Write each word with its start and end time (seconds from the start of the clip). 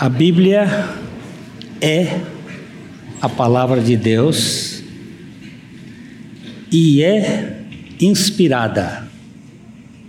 A 0.00 0.08
Bíblia 0.08 0.94
é 1.80 2.20
a 3.20 3.28
palavra 3.28 3.80
de 3.80 3.96
Deus 3.96 4.80
e 6.70 7.02
é 7.02 7.64
inspirada 8.00 9.08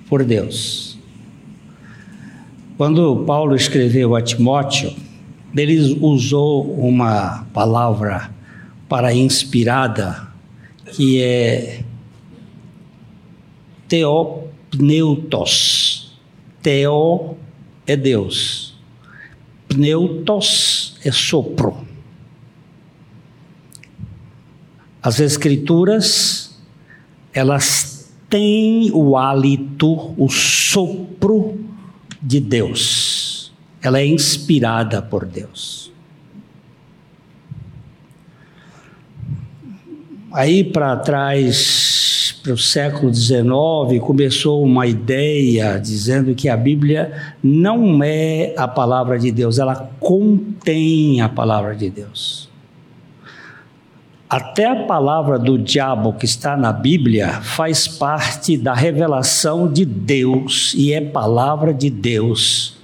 por 0.08 0.24
Deus. 0.24 0.96
Quando 2.78 3.24
Paulo 3.26 3.56
escreveu 3.56 4.16
a 4.16 4.22
Timóteo, 4.22 4.94
ele 5.58 5.98
usou 6.00 6.72
uma 6.80 7.48
palavra 7.52 8.30
para 8.88 9.12
inspirada 9.12 10.28
que 10.92 11.20
é 11.20 11.82
teopneutos. 13.88 15.36
Teo 16.62 17.36
é 17.88 17.96
Deus 17.96 18.69
Pneutos 19.70 20.98
é 21.06 21.12
sopro. 21.12 21.88
As 25.02 25.20
escrituras, 25.20 26.60
elas 27.32 28.12
têm 28.30 28.92
o 28.92 29.16
hálito, 29.16 30.14
o 30.22 30.28
sopro 30.28 31.58
de 32.22 32.40
Deus. 32.40 33.54
Ela 33.82 34.00
é 34.00 34.06
inspirada 34.06 35.02
por 35.02 35.26
Deus. 35.26 35.92
Aí 40.34 40.64
para 40.64 40.98
trás 40.98 41.89
para 42.50 42.56
o 42.56 42.58
século 42.58 43.14
XIX, 43.14 44.02
começou 44.02 44.64
uma 44.64 44.88
ideia 44.88 45.80
dizendo 45.80 46.34
que 46.34 46.50
a 46.50 46.58
Bíblia 46.58 47.36
não 47.44 48.04
é 48.04 48.56
a 48.58 48.68
palavra 48.68 49.20
de 49.20 49.32
Deus, 49.32 49.60
ela 49.60 49.92
contém 50.00 51.22
a 51.22 51.30
palavra 51.30 51.76
de 51.76 51.92
Deus. 51.92 52.50
Até 54.28 54.66
a 54.66 54.88
palavra 54.88 55.38
do 55.38 55.60
diabo 55.60 56.14
que 56.14 56.26
está 56.26 56.58
na 56.58 56.74
Bíblia 56.74 57.42
faz 57.42 57.88
parte 57.88 58.58
da 58.58 58.74
revelação 58.74 59.72
de 59.72 59.86
Deus 59.86 60.74
e 60.76 60.92
é 60.92 61.02
palavra 61.02 61.72
de 61.72 61.92
Deus, 61.92 62.78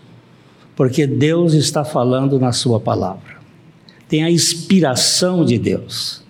porque 0.75 1.07
Deus 1.07 1.53
está 1.53 1.83
falando 1.83 2.39
na 2.39 2.51
Sua 2.51 2.79
palavra. 2.79 3.35
Tem 4.07 4.23
a 4.23 4.29
inspiração 4.29 5.43
de 5.43 5.57
Deus. 5.57 6.24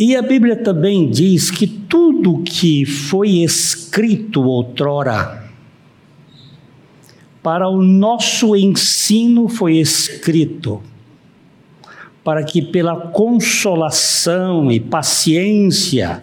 E 0.00 0.16
a 0.16 0.22
Bíblia 0.22 0.56
também 0.56 1.10
diz 1.10 1.50
que 1.50 1.66
tudo 1.66 2.42
que 2.42 2.86
foi 2.86 3.42
escrito 3.42 4.42
outrora 4.42 5.44
para 7.42 7.68
o 7.68 7.82
nosso 7.82 8.56
ensino 8.56 9.46
foi 9.46 9.76
escrito, 9.76 10.82
para 12.24 12.42
que 12.44 12.62
pela 12.62 12.96
consolação 12.96 14.72
e 14.72 14.80
paciência 14.80 16.22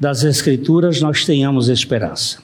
das 0.00 0.24
Escrituras 0.24 1.02
nós 1.02 1.26
tenhamos 1.26 1.68
esperança. 1.68 2.42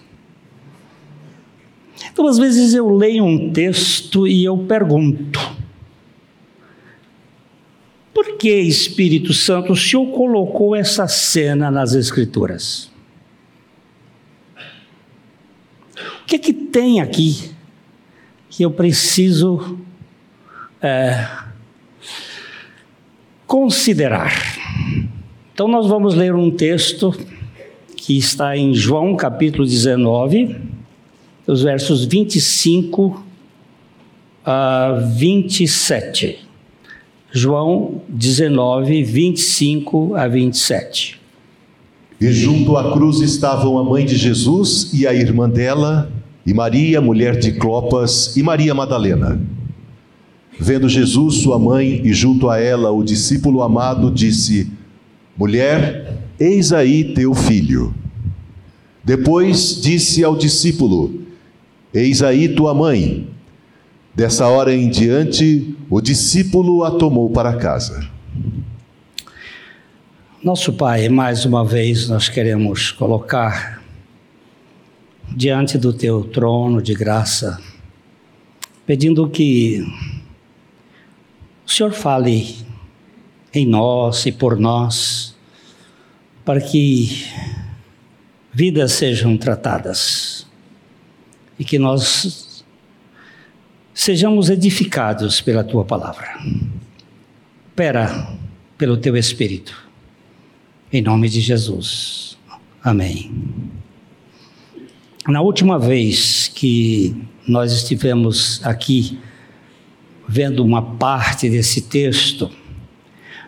Então, 2.13 2.27
às 2.27 2.37
vezes 2.37 2.75
eu 2.75 2.95
leio 2.95 3.25
um 3.25 3.51
texto 3.51 4.29
e 4.29 4.45
eu 4.45 4.59
pergunto: 4.59 5.41
por 8.15 8.37
que, 8.39 8.61
Espírito 8.61 9.35
Santo, 9.35 9.73
o 9.73 9.77
Senhor 9.77 10.07
colocou 10.13 10.77
essa 10.77 11.09
cena 11.09 11.69
nas 11.69 11.95
Escrituras? 11.95 12.89
O 16.23 16.27
que, 16.27 16.37
é 16.37 16.39
que 16.39 16.53
tem 16.53 17.01
aqui 17.01 17.51
que 18.49 18.65
eu 18.65 18.71
preciso 18.71 19.79
é, 20.81 21.29
considerar? 23.47 24.33
Então, 25.53 25.67
nós 25.67 25.89
vamos 25.89 26.15
ler 26.15 26.35
um 26.35 26.51
texto 26.53 27.13
que 27.97 28.17
está 28.17 28.57
em 28.57 28.75
João 28.75 29.17
capítulo 29.17 29.65
19, 29.65 30.57
os 31.47 31.63
versos 31.63 32.05
25 32.05 33.25
a 34.45 34.93
27. 35.17 36.45
João 37.37 38.01
19, 38.09 39.03
25 39.03 40.15
a 40.15 40.29
27. 40.29 41.21
E 42.21 42.31
junto 42.31 42.77
à 42.77 42.93
cruz 42.93 43.19
estavam 43.19 43.77
a 43.77 43.83
mãe 43.83 44.07
de 44.07 44.15
Jesus 44.15 44.91
e 44.95 45.05
a 45.05 45.13
irmã 45.13 45.51
dela, 45.51 46.13
e 46.47 46.55
Maria, 46.55 47.01
mulher 47.01 47.37
de 47.37 47.51
Clopas, 47.51 48.37
e 48.37 48.43
Maria 48.45 48.73
Madalena. 48.73 49.41
Vendo 50.61 50.89
Jesus, 50.89 51.39
sua 51.39 51.59
mãe, 51.59 52.01
e 52.05 52.13
junto 52.13 52.49
a 52.49 52.61
ela 52.61 52.93
o 52.93 53.03
discípulo 53.03 53.63
amado, 53.63 54.13
disse: 54.13 54.71
Mulher, 55.37 56.17
eis 56.39 56.73
aí 56.73 57.15
teu 57.15 57.35
filho. 57.35 57.93
Depois 59.03 59.83
disse 59.83 60.23
ao 60.23 60.37
discípulo: 60.37 61.23
Eis 61.93 62.23
aí 62.23 62.51
tua 62.51 62.73
mãe. 62.73 63.34
Dessa 64.15 64.47
hora 64.47 64.73
em 64.73 64.89
diante, 64.89 65.77
o 65.91 66.01
discípulo 66.01 66.85
a 66.85 66.93
tomou 66.93 67.31
para 67.31 67.57
casa. 67.57 68.09
Nosso 70.41 70.73
Pai, 70.73 71.09
mais 71.09 71.45
uma 71.45 71.65
vez 71.65 72.09
nós 72.09 72.29
queremos 72.29 72.93
colocar 72.93 73.83
diante 75.35 75.77
do 75.77 75.93
teu 75.93 76.23
trono 76.23 76.81
de 76.81 76.95
graça, 76.95 77.61
pedindo 78.87 79.29
que 79.29 79.85
o 81.67 81.71
Senhor 81.71 81.91
fale 81.91 82.55
em 83.53 83.67
nós 83.67 84.27
e 84.27 84.31
por 84.31 84.61
nós, 84.61 85.35
para 86.45 86.61
que 86.61 87.27
vidas 88.53 88.93
sejam 88.93 89.37
tratadas 89.37 90.47
e 91.59 91.65
que 91.65 91.81
nós 91.81 92.44
sejamos 93.95 94.51
edificados 94.51 95.41
pela 95.41 95.63
tua 95.63 95.85
palavra. 95.85 96.37
Pera 97.77 98.37
pelo 98.77 98.97
teu 98.97 99.17
Espírito. 99.17 99.85
Em 100.93 101.01
nome 101.01 101.29
de 101.29 101.41
Jesus. 101.41 102.37
Amém. 102.83 103.33
Na 105.29 105.41
última 105.41 105.79
vez 105.79 106.49
que 106.49 107.17
nós 107.47 107.73
estivemos 107.73 108.61
aqui 108.65 109.19
vendo 110.29 110.65
uma 110.65 110.83
parte 110.83 111.49
desse 111.49 111.83
texto, 111.83 112.51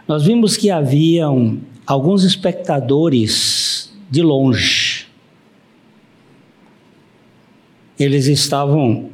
nós 0.07 0.25
vimos 0.25 0.57
que 0.57 0.71
haviam 0.71 1.59
alguns 1.87 2.23
espectadores 2.23 3.93
de 4.09 4.23
longe. 4.23 5.07
Eles 7.99 8.27
estavam 8.27 9.11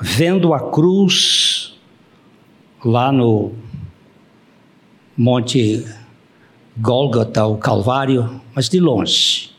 vendo 0.00 0.54
a 0.54 0.70
cruz 0.70 1.76
lá 2.84 3.10
no 3.10 3.52
Monte 5.16 5.84
Gólgota, 6.76 7.44
o 7.46 7.56
Calvário, 7.56 8.40
mas 8.54 8.68
de 8.68 8.78
longe. 8.78 9.50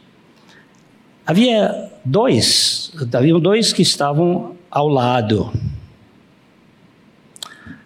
Havia 1.25 1.91
dois, 2.05 2.93
haviam 3.13 3.39
dois 3.39 3.73
que 3.73 3.81
estavam 3.81 4.55
ao 4.71 4.87
lado. 4.87 5.51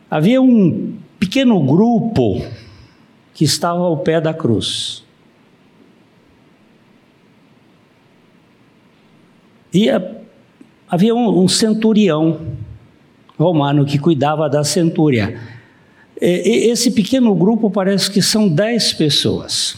Havia 0.10 0.42
um 0.42 0.98
pequeno 1.20 1.60
grupo 1.60 2.46
que 3.34 3.44
estava 3.44 3.80
ao 3.80 3.98
pé 3.98 4.22
da 4.22 4.34
cruz. 4.34 5.04
E 9.74 9.90
a 9.90 10.23
havia 10.94 11.16
um, 11.16 11.42
um 11.42 11.48
centurião 11.48 12.40
romano 13.36 13.84
que 13.84 13.98
cuidava 13.98 14.48
da 14.48 14.64
centúria. 14.64 15.42
E, 16.22 16.70
esse 16.70 16.92
pequeno 16.92 17.34
grupo 17.34 17.68
parece 17.72 18.12
que 18.12 18.22
são 18.22 18.48
dez 18.48 18.94
pessoas. 18.94 19.76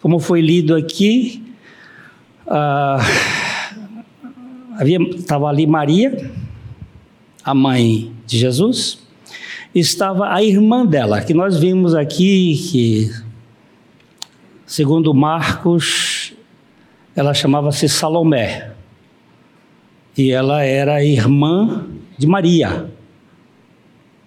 Como 0.00 0.20
foi 0.20 0.40
lido 0.40 0.72
aqui, 0.76 1.42
havia, 4.78 5.02
estava 5.16 5.48
ali 5.48 5.66
Maria, 5.66 6.30
a 7.42 7.52
mãe 7.52 8.12
de 8.24 8.38
Jesus, 8.38 9.00
estava 9.74 10.32
a 10.32 10.44
irmã 10.44 10.86
dela, 10.86 11.22
que 11.22 11.34
nós 11.34 11.58
vimos 11.58 11.92
aqui, 11.92 12.54
que, 12.70 13.10
segundo 14.64 15.12
Marcos, 15.12 16.34
ela 17.16 17.34
chamava-se 17.34 17.88
Salomé 17.88 18.73
e 20.16 20.30
ela 20.30 20.62
era 20.62 21.04
irmã 21.04 21.86
de 22.16 22.26
Maria, 22.26 22.90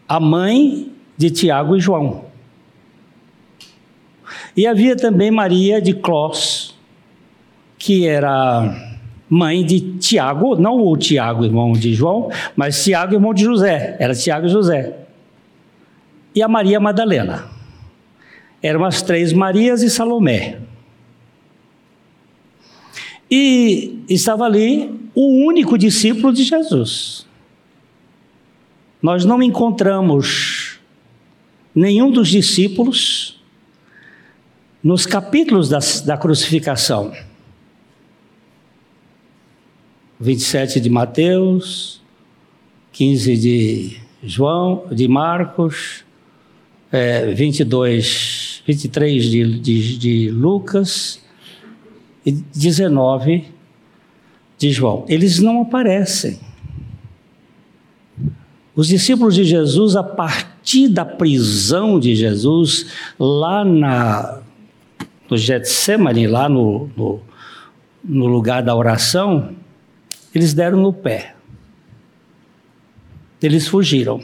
a 0.07 0.19
mãe 0.19 0.91
de 1.17 1.31
Tiago 1.31 1.75
e 1.75 1.79
João. 1.79 2.25
E 4.55 4.65
havia 4.65 4.95
também 4.95 5.31
Maria 5.31 5.81
de 5.81 5.93
Clós, 5.93 6.75
que 7.77 8.07
era 8.07 8.95
mãe 9.29 9.65
de 9.65 9.97
Tiago, 9.97 10.55
não 10.55 10.85
o 10.85 10.97
Tiago, 10.97 11.45
irmão 11.45 11.73
de 11.73 11.93
João, 11.93 12.29
mas 12.55 12.83
Tiago, 12.83 13.13
irmão 13.13 13.33
de 13.33 13.43
José. 13.43 13.95
Era 13.99 14.15
Tiago 14.15 14.47
e 14.47 14.49
José. 14.49 14.97
E 16.33 16.41
a 16.41 16.47
Maria 16.47 16.79
Madalena. 16.79 17.45
Eram 18.61 18.83
as 18.83 19.01
três 19.01 19.31
Marias 19.33 19.83
e 19.83 19.89
Salomé. 19.89 20.57
E 23.29 24.03
estava 24.07 24.45
ali 24.45 24.89
o 25.13 25.45
único 25.45 25.77
discípulo 25.77 26.31
de 26.31 26.43
Jesus. 26.43 27.25
Nós 29.01 29.25
não 29.25 29.41
encontramos 29.43 30.79
nenhum 31.73 32.09
dos 32.09 32.29
discípulos 32.29 33.39
nos 34.83 35.05
capítulos 35.05 35.69
da, 35.69 35.79
da 36.05 36.17
crucificação. 36.17 37.11
27 40.19 40.79
de 40.79 40.89
Mateus, 40.89 42.01
15 42.93 43.37
de 43.37 43.97
João, 44.23 44.85
de 44.91 45.07
Marcos, 45.07 46.03
é, 46.91 47.33
22, 47.33 48.63
23 48.65 49.23
de, 49.25 49.59
de, 49.59 49.97
de 49.97 50.31
Lucas 50.31 51.21
e 52.27 52.33
19 52.33 53.45
de 54.57 54.69
João. 54.69 55.05
Eles 55.07 55.39
não 55.39 55.61
aparecem. 55.61 56.37
Os 58.75 58.89
discípulos 58.89 59.33
de 59.33 59.45
Jesus, 59.45 59.95
a 59.95 60.03
partir 60.03 60.89
da 60.89 61.05
prisão 61.05 61.97
de 61.97 62.13
Jesus, 62.13 62.87
lá 63.17 63.63
na, 63.63 64.41
no 65.29 65.37
Getsemane, 65.37 66.27
lá 66.27 66.49
no, 66.49 66.89
no, 66.97 67.21
no 68.03 68.25
lugar 68.25 68.61
da 68.61 68.75
oração, 68.75 69.55
eles 70.35 70.53
deram 70.53 70.81
no 70.81 70.91
pé. 70.91 71.33
Eles 73.41 73.69
fugiram. 73.69 74.19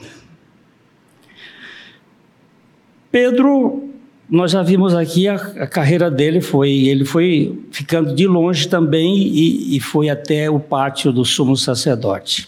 Pedro, 3.10 3.83
nós 4.30 4.52
já 4.52 4.64
vimos 4.64 4.94
aqui 4.94 5.28
a, 5.28 5.36
a, 5.36 5.68
carreira 5.68 6.10
dele 6.10 6.42
foi, 6.42 6.72
ele 6.72 7.06
foi 7.06 7.60
ficando 7.72 8.16
de 8.16 8.26
longe 8.26 8.68
também 8.68 9.18
e, 9.18 9.76
e 9.76 9.80
foi 9.80 10.10
até 10.10 10.50
o 10.50 10.60
pátio 10.60 11.12
do 11.12 11.26
sumo 11.26 11.58
sacerdote. 11.58 12.48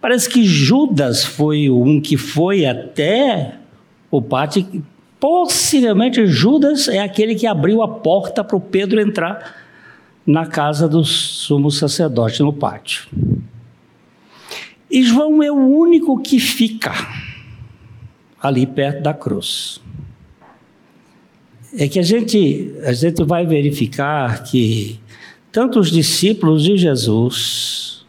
Parece 0.00 0.28
que 0.28 0.44
Judas 0.44 1.24
foi 1.24 1.70
um 1.70 2.00
que 2.00 2.16
foi 2.16 2.66
até 2.66 3.54
o 4.10 4.20
pátio. 4.20 4.84
Possivelmente 5.20 6.26
Judas 6.26 6.88
é 6.88 6.98
aquele 6.98 7.36
que 7.36 7.46
abriu 7.46 7.82
a 7.82 7.88
porta 7.88 8.42
para 8.42 8.56
o 8.56 8.60
Pedro 8.60 9.00
entrar 9.00 9.54
na 10.26 10.46
casa 10.46 10.88
do 10.88 11.04
sumo 11.04 11.70
sacerdote, 11.70 12.42
no 12.42 12.52
pátio. 12.52 13.06
E 14.90 15.02
João 15.02 15.42
é 15.42 15.50
o 15.50 15.56
único 15.56 16.20
que 16.20 16.38
fica 16.38 16.92
ali 18.42 18.66
perto 18.66 19.02
da 19.02 19.14
cruz. 19.14 19.81
É 21.76 21.88
que 21.88 21.98
a 21.98 22.02
gente, 22.02 22.74
a 22.84 22.92
gente 22.92 23.24
vai 23.24 23.46
verificar 23.46 24.44
que 24.44 25.00
tanto 25.50 25.78
os 25.78 25.90
discípulos 25.90 26.62
de 26.62 26.76
Jesus 26.76 28.04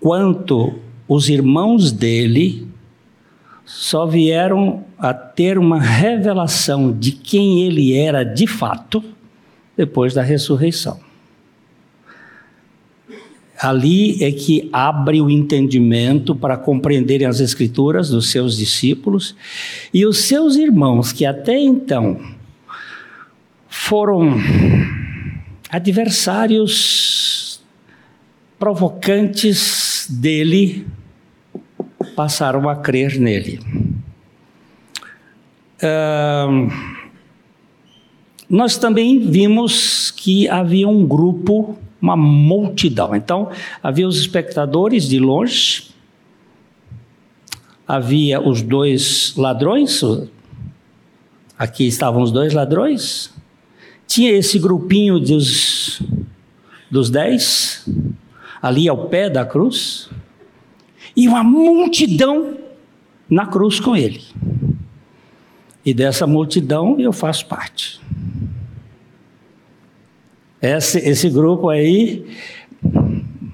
quanto 0.00 0.74
os 1.08 1.28
irmãos 1.28 1.90
dele 1.90 2.68
só 3.64 4.06
vieram 4.06 4.84
a 4.98 5.12
ter 5.12 5.58
uma 5.58 5.80
revelação 5.80 6.92
de 6.92 7.12
quem 7.12 7.62
ele 7.62 7.96
era 7.96 8.24
de 8.24 8.46
fato 8.46 9.02
depois 9.76 10.14
da 10.14 10.22
ressurreição. 10.22 11.00
Ali 13.60 14.22
é 14.24 14.32
que 14.32 14.68
abre 14.72 15.20
o 15.20 15.28
entendimento 15.28 16.34
para 16.34 16.56
compreenderem 16.56 17.26
as 17.26 17.40
Escrituras 17.40 18.08
dos 18.08 18.30
seus 18.30 18.56
discípulos 18.56 19.36
e 19.92 20.06
os 20.06 20.18
seus 20.18 20.56
irmãos, 20.56 21.12
que 21.12 21.26
até 21.26 21.58
então 21.58 22.20
foram 23.82 24.36
adversários 25.70 27.60
provocantes 28.58 30.06
dele, 30.08 30.86
passaram 32.14 32.68
a 32.68 32.76
crer 32.76 33.18
nele. 33.18 33.58
Uh, 35.82 36.70
nós 38.48 38.76
também 38.76 39.18
vimos 39.18 40.10
que 40.10 40.46
havia 40.48 40.86
um 40.86 41.06
grupo 41.06 41.76
uma 42.00 42.16
multidão. 42.16 43.14
Então, 43.14 43.50
havia 43.82 44.06
os 44.06 44.18
espectadores 44.20 45.08
de 45.08 45.18
longe, 45.18 45.90
havia 47.88 48.40
os 48.40 48.62
dois 48.62 49.34
ladrões, 49.36 50.00
aqui 51.58 51.86
estavam 51.86 52.22
os 52.22 52.30
dois 52.32 52.54
ladrões, 52.54 53.39
tinha 54.10 54.32
esse 54.32 54.58
grupinho 54.58 55.20
dos, 55.20 56.02
dos 56.90 57.10
dez, 57.10 57.88
ali 58.60 58.88
ao 58.88 59.06
pé 59.06 59.30
da 59.30 59.46
cruz, 59.46 60.10
e 61.16 61.28
uma 61.28 61.44
multidão 61.44 62.56
na 63.28 63.46
cruz 63.46 63.78
com 63.78 63.94
ele. 63.94 64.20
E 65.86 65.94
dessa 65.94 66.26
multidão 66.26 66.98
eu 66.98 67.12
faço 67.12 67.46
parte. 67.46 68.00
Esse, 70.60 70.98
esse 70.98 71.30
grupo 71.30 71.68
aí, 71.68 72.26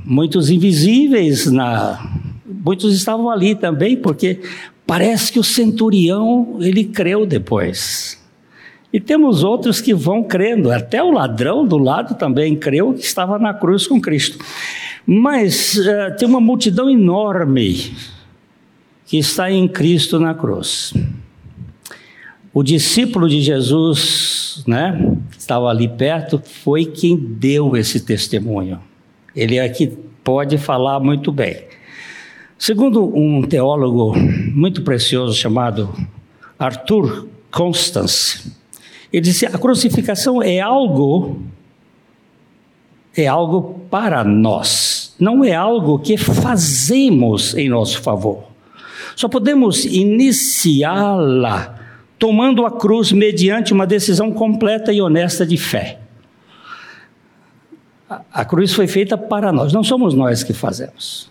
muitos 0.06 0.48
invisíveis, 0.48 1.52
na, 1.52 2.18
muitos 2.46 2.96
estavam 2.96 3.28
ali 3.28 3.54
também, 3.54 3.94
porque 3.94 4.40
parece 4.86 5.30
que 5.30 5.38
o 5.38 5.44
centurião 5.44 6.56
ele 6.60 6.84
creu 6.84 7.26
depois. 7.26 8.25
E 8.96 9.00
temos 9.00 9.44
outros 9.44 9.78
que 9.78 9.92
vão 9.92 10.22
crendo, 10.22 10.72
até 10.72 11.02
o 11.02 11.10
ladrão 11.10 11.66
do 11.66 11.76
lado 11.76 12.14
também 12.14 12.56
creu 12.56 12.94
que 12.94 13.04
estava 13.04 13.38
na 13.38 13.52
cruz 13.52 13.86
com 13.86 14.00
Cristo. 14.00 14.42
Mas 15.06 15.76
uh, 15.76 16.16
tem 16.16 16.26
uma 16.26 16.40
multidão 16.40 16.88
enorme 16.88 17.94
que 19.04 19.18
está 19.18 19.50
em 19.50 19.68
Cristo 19.68 20.18
na 20.18 20.32
cruz. 20.32 20.94
O 22.54 22.62
discípulo 22.62 23.28
de 23.28 23.42
Jesus, 23.42 24.64
né, 24.66 25.14
que 25.30 25.40
estava 25.40 25.68
ali 25.68 25.88
perto, 25.88 26.40
foi 26.42 26.86
quem 26.86 27.18
deu 27.18 27.76
esse 27.76 28.00
testemunho. 28.00 28.80
Ele 29.34 29.58
é 29.58 29.68
que 29.68 29.88
pode 30.24 30.56
falar 30.56 31.00
muito 31.00 31.30
bem. 31.30 31.64
Segundo 32.58 33.14
um 33.14 33.42
teólogo 33.42 34.14
muito 34.54 34.80
precioso 34.80 35.34
chamado 35.34 35.94
Arthur 36.58 37.28
Constance, 37.50 38.56
ele 39.12 39.22
disse: 39.22 39.46
a 39.46 39.58
crucificação 39.58 40.42
é 40.42 40.60
algo 40.60 41.40
é 43.16 43.26
algo 43.26 43.80
para 43.90 44.22
nós, 44.22 45.14
não 45.18 45.42
é 45.42 45.54
algo 45.54 45.98
que 45.98 46.18
fazemos 46.18 47.54
em 47.54 47.68
nosso 47.68 48.02
favor. 48.02 48.44
Só 49.14 49.28
podemos 49.28 49.86
iniciá-la 49.86 51.74
tomando 52.18 52.66
a 52.66 52.70
cruz 52.70 53.12
mediante 53.12 53.72
uma 53.72 53.86
decisão 53.86 54.30
completa 54.30 54.92
e 54.92 55.00
honesta 55.00 55.46
de 55.46 55.56
fé. 55.56 55.98
A 58.08 58.44
cruz 58.44 58.74
foi 58.74 58.86
feita 58.86 59.16
para 59.16 59.50
nós, 59.50 59.72
não 59.72 59.82
somos 59.82 60.12
nós 60.14 60.42
que 60.42 60.52
fazemos. 60.52 61.30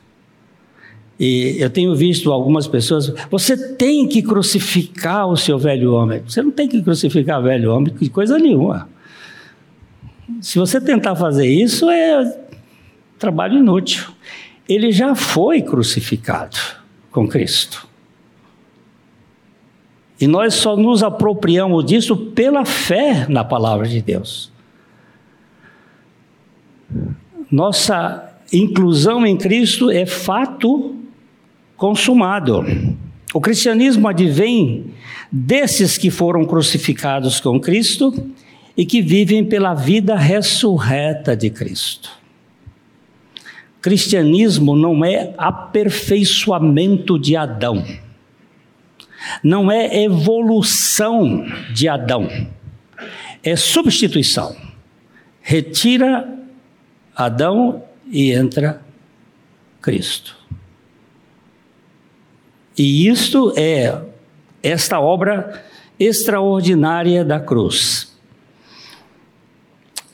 E 1.20 1.56
eu 1.60 1.70
tenho 1.70 1.96
visto 1.96 2.32
algumas 2.32 2.68
pessoas, 2.68 3.14
você 3.32 3.76
tem 3.76 4.08
que 4.08 4.22
crucificar 4.22 5.28
o 5.28 5.38
seu 5.38 5.58
velho 5.58 5.94
homem. 5.94 6.22
Você 6.28 6.42
não 6.42 6.52
tem 6.52 6.68
que 6.68 6.82
crucificar 6.82 7.40
o 7.40 7.44
velho 7.44 7.74
homem 7.74 7.94
de 7.94 8.10
coisa 8.10 8.38
nenhuma. 8.38 8.90
Se 10.42 10.60
você 10.60 10.82
tentar 10.82 11.16
fazer 11.16 11.48
isso, 11.48 11.90
é 11.90 12.38
trabalho 13.18 13.60
inútil. 13.60 14.06
Ele 14.68 14.92
já 14.92 15.16
foi 15.16 15.62
crucificado 15.62 16.58
com 17.12 17.28
Cristo. 17.28 17.88
E 20.20 20.28
nós 20.28 20.54
só 20.54 20.76
nos 20.76 21.04
apropriamos 21.04 21.86
disso 21.86 22.16
pela 22.16 22.66
fé 22.66 23.26
na 23.30 23.44
palavra 23.44 23.88
de 23.88 24.02
Deus. 24.02 24.52
Nossa 27.52 28.34
inclusão 28.52 29.26
em 29.26 29.38
Cristo 29.38 29.90
é 29.90 30.06
fato 30.06 30.95
consumado. 31.86 32.66
O 33.32 33.40
cristianismo 33.40 34.08
advém 34.08 34.86
desses 35.32 36.00
que 36.00 36.10
foram 36.10 36.44
crucificados 36.44 37.40
com 37.40 37.60
Cristo 37.60 38.12
e 38.76 38.86
que 38.88 39.04
vivem 39.04 39.46
pela 39.46 39.76
vida 39.76 40.16
ressurreta 40.16 41.36
de 41.36 41.52
Cristo. 41.52 42.10
Cristianismo 43.82 44.76
não 44.76 45.06
é 45.06 45.34
aperfeiçoamento 45.38 47.20
de 47.20 47.36
Adão 47.36 47.84
não 49.44 49.72
é 49.72 50.04
evolução 50.04 51.48
de 51.74 51.88
Adão, 51.88 52.30
é 53.44 53.56
substituição. 53.56 54.56
Retira 55.42 56.32
Adão 57.16 57.84
e 58.12 58.32
entra 58.32 58.82
Cristo. 59.82 60.45
E 62.78 63.08
isto 63.08 63.54
é 63.56 64.02
esta 64.62 65.00
obra 65.00 65.64
extraordinária 66.00 67.24
da 67.24 67.40
cruz. 67.40 68.14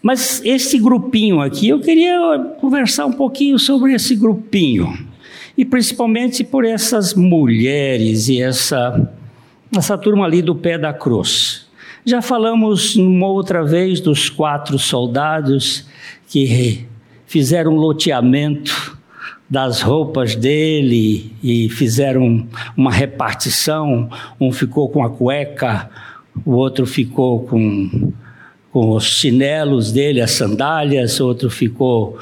Mas 0.01 0.41
esse 0.43 0.79
grupinho 0.79 1.41
aqui, 1.41 1.69
eu 1.69 1.79
queria 1.79 2.39
conversar 2.59 3.05
um 3.05 3.13
pouquinho 3.13 3.59
sobre 3.59 3.93
esse 3.93 4.15
grupinho. 4.15 4.91
E 5.57 5.63
principalmente 5.63 6.43
por 6.43 6.65
essas 6.65 7.13
mulheres 7.13 8.27
e 8.27 8.41
essa, 8.41 9.11
essa 9.75 9.97
turma 9.97 10.25
ali 10.25 10.41
do 10.41 10.55
pé 10.55 10.77
da 10.77 10.93
cruz. 10.93 11.67
Já 12.03 12.21
falamos 12.21 12.95
uma 12.95 13.27
outra 13.27 13.63
vez 13.63 13.99
dos 13.99 14.27
quatro 14.27 14.79
soldados 14.79 15.85
que 16.27 16.85
fizeram 17.27 17.73
um 17.73 17.75
loteamento 17.75 18.97
das 19.51 19.81
roupas 19.81 20.33
dele 20.33 21.35
e 21.43 21.67
fizeram 21.67 22.47
uma 22.77 22.89
repartição. 22.89 24.09
Um 24.39 24.49
ficou 24.49 24.87
com 24.87 25.03
a 25.03 25.09
cueca, 25.09 25.89
o 26.45 26.53
outro 26.53 26.85
ficou 26.85 27.43
com, 27.43 28.13
com 28.71 28.91
os 28.91 29.03
chinelos 29.03 29.91
dele, 29.91 30.21
as 30.21 30.31
sandálias, 30.31 31.19
outro 31.19 31.49
ficou 31.49 32.17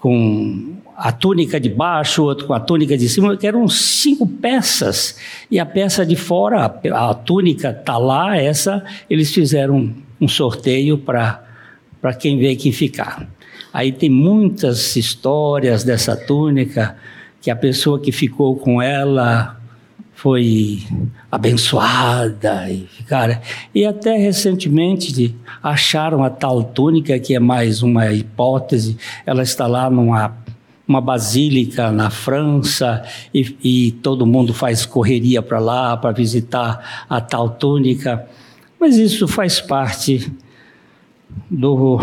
com 0.00 0.74
a 0.96 1.12
túnica 1.12 1.60
de 1.60 1.68
baixo, 1.68 2.24
outro 2.24 2.48
com 2.48 2.54
a 2.54 2.58
túnica 2.58 2.98
de 2.98 3.08
cima, 3.08 3.36
que 3.36 3.46
eram 3.46 3.68
cinco 3.68 4.26
peças, 4.26 5.16
e 5.48 5.60
a 5.60 5.66
peça 5.66 6.04
de 6.04 6.16
fora, 6.16 6.64
a, 6.64 7.14
túnica 7.14 7.70
está 7.70 7.98
lá, 7.98 8.36
essa, 8.36 8.84
eles 9.08 9.32
fizeram 9.32 9.94
um 10.20 10.26
sorteio 10.26 10.98
para 10.98 12.14
quem 12.18 12.36
vê 12.36 12.56
que 12.56 12.72
ficar. 12.72 13.28
Aí 13.74 13.90
tem 13.90 14.08
muitas 14.08 14.94
histórias 14.94 15.82
dessa 15.82 16.16
túnica, 16.16 16.96
que 17.42 17.50
a 17.50 17.56
pessoa 17.56 17.98
que 17.98 18.12
ficou 18.12 18.54
com 18.54 18.80
ela 18.80 19.60
foi 20.14 20.80
abençoada 21.30 22.70
e 22.70 22.86
cara 23.08 23.42
e 23.74 23.84
até 23.84 24.16
recentemente 24.16 25.34
acharam 25.60 26.22
a 26.22 26.30
tal 26.30 26.62
túnica 26.62 27.18
que 27.18 27.34
é 27.34 27.40
mais 27.40 27.82
uma 27.82 28.12
hipótese. 28.12 28.96
Ela 29.26 29.42
está 29.42 29.66
lá 29.66 29.90
numa 29.90 30.36
uma 30.86 31.00
basílica 31.00 31.90
na 31.90 32.10
França 32.10 33.02
e, 33.34 33.56
e 33.64 33.92
todo 34.02 34.24
mundo 34.24 34.54
faz 34.54 34.86
correria 34.86 35.42
para 35.42 35.58
lá 35.58 35.96
para 35.96 36.12
visitar 36.12 37.06
a 37.10 37.20
tal 37.20 37.50
túnica. 37.50 38.24
Mas 38.78 38.96
isso 38.98 39.26
faz 39.26 39.60
parte 39.60 40.30
do 41.50 41.98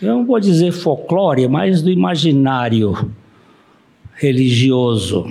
eu 0.00 0.08
não 0.08 0.26
vou 0.26 0.38
dizer 0.38 0.72
folclore, 0.72 1.48
mas 1.48 1.80
do 1.80 1.90
imaginário 1.90 3.10
religioso. 4.14 5.26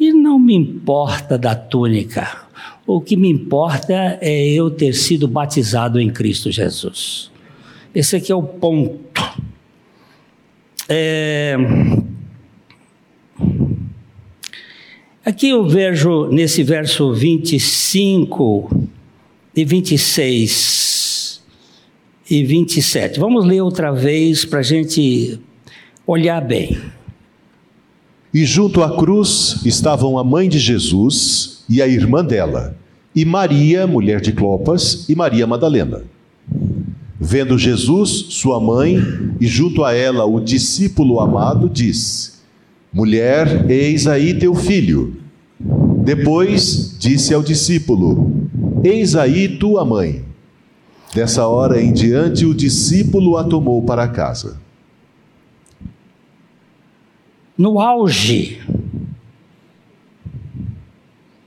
E 0.00 0.12
não 0.12 0.38
me 0.38 0.54
importa 0.54 1.36
da 1.36 1.54
túnica. 1.54 2.46
O 2.86 3.00
que 3.00 3.16
me 3.16 3.28
importa 3.28 4.18
é 4.20 4.46
eu 4.48 4.70
ter 4.70 4.94
sido 4.94 5.28
batizado 5.28 6.00
em 6.00 6.10
Cristo 6.10 6.50
Jesus. 6.50 7.30
Esse 7.94 8.16
aqui 8.16 8.32
é 8.32 8.34
o 8.34 8.42
ponto. 8.42 8.98
É... 10.88 11.56
Aqui 15.24 15.50
eu 15.50 15.68
vejo 15.68 16.28
nesse 16.28 16.62
verso 16.62 17.12
25 17.12 18.88
e 19.54 19.64
26 19.64 21.07
e 22.30 22.44
27. 22.44 23.18
Vamos 23.18 23.44
ler 23.44 23.62
outra 23.62 23.90
vez 23.90 24.44
para 24.44 24.60
a 24.60 24.62
gente 24.62 25.38
olhar 26.06 26.40
bem. 26.40 26.78
E 28.32 28.44
junto 28.44 28.82
à 28.82 28.96
cruz 28.96 29.60
estavam 29.64 30.18
a 30.18 30.24
mãe 30.24 30.48
de 30.48 30.58
Jesus 30.58 31.64
e 31.68 31.80
a 31.80 31.88
irmã 31.88 32.24
dela, 32.24 32.76
e 33.14 33.24
Maria, 33.24 33.86
mulher 33.86 34.20
de 34.20 34.32
Clopas, 34.32 35.08
e 35.08 35.14
Maria 35.14 35.46
Madalena. 35.46 36.02
Vendo 37.18 37.58
Jesus, 37.58 38.26
sua 38.30 38.60
mãe, 38.60 38.96
e 39.40 39.46
junto 39.46 39.82
a 39.82 39.92
ela 39.92 40.24
o 40.24 40.40
discípulo 40.40 41.20
amado, 41.20 41.68
disse: 41.68 42.32
Mulher, 42.92 43.68
eis 43.70 44.06
aí 44.06 44.38
teu 44.38 44.54
filho. 44.54 45.16
Depois 46.04 46.96
disse 46.98 47.34
ao 47.34 47.42
discípulo: 47.42 48.30
Eis 48.84 49.16
aí 49.16 49.48
tua 49.48 49.84
mãe. 49.84 50.27
Dessa 51.14 51.46
hora 51.46 51.80
em 51.80 51.92
diante, 51.92 52.44
o 52.44 52.54
discípulo 52.54 53.36
a 53.36 53.44
tomou 53.44 53.82
para 53.82 54.08
casa. 54.08 54.60
No 57.56 57.80
auge 57.80 58.60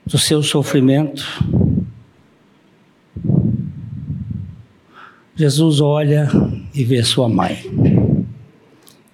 do 0.05 0.17
seu 0.17 0.43
sofrimento, 0.43 1.23
Jesus 5.35 5.79
olha 5.79 6.29
e 6.73 6.83
vê 6.83 7.03
sua 7.03 7.29
mãe, 7.29 7.57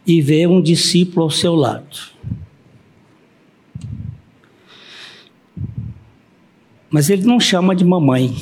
e 0.06 0.22
vê 0.22 0.48
um 0.48 0.62
discípulo 0.62 1.24
ao 1.24 1.30
seu 1.30 1.54
lado. 1.56 1.98
Mas 6.89 7.10
ele 7.10 7.25
não 7.25 7.39
chama 7.39 7.75
de 7.75 7.86
mamãe. 7.86 8.34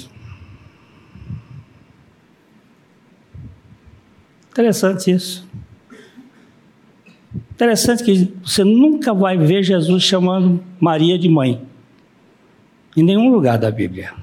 Interessante 4.56 5.12
isso. 5.12 5.46
Interessante 7.52 8.06
que 8.06 8.34
você 8.42 8.64
nunca 8.64 9.14
vai 9.14 9.38
ver 9.38 9.62
Jesus 9.64 10.02
chamando 10.02 10.64
Maria 10.80 11.20
de 11.20 11.28
mãe. 11.28 11.62
Em 12.96 13.04
nenhum 13.04 13.30
lugar 13.30 13.58
da 13.58 13.70
Bíblia. 13.70 14.14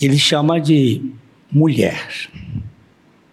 Ele 0.00 0.18
chama 0.18 0.60
de 0.60 1.02
mulher. 1.50 2.30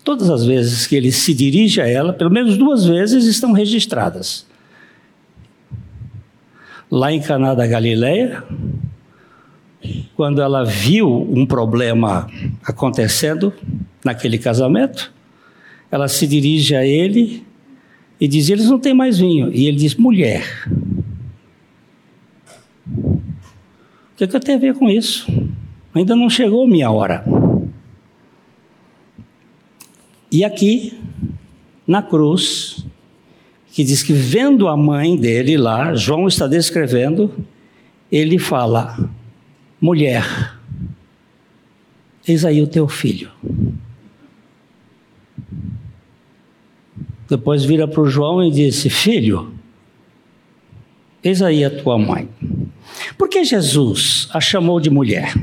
Todas 0.04 0.28
as 0.28 0.44
vezes 0.44 0.88
que 0.88 0.96
ele 0.96 1.12
se 1.12 1.36
dirige 1.36 1.82
a 1.82 1.88
ela, 1.88 2.14
pelo 2.14 2.32
menos 2.32 2.58
duas 2.58 2.84
vezes 2.84 3.26
estão 3.26 3.52
registradas 3.52 4.49
lá 6.90 7.12
em 7.12 7.22
Caná 7.22 7.54
da 7.54 7.68
Galileia, 7.68 8.44
quando 10.16 10.42
ela 10.42 10.64
viu 10.64 11.08
um 11.10 11.46
problema 11.46 12.30
acontecendo 12.64 13.54
naquele 14.04 14.38
casamento, 14.38 15.14
ela 15.92 16.08
se 16.08 16.28
dirige 16.28 16.76
a 16.76 16.86
ele 16.86 17.44
e 18.20 18.28
diz: 18.28 18.50
Eles 18.50 18.70
não 18.70 18.80
têm 18.80 18.94
mais 18.94 19.18
vinho. 19.18 19.52
E 19.54 19.66
ele 19.68 19.78
diz: 19.78 19.96
Mulher. 19.96 20.44
O 22.88 24.18
que, 24.18 24.26
é 24.26 24.28
que 24.28 24.36
eu 24.36 24.40
tenho 24.40 24.58
a 24.58 24.62
ver 24.62 24.74
com 24.74 24.90
isso? 24.90 25.26
Ainda 25.94 26.16
não 26.16 26.30
chegou 26.30 26.68
minha 26.68 26.92
hora. 26.92 27.24
E 30.32 30.44
aqui, 30.44 31.00
na 31.88 32.04
cruz, 32.04 32.79
que 33.80 33.84
diz 33.86 34.04
que 34.04 34.12
vendo 34.12 34.68
a 34.68 34.76
mãe 34.76 35.16
dele 35.16 35.56
lá, 35.56 35.96
João 35.96 36.28
está 36.28 36.46
descrevendo, 36.48 37.34
ele 38.12 38.38
fala: 38.38 39.10
mulher, 39.80 40.54
eis 42.28 42.44
aí 42.44 42.62
o 42.62 42.68
teu 42.68 42.90
filho. 42.90 43.32
Depois 47.30 47.64
vira 47.64 47.88
para 47.88 48.02
o 48.02 48.10
João 48.10 48.44
e 48.44 48.52
disse: 48.52 48.90
Filho, 48.90 49.54
eis 51.24 51.42
aí 51.42 51.64
a 51.64 51.70
tua 51.70 51.98
mãe. 51.98 52.28
Por 53.18 53.30
que 53.30 53.46
Jesus 53.46 54.28
a 54.34 54.42
chamou 54.42 54.82
de 54.82 54.90
mulher? 54.90 55.34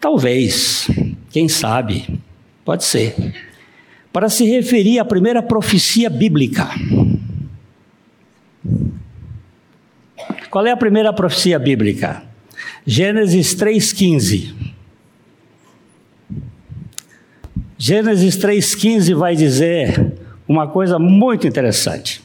Talvez, 0.00 0.88
quem 1.30 1.48
sabe, 1.48 2.18
pode 2.64 2.82
ser 2.82 3.14
para 4.12 4.28
se 4.28 4.44
referir 4.44 4.98
à 4.98 5.04
primeira 5.04 5.42
profecia 5.42 6.10
bíblica. 6.10 6.68
Qual 10.50 10.66
é 10.66 10.70
a 10.70 10.76
primeira 10.76 11.12
profecia 11.12 11.58
bíblica? 11.58 12.22
Gênesis 12.86 13.54
3,15. 13.56 14.52
Gênesis 17.78 18.36
3,15 18.36 19.14
vai 19.14 19.34
dizer 19.34 20.12
uma 20.46 20.68
coisa 20.68 20.98
muito 20.98 21.46
interessante. 21.46 22.22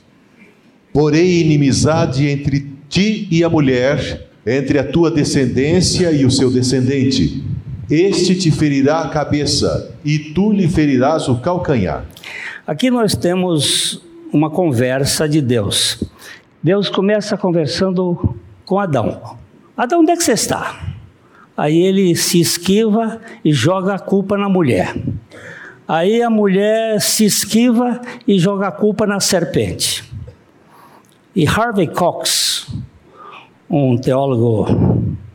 Porém, 0.92 1.40
inimizade 1.40 2.28
entre 2.28 2.68
ti 2.90 3.28
e 3.32 3.44
a 3.44 3.50
mulher, 3.50 4.28
entre 4.46 4.78
a 4.78 4.84
tua 4.84 5.10
descendência 5.10 6.12
e 6.12 6.26
o 6.26 6.32
seu 6.32 6.52
descendente 6.52 7.44
este 7.90 8.36
te 8.36 8.52
ferirá 8.52 9.02
a 9.02 9.10
cabeça 9.10 9.96
e 10.04 10.20
tu 10.20 10.52
lhe 10.52 10.68
ferirás 10.68 11.28
o 11.28 11.40
calcanhar. 11.40 12.06
Aqui 12.66 12.92
nós 12.92 13.16
temos 13.16 14.02
uma 14.32 14.50
conversa 14.50 15.28
de 15.28 15.42
Deus. 15.42 16.04
Deus 16.62 16.90
começa 16.90 17.38
conversando 17.38 18.36
com 18.66 18.80
Adão. 18.80 19.38
Adão, 19.76 20.02
onde 20.02 20.12
é 20.12 20.18
que 20.18 20.24
você 20.24 20.34
está? 20.34 20.96
Aí 21.56 21.78
ele 21.78 22.16
se 22.16 22.40
esquiva 22.40 23.22
e 23.44 23.54
joga 23.54 23.96
a 23.96 24.00
culpa 24.00 24.38
na 24.38 24.50
mulher. 24.50 24.94
Aí 25.88 26.22
a 26.22 26.30
mulher 26.30 27.00
se 27.00 27.24
esquiva 27.26 28.02
e 28.28 28.38
joga 28.38 28.68
a 28.68 28.72
culpa 28.72 29.08
na 29.08 29.20
serpente. 29.22 30.04
E 31.34 31.48
Harvey 31.48 31.88
Cox, 31.88 32.68
um 33.70 33.98
teólogo 33.98 34.66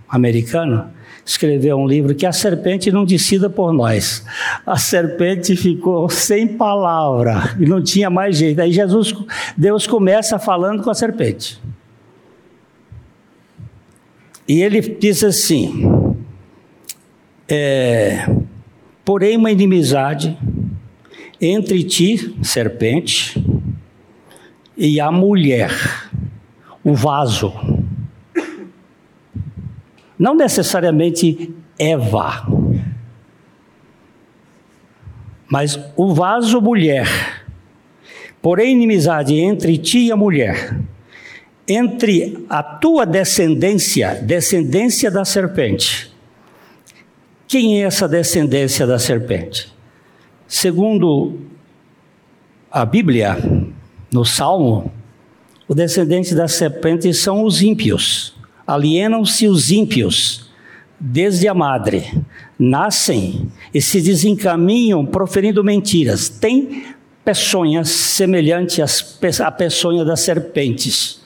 americano, 0.09 0.91
escreveu 1.25 1.77
um 1.77 1.87
livro 1.87 2.15
que 2.15 2.27
a 2.27 2.33
serpente 2.33 2.91
não 2.91 3.05
decida 3.05 3.49
por 3.49 3.73
nós. 3.73 4.25
A 4.67 4.77
serpente 4.77 5.57
ficou 5.57 6.09
sem 6.09 6.49
palavra 6.49 7.55
e 7.59 7.67
não 7.67 7.83
tinha 7.83 8.11
mais 8.11 8.37
jeito. 8.37 8.61
Aí 8.61 8.73
Jesus, 8.73 9.15
Deus 9.57 9.87
começa 9.87 10.39
falando 10.39 10.83
com 10.83 10.91
a 10.91 10.95
serpente. 10.95 11.61
E 14.49 14.61
ele 14.61 14.81
diz 14.81 15.23
assim: 15.23 16.15
é, 17.49 18.27
porém 19.05 19.37
uma 19.37 19.51
inimizade 19.51 20.37
entre 21.41 21.83
ti, 21.85 22.37
serpente, 22.43 23.45
e 24.77 25.01
a 25.01 25.11
mulher, 25.11 25.71
o 26.83 26.95
vaso. 26.95 27.53
Não 30.23 30.37
necessariamente 30.37 31.53
Eva, 31.77 32.47
mas 35.49 35.77
o 35.97 36.15
vaso 36.15 36.61
mulher. 36.61 37.09
Porém, 38.41 38.71
inimizade 38.73 39.35
entre 39.35 39.77
ti 39.79 40.07
e 40.07 40.13
a 40.13 40.17
mulher, 40.17 40.79
entre 41.67 42.47
a 42.49 42.63
tua 42.63 43.05
descendência, 43.05 44.15
descendência 44.23 45.11
da 45.11 45.25
serpente, 45.25 46.15
quem 47.49 47.83
é 47.83 47.87
essa 47.87 48.07
descendência 48.07 48.87
da 48.87 49.01
serpente? 49.01 49.73
Segundo 50.47 51.41
a 52.71 52.85
Bíblia, 52.85 53.39
no 54.13 54.25
Salmo, 54.25 54.93
o 55.67 55.75
descendente 55.75 56.33
da 56.33 56.47
serpente 56.47 57.13
são 57.13 57.43
os 57.43 57.61
ímpios. 57.61 58.41
Alienam-se 58.67 59.47
os 59.49 59.71
ímpios 59.71 60.51
desde 60.99 61.49
a 61.49 61.55
madre. 61.55 62.13
Nascem 62.59 63.51
e 63.75 63.81
se 63.81 64.01
desencaminham 64.01 65.05
proferindo 65.05 65.65
mentiras. 65.65 66.29
Tem 66.29 66.85
peçonhas 67.25 67.89
semelhantes 67.89 69.19
à 69.41 69.51
peçonha 69.51 70.05
das 70.05 70.21
serpentes. 70.21 71.21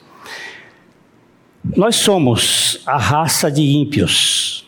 Nós 1.75 1.95
somos 1.97 2.81
a 2.85 2.97
raça 2.97 3.51
de 3.51 3.61
ímpios. 3.61 4.65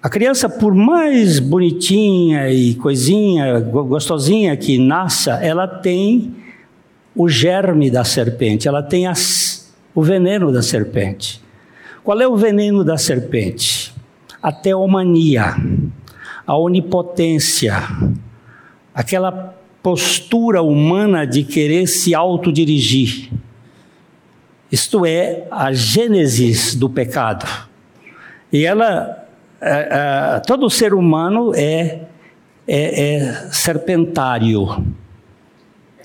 A 0.00 0.08
criança, 0.08 0.48
por 0.48 0.74
mais 0.74 1.38
bonitinha 1.38 2.50
e 2.50 2.74
coisinha, 2.76 3.60
gostosinha 3.60 4.56
que 4.56 4.78
nasça, 4.78 5.32
ela 5.42 5.66
tem 5.66 6.34
o 7.14 7.28
germe 7.28 7.90
da 7.90 8.04
serpente, 8.04 8.68
ela 8.68 8.82
tem 8.82 9.08
as, 9.08 9.74
o 9.92 10.02
veneno 10.02 10.52
da 10.52 10.62
serpente. 10.62 11.42
Qual 12.08 12.22
é 12.22 12.26
o 12.26 12.38
veneno 12.38 12.82
da 12.82 12.96
serpente? 12.96 13.94
A 14.42 14.50
teomania, 14.50 15.54
a 16.46 16.56
onipotência, 16.56 17.74
aquela 18.94 19.54
postura 19.82 20.62
humana 20.62 21.26
de 21.26 21.44
querer 21.44 21.86
se 21.86 22.14
autodirigir. 22.14 23.30
Isto 24.72 25.04
é 25.04 25.46
a 25.50 25.70
gênesis 25.74 26.74
do 26.74 26.88
pecado. 26.88 27.46
E 28.50 28.64
ela 28.64 29.28
é, 29.60 30.36
é, 30.38 30.40
todo 30.46 30.70
ser 30.70 30.94
humano 30.94 31.52
é, 31.54 32.04
é, 32.66 33.16
é 33.16 33.32
serpentário, 33.52 34.82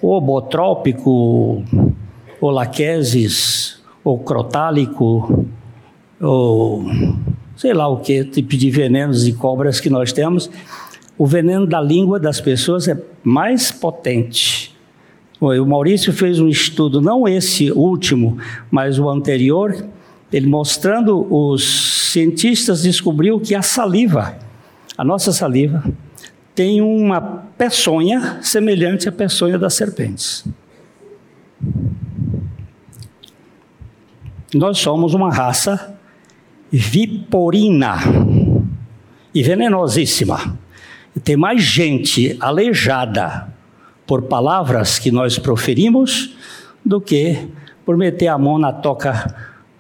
ou 0.02 0.20
botrópico, 0.20 1.64
ou 2.42 2.50
laqueses, 2.50 3.82
ou 4.04 4.20
crotálico, 4.20 5.48
ou 6.24 6.86
sei 7.56 7.74
lá 7.74 7.88
o 7.88 7.98
que, 7.98 8.24
tipo 8.24 8.56
de 8.56 8.72
venenos 8.72 9.28
e 9.28 9.34
cobras 9.34 9.80
que 9.80 9.90
nós 9.90 10.14
temos. 10.14 10.50
O 11.18 11.28
veneno 11.28 11.68
da 11.68 11.80
língua 11.80 12.20
das 12.20 12.42
pessoas 12.42 12.88
é 12.88 12.98
mais 13.24 13.72
potente. 13.72 14.74
O 15.40 15.66
Maurício 15.66 16.14
fez 16.14 16.40
um 16.40 16.48
estudo, 16.48 17.02
não 17.02 17.28
esse 17.28 17.72
último, 17.72 18.38
mas 18.72 18.98
o 18.98 19.10
anterior, 19.10 19.76
ele 20.32 20.48
mostrando 20.48 21.28
os 21.30 22.12
cientistas 22.12 22.84
descobriu 22.84 23.40
que 23.40 23.54
a 23.54 23.62
saliva, 23.62 24.38
a 24.98 25.04
nossa 25.04 25.34
saliva, 25.34 25.84
tem 26.56 26.82
uma 26.82 27.20
peçonha 27.58 28.40
semelhante 28.42 29.10
à 29.10 29.12
peçonha 29.12 29.58
das 29.58 29.74
serpentes. 29.74 30.46
Nós 34.54 34.78
somos 34.78 35.14
uma 35.14 35.32
raça 35.32 35.94
viporina 36.76 38.00
e 39.34 39.44
venenosíssima. 39.44 40.58
Tem 41.24 41.38
mais 41.38 41.62
gente 41.62 42.36
aleijada 42.40 43.48
por 44.08 44.24
palavras 44.24 44.98
que 44.98 45.12
nós 45.12 45.38
proferimos 45.38 46.36
do 46.84 47.00
que 47.00 47.48
por 47.86 47.96
meter 47.96 48.28
a 48.28 48.38
mão 48.40 48.58
na 48.58 48.72
toca 48.72 49.36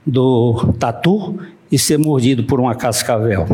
do 0.06 0.73
tatu 0.77 1.39
e 1.71 1.79
ser 1.79 1.97
mordido 1.97 2.43
por 2.43 2.60
uma 2.60 2.75
cascavel. 2.75 3.47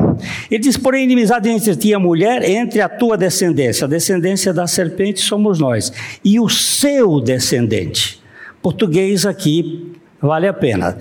Ele 0.52 0.60
diz: 0.60 0.75
porém, 0.75 1.06
inimizade 1.06 1.47
entre 1.47 1.73
ti 1.78 1.89
e 1.89 1.93
a 1.93 1.99
mulher, 1.99 2.43
entre 2.43 2.82
a 2.82 2.89
tua 2.89 3.17
descendência. 3.17 3.86
A 3.86 3.88
descendência 3.88 4.54
da 4.54 4.67
serpente 4.67 5.21
somos 5.21 5.60
nós. 5.60 5.93
E 6.25 6.39
o 6.39 6.49
seu 6.49 7.21
descendente. 7.21 8.21
Português 8.62 9.25
aqui 9.25 9.93
vale 10.21 10.47
a 10.47 10.54
pena. 10.54 10.97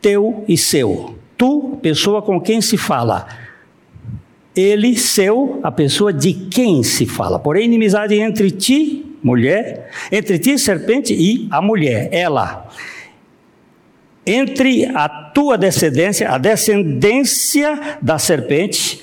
Teu 0.00 0.42
e 0.48 0.56
seu. 0.56 1.23
Tu, 1.44 1.78
pessoa 1.82 2.22
com 2.22 2.40
quem 2.40 2.62
se 2.62 2.78
fala. 2.78 3.28
Ele, 4.56 4.96
seu, 4.96 5.60
a 5.62 5.70
pessoa 5.70 6.10
de 6.10 6.32
quem 6.32 6.82
se 6.82 7.04
fala. 7.04 7.38
Porém, 7.38 7.66
inimizade 7.66 8.14
entre 8.14 8.50
ti, 8.50 9.04
mulher, 9.22 9.90
entre 10.10 10.38
ti, 10.38 10.58
serpente, 10.58 11.12
e 11.12 11.46
a 11.50 11.60
mulher, 11.60 12.08
ela 12.10 12.66
entre 14.26 14.86
a 14.86 15.06
tua 15.06 15.58
descendência, 15.58 16.30
a 16.30 16.38
descendência 16.38 17.98
da 18.00 18.18
serpente, 18.18 19.02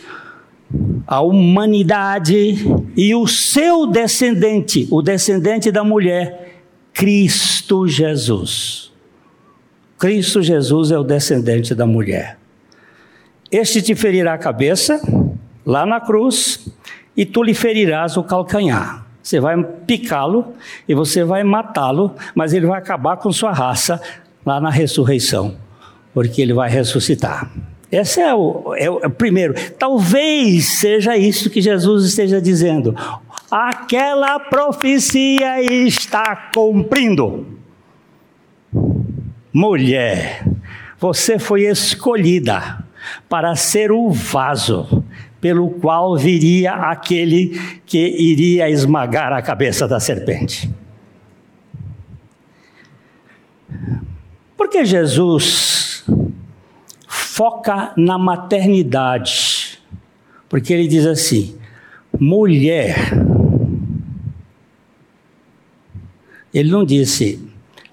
a 1.05 1.21
humanidade 1.21 2.55
e 2.97 3.13
o 3.13 3.27
seu 3.27 3.85
descendente, 3.85 4.87
o 4.89 5.03
descendente 5.03 5.71
da 5.71 5.83
mulher, 5.83 6.55
Cristo 6.91 7.87
Jesus. 7.87 8.90
Cristo 10.01 10.41
Jesus 10.41 10.89
é 10.89 10.97
o 10.97 11.03
descendente 11.03 11.75
da 11.75 11.85
mulher. 11.85 12.39
Este 13.51 13.83
te 13.83 13.93
ferirá 13.93 14.33
a 14.33 14.37
cabeça, 14.39 14.99
lá 15.63 15.85
na 15.85 16.01
cruz, 16.01 16.67
e 17.15 17.23
tu 17.23 17.43
lhe 17.43 17.53
ferirás 17.53 18.17
o 18.17 18.23
calcanhar. 18.23 19.05
Você 19.21 19.39
vai 19.39 19.63
picá-lo 19.85 20.55
e 20.89 20.95
você 20.95 21.23
vai 21.23 21.43
matá-lo, 21.43 22.15
mas 22.33 22.51
ele 22.51 22.65
vai 22.65 22.79
acabar 22.79 23.17
com 23.17 23.31
sua 23.31 23.51
raça, 23.51 24.01
lá 24.43 24.59
na 24.59 24.71
ressurreição, 24.71 25.55
porque 26.15 26.41
ele 26.41 26.55
vai 26.55 26.67
ressuscitar. 26.67 27.51
Esse 27.91 28.21
é 28.21 28.33
o, 28.33 28.73
é 28.75 28.89
o 28.89 29.07
primeiro. 29.07 29.53
Talvez 29.77 30.79
seja 30.79 31.15
isso 31.15 31.47
que 31.47 31.61
Jesus 31.61 32.05
esteja 32.05 32.41
dizendo. 32.41 32.95
Aquela 33.51 34.39
profecia 34.39 35.61
está 35.61 36.49
cumprindo. 36.51 37.60
Mulher, 39.53 40.45
você 40.99 41.37
foi 41.37 41.63
escolhida 41.63 42.85
para 43.27 43.55
ser 43.55 43.91
o 43.91 44.09
vaso 44.09 45.03
pelo 45.41 45.71
qual 45.71 46.15
viria 46.15 46.73
aquele 46.73 47.59
que 47.85 47.97
iria 47.97 48.69
esmagar 48.69 49.33
a 49.33 49.41
cabeça 49.41 49.87
da 49.87 49.99
serpente. 49.99 50.69
Porque 54.55 54.85
Jesus 54.85 56.05
foca 57.07 57.91
na 57.97 58.17
maternidade. 58.19 59.79
Porque 60.47 60.71
ele 60.71 60.87
diz 60.87 61.05
assim: 61.05 61.57
mulher. 62.19 62.95
Ele 66.53 66.69
não 66.69 66.85
disse, 66.85 67.50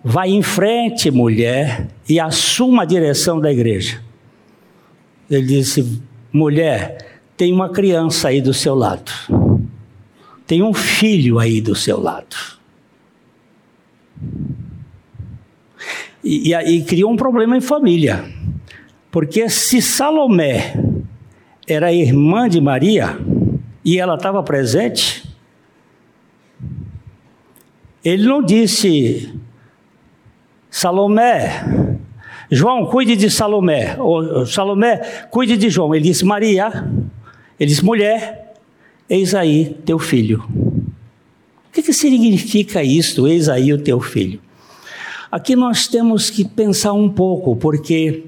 vai 0.08 0.30
em 0.30 0.40
frente, 0.40 1.10
mulher, 1.10 1.86
e 2.08 2.18
assuma 2.18 2.84
a 2.84 2.86
direção 2.86 3.38
da 3.38 3.52
igreja. 3.52 4.02
Ele 5.30 5.46
disse, 5.46 6.00
mulher, 6.32 7.20
tem 7.36 7.52
uma 7.52 7.68
criança 7.68 8.28
aí 8.28 8.40
do 8.40 8.54
seu 8.54 8.74
lado. 8.74 9.12
Tem 10.46 10.62
um 10.62 10.72
filho 10.72 11.38
aí 11.38 11.60
do 11.60 11.74
seu 11.74 12.00
lado. 12.00 12.34
E, 16.24 16.54
e, 16.54 16.82
criou 16.84 17.12
um 17.12 17.16
problema 17.16 17.54
em 17.54 17.60
família. 17.60 18.24
Porque 19.10 19.46
se 19.50 19.82
Salomé 19.82 20.72
era 21.66 21.92
irmã 21.92 22.48
de 22.48 22.62
Maria 22.62 23.18
e 23.84 23.98
ela 23.98 24.14
estava 24.14 24.42
presente, 24.42 25.22
ele 28.02 28.26
não 28.26 28.42
disse, 28.42 29.38
Salomé, 30.70 31.98
João, 32.50 32.86
cuide 32.86 33.16
de 33.16 33.30
Salomé, 33.30 33.96
ou 33.98 34.46
Salomé, 34.46 34.98
cuide 35.30 35.56
de 35.56 35.68
João. 35.68 35.94
Ele 35.94 36.04
disse, 36.04 36.24
Maria, 36.24 36.88
ele 37.60 37.68
disse, 37.68 37.84
mulher, 37.84 38.54
eis 39.08 39.34
aí 39.34 39.76
teu 39.84 39.98
filho. 39.98 40.44
O 40.48 41.72
que, 41.72 41.82
que 41.82 41.92
significa 41.92 42.82
isto, 42.82 43.28
eis 43.28 43.48
aí 43.48 43.72
o 43.72 43.78
teu 43.78 44.00
filho? 44.00 44.40
Aqui 45.30 45.54
nós 45.54 45.86
temos 45.86 46.30
que 46.30 46.42
pensar 46.42 46.94
um 46.94 47.08
pouco, 47.08 47.54
porque 47.54 48.24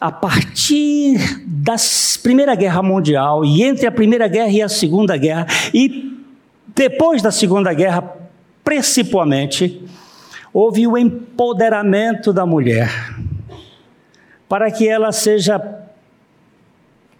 a 0.00 0.12
partir 0.12 1.18
da 1.44 1.74
Primeira 2.22 2.54
Guerra 2.54 2.82
Mundial 2.82 3.44
e 3.44 3.64
entre 3.64 3.86
a 3.86 3.90
Primeira 3.90 4.28
Guerra 4.28 4.50
e 4.50 4.62
a 4.62 4.68
Segunda 4.68 5.16
Guerra, 5.16 5.46
e 5.74 6.12
depois 6.74 7.20
da 7.20 7.32
Segunda 7.32 7.72
Guerra, 7.72 8.14
principalmente, 8.62 9.82
houve 10.58 10.86
o 10.86 10.96
empoderamento 10.96 12.32
da 12.32 12.46
mulher 12.46 12.90
para 14.48 14.70
que 14.70 14.88
ela 14.88 15.12
seja 15.12 15.60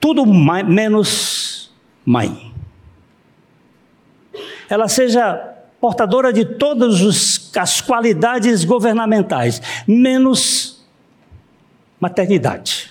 tudo 0.01 0.25
mais, 0.25 0.66
menos 0.66 1.70
mãe. 2.03 2.51
Ela 4.70 4.88
seja 4.88 5.55
portadora 5.79 6.33
de 6.33 6.46
todas 6.46 7.51
as 7.55 7.83
qualidades 7.83 8.64
governamentais, 8.64 9.61
menos 9.87 10.83
maternidade. 12.01 12.90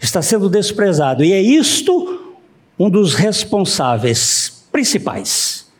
Está 0.00 0.22
sendo 0.22 0.48
desprezado, 0.48 1.22
e 1.22 1.30
é 1.30 1.42
isto 1.42 2.38
um 2.78 2.88
dos 2.88 3.12
responsáveis 3.12 4.66
principais 4.72 5.70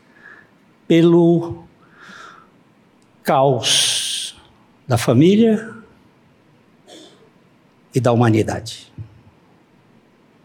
pelo 0.87 1.66
caos 3.27 4.37
da 4.87 4.97
família 4.97 5.69
e 7.93 7.99
da 7.99 8.13
humanidade. 8.13 8.89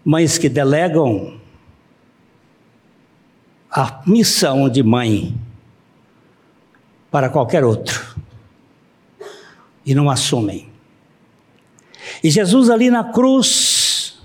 Mães 0.05 0.37
que 0.37 0.49
delegam 0.49 1.41
a 3.71 4.03
missão 4.05 4.69
de 4.69 4.83
mãe 4.83 5.33
para 7.09 7.29
qualquer 7.29 7.63
outro 7.63 8.17
e 9.87 9.95
não 9.95 10.11
assumem. 10.11 10.69
E 12.21 12.31
Jesus 12.31 12.69
ali 12.69 12.91
na 12.91 13.05
cruz, 13.05 14.21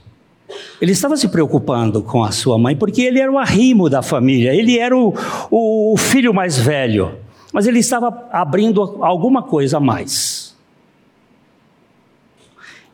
ele 0.81 0.93
estava 0.93 1.15
se 1.15 1.27
preocupando 1.27 2.01
com 2.01 2.23
a 2.23 2.31
sua 2.31 2.57
mãe, 2.57 2.75
porque 2.75 3.03
ele 3.03 3.19
era 3.19 3.31
o 3.31 3.37
arrimo 3.37 3.87
da 3.87 4.01
família, 4.01 4.55
ele 4.55 4.79
era 4.79 4.97
o, 4.97 5.13
o 5.51 5.95
filho 5.95 6.33
mais 6.33 6.57
velho, 6.57 7.26
mas 7.57 7.65
ele 7.65 7.79
estava 7.79 8.29
abrindo 8.31 9.03
alguma 9.03 9.41
coisa 9.41 9.77
a 9.77 9.79
mais. 9.79 10.55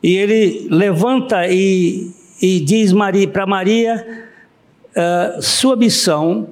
E 0.02 0.16
ele 0.16 0.68
levanta 0.70 1.46
e, 1.46 2.10
e 2.40 2.60
diz 2.60 2.90
para 3.30 3.46
Maria: 3.46 4.26
uh, 4.96 5.42
sua 5.42 5.76
missão 5.76 6.48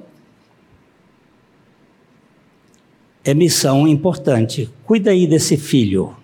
é 3.23 3.33
missão 3.33 3.87
importante. 3.87 4.69
Cuida 4.85 5.09
aí 5.09 5.25
desse 5.25 5.57
filho. 5.57 6.15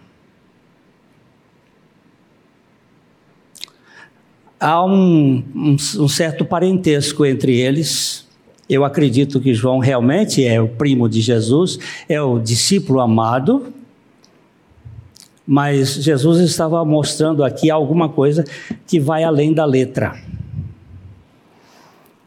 Há 4.60 4.86
um, 4.86 5.43
um, 5.56 5.71
um, 5.73 6.08
certo 6.08 6.45
parentesco 6.45 7.25
entre 7.25 7.58
eles. 7.60 8.29
Eu 8.69 8.86
acredito 8.86 9.39
que 9.39 9.51
João 9.51 9.79
realmente 9.79 10.45
é 10.45 10.62
o 10.62 10.67
primo 10.67 11.10
de 11.10 11.21
Jesus, 11.21 11.79
é 12.08 12.21
o 12.21 12.38
discípulo 12.38 12.99
amado. 12.99 13.73
Mas 15.45 15.95
Jesus 15.95 16.39
estava 16.41 16.86
mostrando 16.86 17.43
aqui 17.43 17.71
alguma 17.71 18.08
coisa 18.08 18.45
que 18.86 18.99
vai 18.99 19.23
além 19.23 19.51
da 19.51 19.65
letra. 19.65 20.13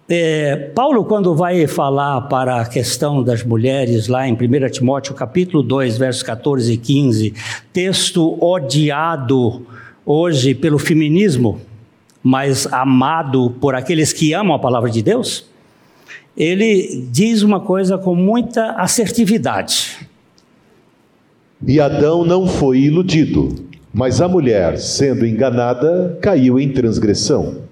É, 0.09 0.57
Paulo, 0.75 1.05
quando 1.05 1.33
vai 1.33 1.65
falar 1.69 2.23
para 2.23 2.61
a 2.61 2.67
questão 2.67 3.23
das 3.23 3.45
mulheres, 3.45 4.09
lá 4.09 4.27
em 4.27 4.33
1 4.33 4.37
Timóteo 4.73 5.15
capítulo 5.15 5.63
2, 5.63 5.97
versos 5.97 6.25
14 6.25 6.73
e 6.73 6.77
15, 6.77 7.35
texto 7.73 8.37
odiado 8.45 9.65
hoje 10.05 10.57
pelo 10.57 10.79
feminismo, 10.79 11.61
mas 12.21 12.67
amado 12.73 13.55
por 13.61 13.77
aqueles 13.77 14.13
que 14.13 14.33
amam 14.33 14.57
a 14.57 14.59
palavra 14.59 14.91
de 14.91 15.01
Deus, 15.01 15.52
ele 16.37 17.07
diz 17.11 17.43
uma 17.43 17.61
coisa 17.61 17.99
com 17.99 18.15
muita 18.15 18.73
assertividade. 18.73 20.09
E 21.67 21.79
Adão 21.81 22.25
não 22.25 22.47
foi 22.47 22.81
iludido, 22.81 23.55
mas 23.93 24.21
a 24.21 24.29
mulher, 24.29 24.79
sendo 24.79 25.27
enganada, 25.27 26.19
caiu 26.21 26.59
em 26.59 26.73
transgressão. 26.73 27.63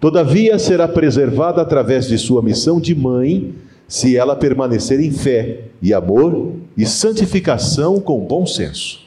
Todavia 0.00 0.58
será 0.58 0.86
preservada 0.86 1.62
através 1.62 2.06
de 2.06 2.18
sua 2.18 2.42
missão 2.42 2.78
de 2.80 2.94
mãe, 2.94 3.54
se 3.88 4.16
ela 4.16 4.36
permanecer 4.36 5.00
em 5.00 5.10
fé 5.10 5.62
e 5.80 5.94
amor 5.94 6.52
e 6.76 6.84
santificação 6.84 8.00
com 8.00 8.20
bom 8.20 8.44
senso. 8.44 9.00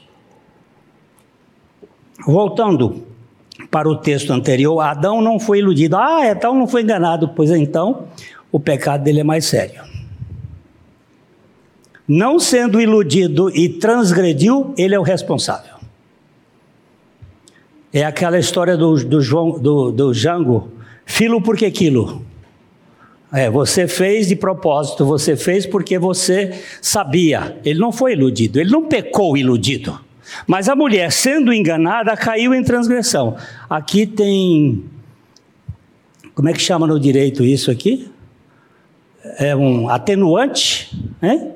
Voltando 2.26 3.04
para 3.70 3.88
o 3.88 3.96
texto 3.96 4.32
anterior, 4.32 4.80
Adão 4.80 5.20
não 5.20 5.38
foi 5.38 5.58
iludido. 5.58 5.96
Ah, 5.96 6.30
Adão 6.30 6.54
não 6.54 6.66
foi 6.66 6.82
enganado, 6.82 7.28
pois 7.28 7.50
então 7.50 8.04
o 8.50 8.58
pecado 8.58 9.04
dele 9.04 9.20
é 9.20 9.24
mais 9.24 9.44
sério. 9.44 9.82
Não 12.06 12.38
sendo 12.38 12.80
iludido 12.80 13.50
e 13.54 13.68
transgrediu, 13.68 14.72
ele 14.78 14.94
é 14.94 14.98
o 14.98 15.02
responsável. 15.02 15.76
É 17.92 18.04
aquela 18.04 18.38
história 18.38 18.76
do, 18.76 18.94
do, 19.04 19.20
João, 19.20 19.58
do, 19.58 19.90
do 19.90 20.14
Jango, 20.14 20.72
Filo 21.08 21.40
porque 21.40 21.64
aquilo. 21.64 22.22
É, 23.32 23.50
você 23.50 23.88
fez 23.88 24.28
de 24.28 24.36
propósito, 24.36 25.06
você 25.06 25.36
fez 25.36 25.64
porque 25.64 25.98
você 25.98 26.62
sabia. 26.82 27.58
Ele 27.64 27.78
não 27.78 27.90
foi 27.90 28.12
iludido, 28.12 28.60
ele 28.60 28.70
não 28.70 28.84
pecou 28.84 29.36
iludido. 29.36 29.98
Mas 30.46 30.68
a 30.68 30.76
mulher, 30.76 31.10
sendo 31.10 31.52
enganada, 31.52 32.14
caiu 32.14 32.54
em 32.54 32.62
transgressão. 32.62 33.36
Aqui 33.68 34.06
tem. 34.06 34.84
Como 36.34 36.48
é 36.50 36.52
que 36.52 36.60
chama 36.60 36.86
no 36.86 37.00
direito 37.00 37.42
isso 37.42 37.70
aqui? 37.70 38.10
É 39.38 39.54
um 39.54 39.88
atenuante, 39.88 40.96
né? 41.20 41.52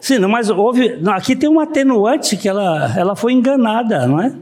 Sim, 0.00 0.18
mas 0.18 0.50
houve. 0.50 1.00
Aqui 1.06 1.36
tem 1.36 1.48
um 1.48 1.60
atenuante 1.60 2.36
que 2.36 2.48
ela, 2.48 2.92
ela 2.96 3.14
foi 3.14 3.32
enganada, 3.32 4.06
não 4.06 4.20
é? 4.20 4.34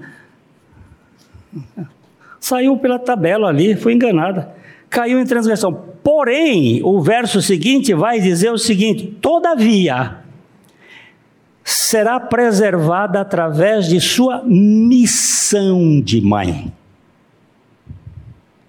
Saiu 2.40 2.78
pela 2.78 2.98
tabela 2.98 3.48
ali, 3.48 3.76
foi 3.76 3.92
enganada. 3.92 4.54
Caiu 4.88 5.20
em 5.20 5.26
transgressão. 5.26 5.72
Porém, 6.02 6.82
o 6.82 7.00
verso 7.02 7.42
seguinte 7.42 7.92
vai 7.92 8.18
dizer 8.20 8.50
o 8.50 8.58
seguinte: 8.58 9.06
todavia 9.20 10.20
será 11.62 12.18
preservada 12.18 13.20
através 13.20 13.86
de 13.86 14.00
sua 14.00 14.42
missão 14.44 16.00
de 16.00 16.20
mãe. 16.20 16.72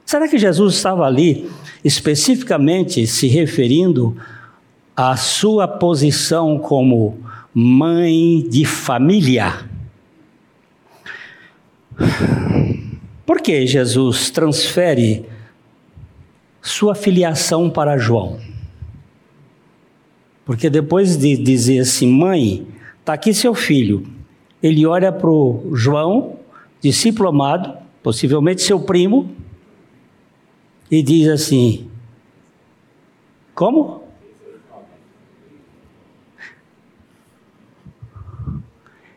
Será 0.06 0.28
que 0.28 0.38
Jesus 0.38 0.76
estava 0.76 1.06
ali 1.06 1.50
especificamente 1.84 3.06
se 3.08 3.28
referindo 3.28 4.16
à 4.96 5.16
sua 5.18 5.68
posição 5.68 6.60
como 6.60 7.20
mãe 7.54 8.46
de 8.50 8.66
família? 8.66 9.66
Por 13.26 13.42
que 13.42 13.66
Jesus 13.66 14.30
transfere 14.30 15.26
sua 16.62 16.94
filiação 16.94 17.70
para 17.70 17.98
João? 17.98 18.40
Porque 20.46 20.70
depois 20.70 21.18
de 21.18 21.38
dizer 21.38 21.80
assim, 21.80 22.08
mãe, 22.08 22.68
está 23.00 23.14
aqui 23.14 23.34
seu 23.34 23.54
filho, 23.54 24.06
ele 24.62 24.86
olha 24.86 25.12
para 25.12 25.30
o 25.30 25.72
João, 25.74 26.38
discípulo 26.82 27.30
amado, 27.30 27.78
possivelmente 28.04 28.62
seu 28.62 28.80
primo, 28.80 29.30
e 30.92 31.02
diz 31.02 31.30
assim: 31.30 31.90
Como? 33.56 34.04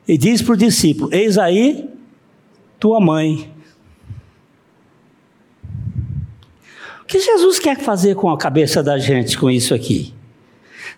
E 0.06 0.16
diz 0.16 0.40
para 0.40 0.54
o 0.54 0.56
discípulo: 0.56 1.12
Eis 1.12 1.36
aí 1.36 1.90
tua 2.78 3.00
mãe. 3.00 3.52
O 7.02 7.06
que 7.06 7.18
Jesus 7.18 7.58
quer 7.58 7.78
fazer 7.78 8.14
com 8.14 8.30
a 8.30 8.38
cabeça 8.38 8.82
da 8.82 8.98
gente 8.98 9.36
com 9.36 9.50
isso 9.50 9.74
aqui? 9.74 10.14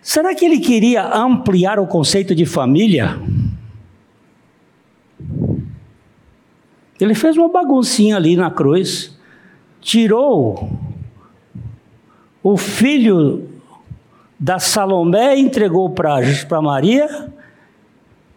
Será 0.01 0.33
que 0.35 0.45
ele 0.45 0.59
queria 0.59 1.05
ampliar 1.13 1.79
o 1.79 1.87
conceito 1.87 2.35
de 2.35 2.45
família? 2.45 3.19
Ele 6.99 7.13
fez 7.13 7.35
uma 7.37 7.49
baguncinha 7.49 8.15
ali 8.15 8.35
na 8.35 8.49
cruz 8.49 9.16
tirou 9.81 10.69
o 12.43 12.57
filho 12.57 13.49
da 14.39 14.59
Salomé 14.59 15.35
e 15.35 15.41
entregou 15.41 15.89
para 15.89 16.21
Maria, 16.61 17.31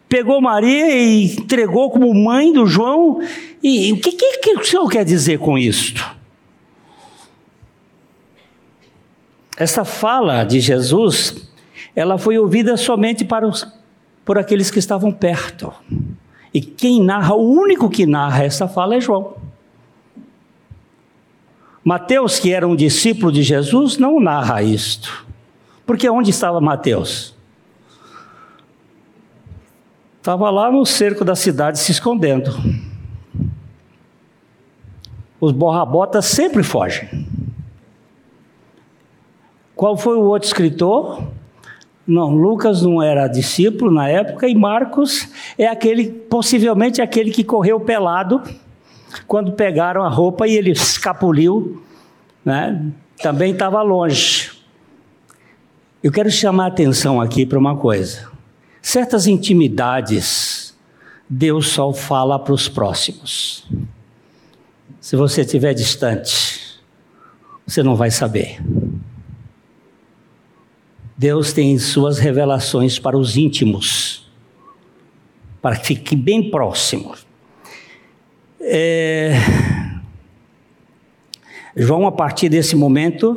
pegou 0.08 0.40
Maria 0.40 0.96
e 0.96 1.36
entregou 1.36 1.90
como 1.90 2.12
mãe 2.12 2.52
do 2.52 2.66
João. 2.66 3.20
E, 3.62 3.92
o 3.92 4.00
que, 4.00 4.12
que, 4.12 4.38
que 4.38 4.54
o 4.54 4.64
senhor 4.64 4.88
quer 4.90 5.04
dizer 5.04 5.38
com 5.38 5.56
isto? 5.56 6.04
Essa 9.56 9.84
fala 9.84 10.42
de 10.42 10.58
Jesus, 10.58 11.50
ela 11.94 12.16
foi 12.16 12.38
ouvida 12.38 12.76
somente 12.76 13.24
para 13.24 13.46
os, 13.46 13.66
por 14.24 14.38
aqueles 14.38 14.70
que 14.70 14.78
estavam 14.78 15.12
perto. 15.12 15.72
E 16.52 16.60
quem 16.60 17.02
narra, 17.02 17.34
o 17.34 17.48
único 17.48 17.88
que 17.90 18.06
narra 18.06 18.44
essa 18.44 18.66
fala 18.66 18.96
é 18.96 19.00
João. 19.00 19.36
Mateus, 21.84 22.38
que 22.38 22.52
era 22.52 22.68
um 22.68 22.76
discípulo 22.76 23.32
de 23.32 23.42
Jesus, 23.42 23.96
não 23.96 24.20
narra 24.20 24.62
isto. 24.62 25.26
Porque 25.86 26.08
onde 26.08 26.30
estava 26.30 26.60
Mateus? 26.60 27.34
Estava 30.18 30.50
lá 30.50 30.70
no 30.70 30.84
cerco 30.84 31.24
da 31.24 31.34
cidade 31.34 31.78
se 31.78 31.90
escondendo. 31.90 32.52
Os 35.40 35.52
borrabotas 35.52 36.26
sempre 36.26 36.62
fogem. 36.62 37.26
Qual 39.74 39.96
foi 39.96 40.16
o 40.16 40.24
outro 40.24 40.46
escritor? 40.46 41.24
Não, 42.06 42.34
Lucas 42.34 42.82
não 42.82 43.02
era 43.02 43.26
discípulo 43.26 43.90
na 43.90 44.06
época 44.08 44.46
e 44.46 44.54
Marcos 44.54 45.28
é 45.56 45.66
aquele, 45.66 46.10
possivelmente 46.10 47.00
aquele 47.00 47.30
que 47.30 47.42
correu 47.42 47.80
pelado 47.80 48.42
quando 49.26 49.52
pegaram 49.52 50.02
a 50.02 50.08
roupa 50.08 50.46
e 50.46 50.56
ele 50.56 50.70
escapuliu, 50.70 51.82
né? 52.44 52.92
Também 53.22 53.52
estava 53.52 53.82
longe. 53.82 54.52
Eu 56.02 56.10
quero 56.10 56.30
chamar 56.30 56.64
a 56.64 56.68
atenção 56.68 57.20
aqui 57.20 57.44
para 57.44 57.58
uma 57.58 57.76
coisa. 57.76 58.30
Certas 58.80 59.26
intimidades, 59.26 60.74
Deus 61.28 61.68
só 61.68 61.92
fala 61.92 62.38
para 62.38 62.54
os 62.54 62.68
próximos. 62.68 63.68
Se 65.00 65.16
você 65.16 65.42
estiver 65.42 65.74
distante, 65.74 66.80
você 67.66 67.82
não 67.82 67.94
vai 67.94 68.10
saber. 68.10 68.60
Deus 71.16 71.52
tem 71.52 71.78
suas 71.78 72.18
revelações 72.18 72.98
para 72.98 73.18
os 73.18 73.36
íntimos, 73.36 74.26
para 75.60 75.76
que 75.76 75.86
fique 75.88 76.16
bem 76.16 76.50
próximo. 76.50 77.14
É... 78.60 79.32
João, 81.76 82.06
a 82.06 82.12
partir 82.12 82.48
desse 82.48 82.76
momento, 82.76 83.36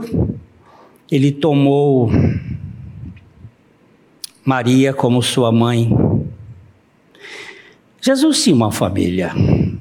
ele 1.09 1.31
tomou 1.31 2.09
Maria 4.43 4.93
como 4.93 5.21
sua 5.21 5.51
mãe. 5.51 5.89
Jesus 8.01 8.43
tinha 8.43 8.55
uma 8.55 8.71
família, 8.71 9.31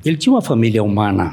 ele 0.04 0.16
tinha 0.16 0.32
uma 0.32 0.42
família 0.42 0.82
humana. 0.82 1.32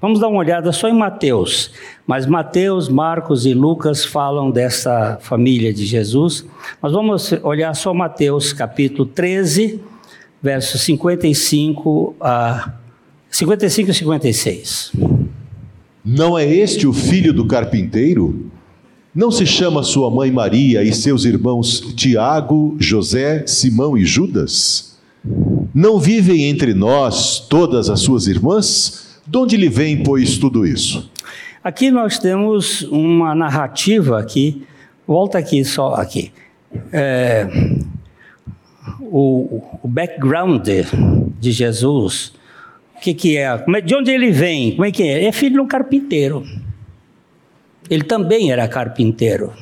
Vamos 0.00 0.20
dar 0.20 0.28
uma 0.28 0.38
olhada 0.38 0.72
só 0.72 0.88
em 0.88 0.94
Mateus. 0.94 1.72
Mas 2.06 2.26
Mateus, 2.26 2.88
Marcos 2.88 3.44
e 3.44 3.52
Lucas 3.52 4.04
falam 4.04 4.50
dessa 4.50 5.18
família 5.20 5.74
de 5.74 5.84
Jesus. 5.84 6.46
Mas 6.80 6.92
vamos 6.92 7.32
olhar 7.42 7.74
só 7.74 7.92
Mateus, 7.92 8.52
capítulo 8.52 9.04
13, 9.04 9.80
versos 10.42 10.80
55 10.82 12.14
a 12.20 12.79
55 13.30 13.90
e 13.90 13.94
56. 13.94 14.92
Não 16.04 16.38
é 16.38 16.46
este 16.46 16.86
o 16.86 16.92
filho 16.92 17.32
do 17.32 17.46
carpinteiro? 17.46 18.50
Não 19.14 19.30
se 19.30 19.46
chama 19.46 19.82
sua 19.82 20.10
mãe 20.10 20.30
Maria 20.30 20.82
e 20.82 20.92
seus 20.92 21.24
irmãos 21.24 21.80
Tiago, 21.96 22.76
José, 22.78 23.44
Simão 23.46 23.96
e 23.96 24.04
Judas? 24.04 24.98
Não 25.74 25.98
vivem 25.98 26.44
entre 26.44 26.74
nós 26.74 27.40
todas 27.40 27.90
as 27.90 28.00
suas 28.00 28.26
irmãs? 28.26 29.20
De 29.26 29.36
onde 29.38 29.56
lhe 29.56 29.68
vem, 29.68 30.02
pois, 30.02 30.38
tudo 30.38 30.66
isso? 30.66 31.10
Aqui 31.62 31.90
nós 31.90 32.18
temos 32.18 32.82
uma 32.82 33.34
narrativa 33.34 34.18
aqui, 34.18 34.66
volta 35.06 35.38
aqui 35.38 35.64
só 35.64 35.94
aqui. 35.94 36.32
É, 36.92 37.46
o, 39.00 39.62
o, 39.82 39.88
background 39.88 40.66
de 41.38 41.52
Jesus, 41.52 42.32
o 43.00 43.02
que, 43.02 43.14
que 43.14 43.38
é? 43.38 43.56
De 43.80 43.96
onde 43.96 44.10
ele 44.10 44.30
vem? 44.30 44.72
Como 44.72 44.84
é 44.84 44.92
que 44.92 45.02
é? 45.02 45.24
É 45.24 45.32
filho 45.32 45.54
de 45.54 45.60
um 45.60 45.66
carpinteiro. 45.66 46.46
Ele 47.88 48.04
também 48.04 48.52
era 48.52 48.68
carpinteiro. 48.68 49.54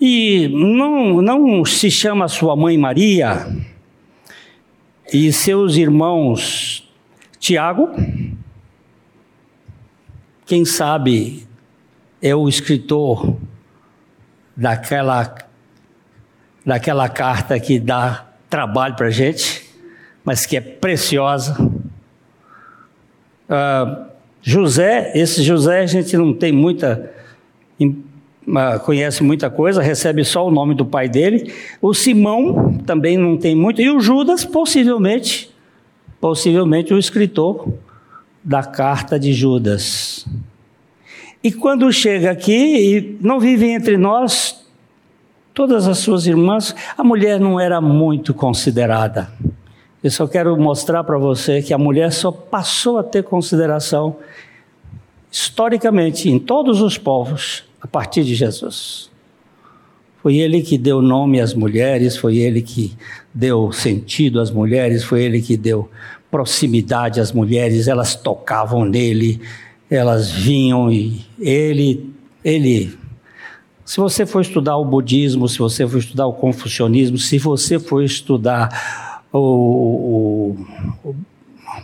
E 0.00 0.48
não, 0.48 1.20
não 1.20 1.62
se 1.66 1.90
chama 1.90 2.26
sua 2.26 2.56
mãe 2.56 2.78
Maria 2.78 3.46
e 5.12 5.30
seus 5.30 5.76
irmãos 5.76 6.90
Tiago, 7.38 7.90
quem 10.46 10.64
sabe 10.64 11.46
é 12.22 12.34
o 12.34 12.48
escritor 12.48 13.36
daquela, 14.56 15.34
daquela 16.64 17.10
carta 17.10 17.60
que 17.60 17.78
dá 17.78 18.26
trabalho 18.48 18.96
para 18.96 19.08
a 19.08 19.10
gente, 19.10 19.68
mas 20.24 20.46
que 20.46 20.56
é 20.56 20.60
preciosa. 20.62 21.75
Uh, 23.48 24.06
José, 24.42 25.10
esse 25.14 25.42
José 25.42 25.80
a 25.80 25.86
gente 25.86 26.16
não 26.16 26.32
tem 26.32 26.52
muita, 26.52 27.12
ah, 28.54 28.78
conhece 28.78 29.22
muita 29.24 29.50
coisa, 29.50 29.82
recebe 29.82 30.24
só 30.24 30.46
o 30.46 30.52
nome 30.52 30.72
do 30.74 30.86
pai 30.86 31.08
dele. 31.08 31.52
O 31.82 31.92
Simão 31.92 32.78
também 32.86 33.16
não 33.16 33.36
tem 33.36 33.56
muito, 33.56 33.82
e 33.82 33.90
o 33.90 33.98
Judas, 33.98 34.44
possivelmente, 34.44 35.50
possivelmente 36.20 36.94
o 36.94 36.98
escritor 36.98 37.68
da 38.42 38.62
carta 38.62 39.18
de 39.18 39.32
Judas. 39.32 40.24
E 41.42 41.50
quando 41.50 41.92
chega 41.92 42.30
aqui 42.30 42.52
e 42.52 43.18
não 43.20 43.40
vive 43.40 43.68
entre 43.68 43.96
nós, 43.96 44.64
todas 45.52 45.88
as 45.88 45.98
suas 45.98 46.26
irmãs, 46.26 46.72
a 46.96 47.02
mulher 47.02 47.40
não 47.40 47.58
era 47.58 47.80
muito 47.80 48.32
considerada. 48.32 49.28
Eu 50.06 50.10
só 50.12 50.24
quero 50.24 50.56
mostrar 50.56 51.02
para 51.02 51.18
você 51.18 51.60
que 51.60 51.74
a 51.74 51.78
mulher 51.78 52.12
só 52.12 52.30
passou 52.30 52.96
a 52.96 53.02
ter 53.02 53.24
consideração 53.24 54.18
historicamente 55.32 56.30
em 56.30 56.38
todos 56.38 56.80
os 56.80 56.96
povos 56.96 57.64
a 57.82 57.88
partir 57.88 58.22
de 58.22 58.32
Jesus. 58.36 59.10
Foi 60.22 60.36
ele 60.36 60.62
que 60.62 60.78
deu 60.78 61.02
nome 61.02 61.40
às 61.40 61.54
mulheres, 61.54 62.16
foi 62.16 62.36
ele 62.36 62.62
que 62.62 62.96
deu 63.34 63.72
sentido 63.72 64.38
às 64.38 64.48
mulheres, 64.48 65.02
foi 65.02 65.24
ele 65.24 65.42
que 65.42 65.56
deu 65.56 65.90
proximidade 66.30 67.18
às 67.18 67.32
mulheres, 67.32 67.88
elas 67.88 68.14
tocavam 68.14 68.84
nele, 68.84 69.40
elas 69.90 70.30
vinham 70.30 70.88
e 70.88 71.26
ele, 71.36 72.14
ele. 72.44 72.96
Se 73.84 73.96
você 73.96 74.24
for 74.24 74.40
estudar 74.40 74.76
o 74.76 74.84
budismo, 74.84 75.48
se 75.48 75.58
você 75.58 75.84
for 75.84 75.98
estudar 75.98 76.28
o 76.28 76.32
confucionismo, 76.32 77.18
se 77.18 77.38
você 77.38 77.80
for 77.80 78.04
estudar 78.04 79.05
o, 79.38 80.56
o, 81.04 81.10
o 81.10 81.16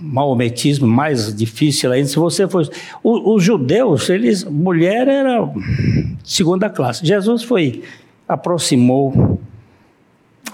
maometismo 0.01 0.87
mais 0.87 1.35
difícil 1.35 1.93
ainda, 1.93 2.09
se 2.09 2.17
você 2.17 2.49
for. 2.49 2.69
Os 3.03 3.43
judeus, 3.43 4.09
eles, 4.09 4.45
mulher 4.45 5.09
era 5.09 5.49
segunda 6.25 6.69
classe. 6.71 7.07
Jesus 7.07 7.43
foi, 7.43 7.83
aproximou 8.29 9.41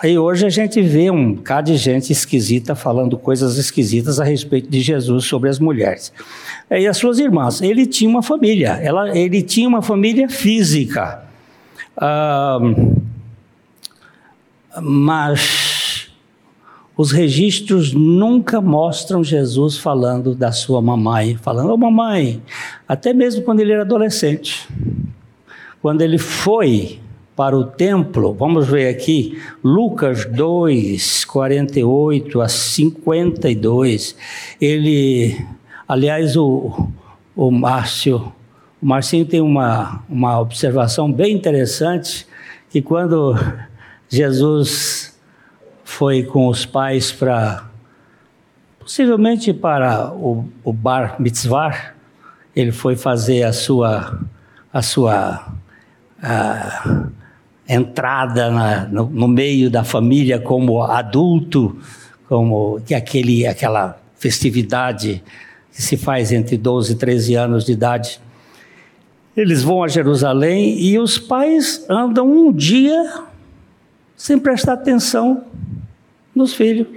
Aí 0.00 0.16
hoje 0.16 0.46
a 0.46 0.48
gente 0.48 0.80
vê 0.80 1.10
um 1.10 1.32
bocado 1.34 1.72
de 1.72 1.76
gente 1.76 2.12
esquisita 2.12 2.76
falando 2.76 3.18
coisas 3.18 3.58
esquisitas 3.58 4.20
a 4.20 4.24
respeito 4.24 4.70
de 4.70 4.80
Jesus 4.80 5.24
sobre 5.24 5.50
as 5.50 5.58
mulheres. 5.58 6.12
E 6.70 6.86
as 6.86 6.96
suas 6.96 7.18
irmãs. 7.18 7.60
Ele 7.60 7.84
tinha 7.84 8.08
uma 8.08 8.22
família, 8.22 8.78
ela, 8.80 9.16
ele 9.16 9.42
tinha 9.42 9.68
uma 9.68 9.82
família 9.82 10.28
física. 10.28 11.24
Ah, 11.96 12.60
mas 14.80 15.57
os 16.98 17.12
registros 17.12 17.92
nunca 17.92 18.60
mostram 18.60 19.22
Jesus 19.22 19.78
falando 19.78 20.34
da 20.34 20.50
sua 20.50 20.82
mamãe, 20.82 21.36
falando, 21.36 21.70
ô 21.70 21.74
oh, 21.74 21.76
mamãe, 21.76 22.42
até 22.88 23.14
mesmo 23.14 23.42
quando 23.42 23.60
ele 23.60 23.70
era 23.70 23.82
adolescente. 23.82 24.68
Quando 25.80 26.02
ele 26.02 26.18
foi 26.18 26.98
para 27.36 27.56
o 27.56 27.62
templo, 27.62 28.34
vamos 28.34 28.66
ver 28.66 28.88
aqui, 28.88 29.40
Lucas 29.62 30.24
2, 30.24 31.24
48 31.24 32.40
a 32.40 32.48
52. 32.48 34.16
Ele, 34.60 35.40
aliás, 35.86 36.36
o, 36.36 36.88
o 37.36 37.48
Márcio, 37.52 38.32
o 38.82 38.86
Marcinho 38.86 39.24
tem 39.24 39.40
uma, 39.40 40.02
uma 40.08 40.40
observação 40.40 41.12
bem 41.12 41.32
interessante, 41.32 42.26
que 42.68 42.82
quando 42.82 43.36
Jesus 44.08 45.16
foi 45.88 46.22
com 46.22 46.48
os 46.48 46.66
pais 46.66 47.10
para 47.10 47.64
possivelmente 48.78 49.54
para 49.54 50.12
o, 50.12 50.44
o 50.62 50.70
bar 50.70 51.16
mitzvah, 51.18 51.94
ele 52.54 52.70
foi 52.72 52.94
fazer 52.94 53.42
a 53.42 53.54
sua, 53.54 54.20
a 54.70 54.82
sua 54.82 55.48
a, 56.22 57.08
entrada 57.66 58.50
na, 58.50 58.84
no, 58.84 59.06
no, 59.06 59.26
meio 59.26 59.70
da 59.70 59.82
família 59.82 60.38
como 60.38 60.82
adulto, 60.82 61.78
como 62.28 62.80
que 62.86 62.94
aquele, 62.94 63.46
aquela 63.46 63.98
festividade 64.14 65.22
que 65.72 65.82
se 65.82 65.96
faz 65.96 66.30
entre 66.32 66.58
12 66.58 66.92
e 66.92 66.96
13 66.96 67.34
anos 67.34 67.64
de 67.64 67.72
idade. 67.72 68.20
Eles 69.34 69.62
vão 69.62 69.82
a 69.82 69.88
Jerusalém 69.88 70.78
e 70.78 70.98
os 70.98 71.18
pais 71.18 71.84
andam 71.88 72.30
um 72.30 72.52
dia 72.52 73.26
sem 74.18 74.38
prestar 74.38 74.74
atenção 74.74 75.44
nos 76.34 76.52
filhos. 76.52 76.88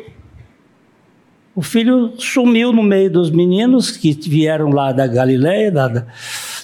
O 1.56 1.62
filho 1.62 2.14
sumiu 2.18 2.74
no 2.74 2.82
meio 2.82 3.12
dos 3.12 3.30
meninos 3.30 3.92
que 3.92 4.12
vieram 4.14 4.72
lá 4.72 4.92
da 4.92 5.06
Galiléia, 5.06 5.72
da, 5.72 6.06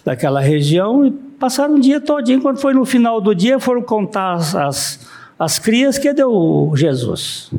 daquela 0.04 0.42
região, 0.42 1.06
e 1.06 1.12
passaram 1.12 1.76
um 1.76 1.80
dia 1.80 2.02
todinho. 2.02 2.42
Quando 2.42 2.58
foi 2.58 2.74
no 2.74 2.86
final 2.86 3.22
do 3.22 3.36
dia, 3.36 3.60
foram 3.60 3.84
contar 3.84 4.34
as, 4.34 4.56
as, 4.56 5.08
as 5.38 5.60
crias, 5.60 5.98
que 5.98 6.12
deu 6.14 6.74
Jesus? 6.76 7.52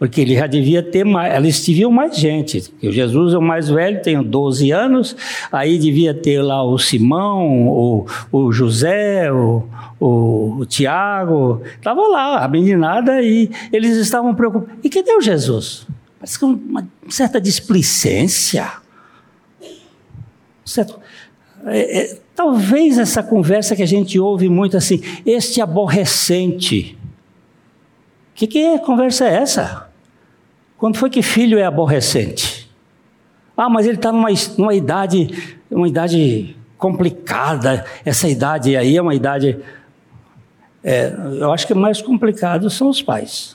Porque 0.00 0.22
ele 0.22 0.34
já 0.34 0.46
devia 0.46 0.82
ter 0.82 1.04
mais, 1.04 1.34
eles 1.36 1.62
tinham 1.62 1.90
mais 1.90 2.16
gente. 2.16 2.72
O 2.82 2.90
Jesus 2.90 3.34
é 3.34 3.36
o 3.36 3.42
mais 3.42 3.68
velho, 3.68 4.00
tem 4.00 4.22
12 4.22 4.70
anos, 4.70 5.14
aí 5.52 5.78
devia 5.78 6.14
ter 6.14 6.40
lá 6.40 6.64
o 6.64 6.78
Simão, 6.78 7.68
o, 7.68 8.06
o 8.32 8.50
José, 8.50 9.30
o, 9.30 9.62
o, 10.00 10.56
o 10.60 10.64
Tiago, 10.64 11.60
estava 11.76 12.00
lá, 12.08 12.42
a 12.42 12.48
meninada, 12.48 13.20
e 13.20 13.50
eles 13.70 13.98
estavam 13.98 14.34
preocupados. 14.34 14.74
E 14.82 14.88
cadê 14.88 15.12
o 15.12 15.20
Jesus? 15.20 15.86
Parece 16.18 16.38
que 16.38 16.46
uma 16.46 16.88
certa 17.10 17.38
displicência. 17.38 18.72
Certo? 20.64 20.98
É, 21.66 22.04
é, 22.04 22.18
talvez 22.34 22.96
essa 22.96 23.22
conversa 23.22 23.76
que 23.76 23.82
a 23.82 23.86
gente 23.86 24.18
ouve 24.18 24.48
muito 24.48 24.78
assim, 24.78 25.02
este 25.26 25.60
aborrecente. 25.60 26.96
Que 28.34 28.46
que 28.46 28.58
é, 28.60 28.78
conversa 28.78 29.28
é 29.28 29.34
essa? 29.34 29.89
Quando 30.80 30.96
foi 30.96 31.10
que 31.10 31.20
filho 31.20 31.58
é 31.58 31.64
aborrecente? 31.66 32.66
Ah, 33.54 33.68
mas 33.68 33.84
ele 33.84 33.96
está 33.96 34.10
numa, 34.10 34.28
numa 34.56 34.74
idade, 34.74 35.58
uma 35.70 35.86
idade 35.86 36.56
complicada. 36.78 37.84
Essa 38.02 38.26
idade 38.26 38.74
aí 38.74 38.96
é 38.96 39.02
uma 39.02 39.14
idade. 39.14 39.58
É, 40.82 41.14
eu 41.38 41.52
acho 41.52 41.66
que 41.66 41.74
mais 41.74 42.00
complicado 42.00 42.70
são 42.70 42.88
os 42.88 43.02
pais. 43.02 43.54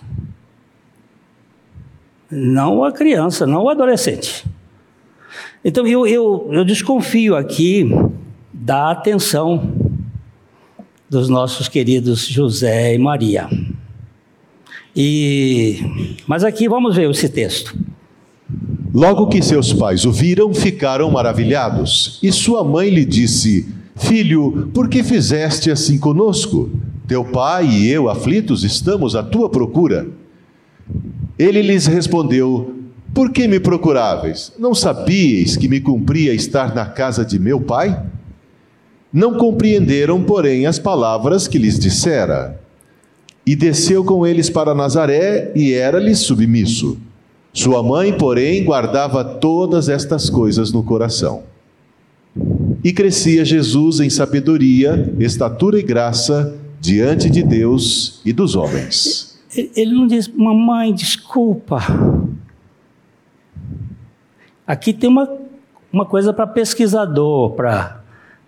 Não 2.30 2.84
a 2.84 2.92
criança, 2.92 3.48
não 3.48 3.64
o 3.64 3.70
adolescente. 3.70 4.46
Então 5.64 5.88
eu, 5.88 6.06
eu, 6.06 6.48
eu 6.52 6.64
desconfio 6.64 7.36
aqui 7.36 7.90
da 8.54 8.92
atenção 8.92 9.74
dos 11.10 11.28
nossos 11.28 11.68
queridos 11.68 12.28
José 12.28 12.94
e 12.94 13.00
Maria. 13.00 13.50
E 14.96 16.16
mas 16.26 16.44
aqui 16.44 16.70
vamos 16.70 16.96
ver 16.96 17.10
esse 17.10 17.28
texto. 17.28 17.78
Logo 18.94 19.28
que 19.28 19.42
seus 19.42 19.74
pais 19.74 20.06
o 20.06 20.12
viram, 20.12 20.54
ficaram 20.54 21.12
maravilhados. 21.12 22.18
E 22.24 22.32
sua 22.32 22.64
mãe 22.64 22.90
lhe 22.90 23.04
disse: 23.04 23.68
Filho, 23.96 24.70
por 24.74 24.88
que 24.88 25.04
fizeste 25.04 25.70
assim 25.70 25.98
conosco? 25.98 26.70
Teu 27.08 27.26
pai 27.26 27.68
e 27.68 27.92
eu, 27.92 28.10
aflitos, 28.10 28.64
estamos 28.64 29.16
à 29.16 29.22
tua 29.22 29.50
procura. 29.50 30.08
Ele 31.38 31.62
lhes 31.62 31.86
respondeu: 31.88 32.74
Por 33.14 33.32
que 33.32 33.50
me 33.50 33.60
procuráveis? 33.60 34.54
Não 34.58 34.74
sabíeis 34.74 35.58
que 35.58 35.68
me 35.68 35.82
cumpria 35.82 36.34
estar 36.34 36.74
na 36.74 36.86
casa 36.86 37.26
de 37.26 37.38
meu 37.38 37.60
pai? 37.60 38.02
Não 39.12 39.34
compreenderam, 39.34 40.24
porém, 40.24 40.66
as 40.66 40.80
palavras 40.80 41.48
que 41.48 41.58
lhes 41.58 41.78
dissera. 41.78 42.62
E 43.46 43.56
desceu 43.56 44.04
com 44.04 44.26
eles 44.26 44.50
para 44.50 44.74
Nazaré 44.74 45.52
e 45.56 45.74
era-lhes 45.74 46.20
submisso. 46.20 46.98
Sua 47.54 47.82
mãe, 47.82 48.18
porém, 48.18 48.64
guardava 48.64 49.24
todas 49.24 49.88
estas 49.88 50.30
coisas 50.30 50.72
no 50.72 50.84
coração. 50.84 51.44
E 52.84 52.92
crescia 52.92 53.46
Jesus 53.46 54.00
em 54.00 54.10
sabedoria, 54.10 55.14
estatura 55.20 55.80
e 55.80 55.84
graça 55.84 56.56
diante 56.82 57.30
de 57.30 57.42
Deus 57.42 58.22
e 58.26 58.34
dos 58.34 58.56
homens. 58.56 59.40
Ele 59.56 59.94
não 59.94 60.06
diz, 60.06 60.28
mamãe, 60.28 60.94
desculpa. 60.94 61.80
Aqui 64.68 64.92
tem 64.92 65.10
uma, 65.10 65.30
uma 65.94 66.06
coisa 66.06 66.34
para 66.34 66.46
pesquisador, 66.46 67.52
para 67.52 68.04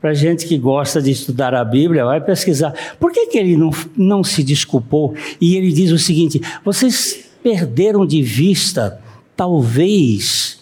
para 0.08 0.13
gente 0.13 0.48
que 0.48 0.58
gosta 0.58 1.02
de 1.02 1.12
estudar 1.12 1.54
a 1.54 1.65
Bíblia, 1.65 2.06
vai 2.06 2.22
pesquisar. 2.22 2.74
Por 2.98 3.12
que, 3.12 3.28
que 3.28 3.38
ele 3.38 3.58
não, 3.58 3.72
não 3.93 4.24
se 4.24 4.41
desculpou? 4.41 5.13
E 5.41 5.58
ele 5.58 5.70
diz 5.70 5.91
o 5.91 5.98
seguinte: 5.98 6.41
vocês 6.63 7.30
perderam 7.43 8.06
de 8.06 8.22
vista, 8.22 9.02
talvez, 9.36 10.62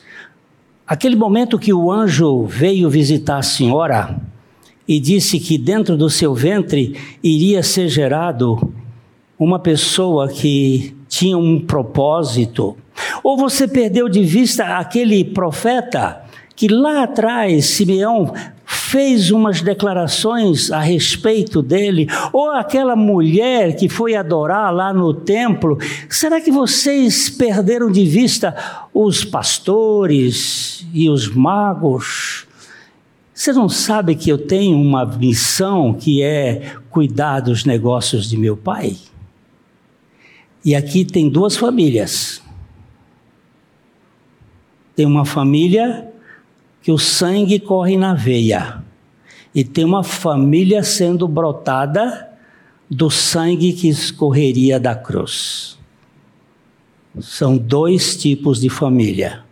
aquele 0.88 1.16
momento 1.16 1.60
que 1.60 1.72
o 1.72 1.92
anjo 1.92 2.48
veio 2.48 2.90
visitar 2.90 3.38
a 3.38 3.44
senhora 3.44 4.20
e 4.88 5.00
disse 5.00 5.40
que 5.40 5.60
dentro 5.60 5.96
do 5.96 6.10
seu 6.10 6.34
ventre 6.34 7.00
iria 7.22 7.62
ser 7.62 7.88
gerado 7.88 8.74
uma 9.38 9.60
pessoa 9.60 10.28
que 10.28 10.96
tinha 11.08 11.38
um 11.38 11.60
propósito. 11.60 12.76
Ou 13.24 13.38
você 13.38 13.68
perdeu 13.68 14.10
de 14.10 14.24
vista 14.24 14.80
aquele 14.80 15.24
profeta 15.24 16.24
que 16.56 16.68
lá 16.68 17.04
atrás 17.04 17.66
Simeão 17.66 18.34
fez 18.96 19.30
umas 19.30 19.62
declarações 19.62 20.72
a 20.72 20.80
respeito 20.80 21.62
dele, 21.62 22.08
ou 22.32 22.52
aquela 22.52 22.96
mulher 22.96 23.76
que 23.76 23.90
foi 23.90 24.16
adorar 24.16 24.74
lá 24.74 24.94
no 24.94 25.14
templo, 25.14 25.78
será 26.08 26.40
que 26.40 26.50
vocês 26.50 27.30
perderam 27.30 27.92
de 27.92 28.06
vista 28.06 28.56
os 28.94 29.26
pastores 29.26 30.88
e 30.94 31.10
os 31.10 31.28
magos? 31.28 32.48
Você 33.34 33.52
não 33.52 33.68
sabe 33.68 34.16
que 34.16 34.30
eu 34.30 34.38
tenho 34.38 34.78
uma 34.78 35.06
missão 35.06 35.94
que 35.94 36.24
é 36.24 36.78
cuidar 36.90 37.42
dos 37.42 37.66
negócios 37.66 38.30
de 38.30 38.38
meu 38.38 38.56
pai? 38.56 38.96
E 40.64 40.74
aqui 40.74 41.04
tem 41.04 41.28
duas 41.28 41.58
famílias. 41.58 42.42
Tem 44.96 45.06
uma 45.06 45.26
família 45.26 46.08
que 46.82 46.94
o 46.94 46.98
sangue 46.98 47.60
corre 47.60 47.98
na 47.98 48.14
veia. 48.14 48.85
E 49.56 49.64
tem 49.64 49.86
uma 49.86 50.04
família 50.04 50.84
sendo 50.84 51.28
brotada 51.28 52.30
do 52.92 53.10
sangue 53.10 53.72
que 53.74 53.88
escorreria 53.88 54.80
da 54.80 54.94
cruz. 54.94 55.80
São 57.22 57.58
dois 57.58 58.18
tipos 58.18 58.60
de 58.60 58.70
família. 58.70 59.44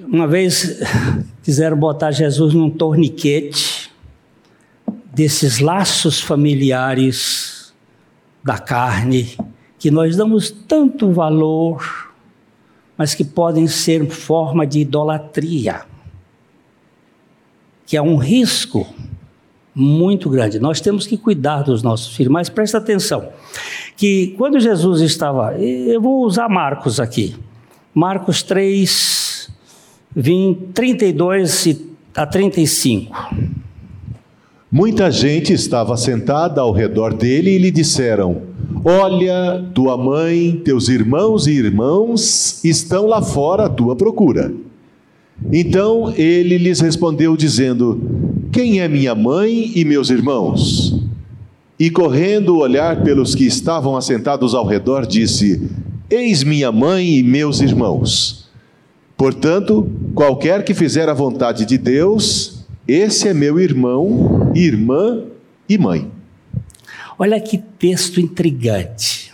Uma 0.00 0.26
vez 0.26 0.80
quiseram 1.42 1.76
botar 1.76 2.10
Jesus 2.10 2.52
num 2.52 2.68
torniquete 2.68 3.90
desses 5.14 5.60
laços 5.60 6.20
familiares 6.20 7.72
da 8.42 8.58
carne 8.58 9.36
que 9.78 9.90
nós 9.90 10.16
damos 10.16 10.50
tanto 10.50 11.10
valor, 11.12 12.05
mas 12.96 13.14
que 13.14 13.24
podem 13.24 13.66
ser 13.66 14.08
forma 14.08 14.66
de 14.66 14.80
idolatria, 14.80 15.82
que 17.86 17.96
é 17.96 18.02
um 18.02 18.16
risco 18.16 18.86
muito 19.74 20.30
grande. 20.30 20.58
Nós 20.58 20.80
temos 20.80 21.06
que 21.06 21.18
cuidar 21.18 21.62
dos 21.62 21.82
nossos 21.82 22.16
filhos, 22.16 22.32
mas 22.32 22.48
presta 22.48 22.78
atenção, 22.78 23.28
que 23.96 24.34
quando 24.38 24.58
Jesus 24.58 25.02
estava, 25.02 25.54
eu 25.58 26.00
vou 26.00 26.24
usar 26.24 26.48
Marcos 26.48 26.98
aqui, 26.98 27.36
Marcos 27.94 28.42
3, 28.42 29.50
20, 30.14 30.72
32 30.72 31.86
a 32.14 32.26
35. 32.26 33.14
Muita 34.70 35.10
gente 35.10 35.52
estava 35.52 35.96
sentada 35.96 36.60
ao 36.60 36.72
redor 36.72 37.14
dele 37.14 37.50
e 37.50 37.58
lhe 37.58 37.70
disseram: 37.70 38.42
Olha, 38.88 39.64
tua 39.74 39.96
mãe, 39.96 40.60
teus 40.64 40.88
irmãos 40.88 41.48
e 41.48 41.50
irmãos 41.50 42.62
estão 42.62 43.08
lá 43.08 43.20
fora 43.20 43.64
à 43.64 43.68
tua 43.68 43.96
procura. 43.96 44.54
Então 45.52 46.14
ele 46.16 46.56
lhes 46.56 46.78
respondeu, 46.78 47.36
dizendo: 47.36 48.00
Quem 48.52 48.80
é 48.80 48.86
minha 48.86 49.12
mãe 49.12 49.72
e 49.74 49.84
meus 49.84 50.08
irmãos? 50.08 51.02
E 51.80 51.90
correndo 51.90 52.58
olhar 52.58 53.02
pelos 53.02 53.34
que 53.34 53.44
estavam 53.44 53.96
assentados 53.96 54.54
ao 54.54 54.64
redor, 54.64 55.04
disse: 55.04 55.68
Eis 56.08 56.44
minha 56.44 56.70
mãe 56.70 57.18
e 57.18 57.24
meus 57.24 57.60
irmãos. 57.60 58.48
Portanto, 59.16 59.90
qualquer 60.14 60.64
que 60.64 60.72
fizer 60.72 61.08
a 61.08 61.12
vontade 61.12 61.66
de 61.66 61.76
Deus, 61.76 62.64
esse 62.86 63.26
é 63.26 63.34
meu 63.34 63.58
irmão, 63.58 64.52
irmã 64.54 65.24
e 65.68 65.76
mãe. 65.76 66.15
Olha 67.18 67.40
que 67.40 67.58
texto 67.58 68.20
intrigante. 68.20 69.26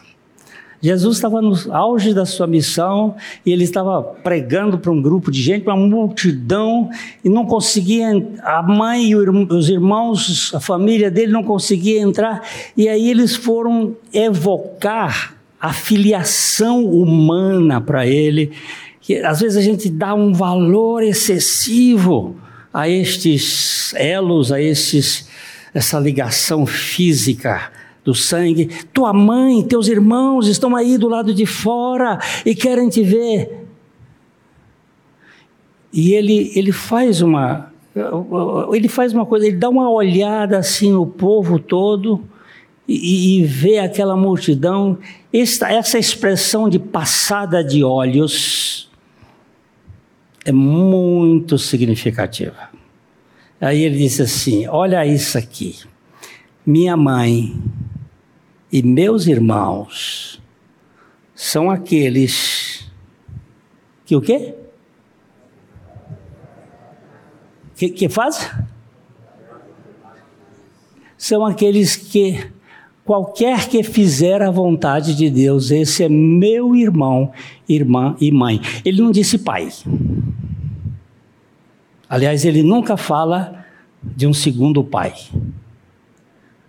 Jesus 0.83 1.17
estava 1.17 1.41
no 1.41 1.55
auge 1.73 2.13
da 2.13 2.27
sua 2.27 2.47
missão 2.49 3.15
e 3.47 3.53
ele 3.53 3.63
estava 3.63 4.03
pregando 4.03 4.79
para 4.79 4.91
um 4.91 5.01
grupo 5.01 5.31
de 5.31 5.41
gente, 5.41 5.63
para 5.63 5.75
uma 5.75 5.87
multidão, 5.87 6.91
e 7.25 7.29
não 7.29 7.47
conseguia, 7.47 8.09
a 8.43 8.61
mãe 8.63 9.11
e 9.11 9.15
os 9.15 9.69
irmãos, 9.69 10.53
a 10.53 10.59
família 10.59 11.09
dele 11.09 11.31
não 11.31 11.45
conseguia 11.45 12.01
entrar, 12.01 12.43
e 12.77 12.89
aí 12.89 13.09
eles 13.09 13.37
foram 13.37 13.97
evocar 14.13 15.37
a 15.61 15.73
filiação 15.73 16.85
humana 16.85 17.81
para 17.81 18.05
ele, 18.05 18.51
que 19.01 19.19
às 19.19 19.41
vezes 19.41 19.57
a 19.57 19.63
gente 19.63 19.89
dá 19.89 20.13
um 20.15 20.33
valor 20.33 21.05
excessivo 21.05 22.35
a 22.75 22.89
estes 22.89 23.95
elos, 23.95 24.51
a 24.51 24.61
estes, 24.61 25.29
essa 25.75 25.99
ligação 25.99 26.67
física 26.67 27.71
do 28.05 28.15
sangue. 28.15 28.67
Tua 28.93 29.13
mãe, 29.13 29.63
teus 29.63 29.89
irmãos 29.89 30.49
estão 30.49 30.75
aí 30.77 30.99
do 30.99 31.09
lado 31.09 31.33
de 31.35 31.47
fora 31.47 32.19
e 32.45 32.55
querem 32.55 32.89
te 32.89 33.03
ver. 33.03 33.67
E 35.93 36.15
ele, 36.15 36.53
ele 36.55 36.73
faz 36.73 37.21
uma 37.21 37.71
ele 38.73 38.89
faz 38.89 39.13
uma 39.13 39.27
coisa, 39.27 39.47
ele 39.47 39.57
dá 39.57 39.69
uma 39.69 39.91
olhada 39.91 40.57
assim 40.57 40.93
no 40.93 41.07
povo 41.07 41.59
todo 41.59 42.23
e, 42.89 43.41
e 43.41 43.45
vê 43.45 43.79
aquela 43.79 44.17
multidão. 44.17 44.99
Esta, 45.31 45.71
essa 45.71 45.99
expressão 45.99 46.71
de 46.71 46.79
passada 46.79 47.63
de 47.63 47.85
olhos 47.85 48.91
é 50.45 50.53
muito 50.53 51.59
significativa. 51.59 52.72
Aí 53.63 53.85
ele 53.85 53.97
disse 53.97 54.21
assim: 54.23 54.67
Olha 54.67 55.07
isso 55.07 55.39
aqui. 55.39 55.77
Minha 56.67 56.97
mãe 56.97 57.57
e 58.73 58.83
meus 58.83 59.29
irmãos 59.29 60.43
são 61.33 61.71
aqueles 61.71 62.91
que 64.05 64.17
o 64.17 64.21
quê? 64.21 64.55
Que, 67.77 67.89
que 67.89 68.09
faz? 68.09 68.51
São 71.17 71.47
aqueles 71.47 71.95
que 71.95 72.45
qualquer 73.05 73.69
que 73.69 73.85
fizer 73.85 74.43
a 74.43 74.51
vontade 74.51 75.15
de 75.15 75.31
Deus, 75.31 75.71
esse 75.71 76.03
é 76.03 76.09
meu 76.09 76.75
irmão, 76.75 77.33
irmã 77.69 78.17
e 78.21 78.33
mãe. 78.33 78.61
Ele 78.85 79.01
não 79.01 79.13
disse 79.13 79.39
pai. 79.39 79.69
Aliás, 82.13 82.45
ele 82.45 82.63
nunca 82.63 82.99
fala 82.99 83.65
de 84.03 84.27
um 84.27 84.35
segundo 84.35 84.85
pai. 84.85 85.15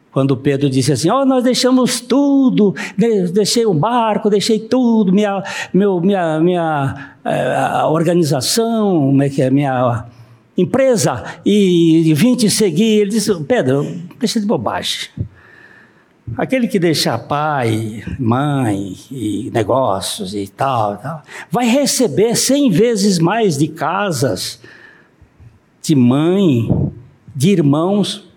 Quando 0.09 0.37
Pedro 0.37 0.69
disse 0.69 0.93
assim: 0.93 1.09
oh, 1.09 1.25
nós 1.25 1.43
deixamos 1.43 1.99
tudo, 1.99 2.73
deixei 3.33 3.65
o 3.65 3.73
barco, 3.73 4.29
deixei 4.29 4.57
tudo, 4.57 5.11
minha, 5.11 5.43
meu, 5.73 5.99
minha, 5.99 6.39
minha 6.39 7.17
uh, 7.25 7.91
organização, 7.91 9.01
como 9.01 9.21
é 9.21 9.27
que 9.27 9.41
é, 9.41 9.49
minha 9.49 10.05
empresa, 10.57 11.21
e, 11.45 12.09
e 12.09 12.13
vim 12.13 12.37
te 12.37 12.49
seguir. 12.49 13.01
Ele 13.01 13.09
disse: 13.09 13.35
Pedro, 13.43 13.85
deixa 14.17 14.39
de 14.39 14.45
bobagem. 14.45 15.09
Aquele 16.37 16.69
que 16.69 16.79
deixa 16.79 17.17
pai, 17.17 18.01
mãe 18.17 18.95
e 19.11 19.51
negócios 19.53 20.33
e 20.33 20.47
tal, 20.47 20.95
tal, 20.95 21.21
vai 21.51 21.67
receber 21.67 22.33
cem 22.37 22.71
vezes 22.71 23.19
mais 23.19 23.57
de 23.57 23.67
casas, 23.67 24.61
de 25.84 25.95
mãe, 25.95 26.69
de 27.36 27.49
irmãos, 27.49 28.27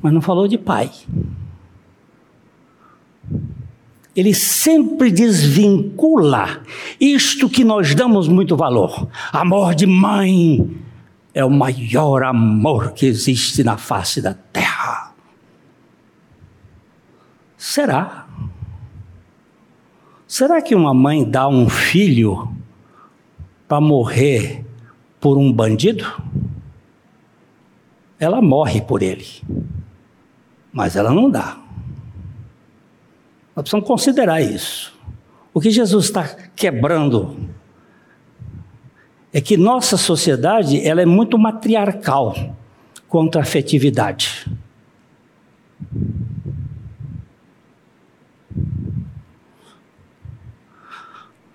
mas 0.00 0.12
não 0.12 0.22
falou 0.22 0.46
de 0.46 0.56
pai. 0.56 0.90
Ele 4.14 4.32
sempre 4.32 5.10
desvincula 5.10 6.62
isto 7.00 7.48
que 7.48 7.64
nós 7.64 7.96
damos 7.96 8.28
muito 8.28 8.56
valor. 8.56 9.08
Amor 9.32 9.74
de 9.74 9.86
mãe 9.86 10.70
é 11.34 11.44
o 11.44 11.50
maior 11.50 12.22
amor 12.22 12.92
que 12.92 13.06
existe 13.06 13.64
na 13.64 13.76
face 13.76 14.22
da 14.22 14.32
terra. 14.32 15.12
Será? 17.58 18.28
Será 20.28 20.62
que 20.62 20.76
uma 20.76 20.94
mãe 20.94 21.28
dá 21.28 21.48
um 21.48 21.68
filho 21.68 22.52
para 23.66 23.80
morrer 23.80 24.64
por 25.18 25.36
um 25.36 25.52
bandido? 25.52 26.06
Ela 28.18 28.40
morre 28.40 28.80
por 28.80 29.02
ele 29.02 29.42
mas 30.74 30.96
ela 30.96 31.12
não 31.12 31.30
dá. 31.30 31.56
Nós 33.54 33.62
precisamos 33.62 33.86
considerar 33.86 34.42
isso. 34.42 34.92
O 35.54 35.60
que 35.60 35.70
Jesus 35.70 36.06
está 36.06 36.24
quebrando 36.56 37.48
é 39.32 39.40
que 39.40 39.56
nossa 39.56 39.96
sociedade 39.96 40.84
ela 40.84 41.00
é 41.00 41.06
muito 41.06 41.38
matriarcal 41.38 42.56
contra 43.06 43.40
a 43.40 43.44
afetividade. 43.44 44.50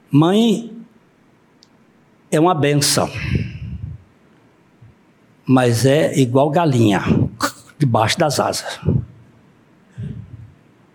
Mãe 0.10 0.72
é 2.32 2.40
uma 2.40 2.56
benção, 2.56 3.10
mas 5.50 5.84
é 5.84 6.16
igual 6.20 6.52
galinha, 6.52 7.02
debaixo 7.80 8.20
das 8.20 8.40
asas. 8.40 8.80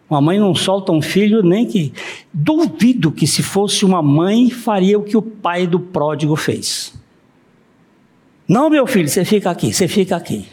Uma 0.09 0.21
mãe 0.21 0.39
não 0.39 0.55
solta 0.55 0.93
um 0.93 1.03
filho 1.03 1.43
nem 1.43 1.67
que. 1.67 1.93
Duvido 2.33 3.11
que 3.11 3.27
se 3.27 3.43
fosse 3.43 3.85
uma 3.85 4.01
mãe 4.01 4.49
faria 4.51 4.97
o 4.97 5.03
que 5.03 5.17
o 5.17 5.23
pai 5.23 5.67
do 5.67 5.81
pródigo 5.81 6.37
fez. 6.37 6.95
Não, 8.47 8.71
meu 8.71 8.87
filho, 8.87 9.09
você 9.09 9.25
fica 9.25 9.51
aqui, 9.51 9.73
você 9.73 9.89
fica 9.89 10.15
aqui. 10.15 10.47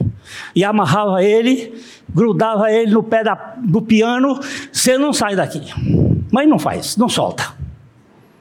E 0.56 0.64
amarrava 0.64 1.24
ele, 1.24 1.72
grudava 2.10 2.72
ele 2.72 2.90
no 2.90 3.04
pé 3.04 3.24
da, 3.24 3.36
do 3.64 3.84
piano, 3.84 4.40
você 4.72 4.98
não 4.98 5.14
sai 5.14 5.36
daqui. 5.36 5.62
Mãe 6.32 6.48
não 6.48 6.58
faz, 6.58 6.98
não 6.98 7.08
solta. 7.08 7.54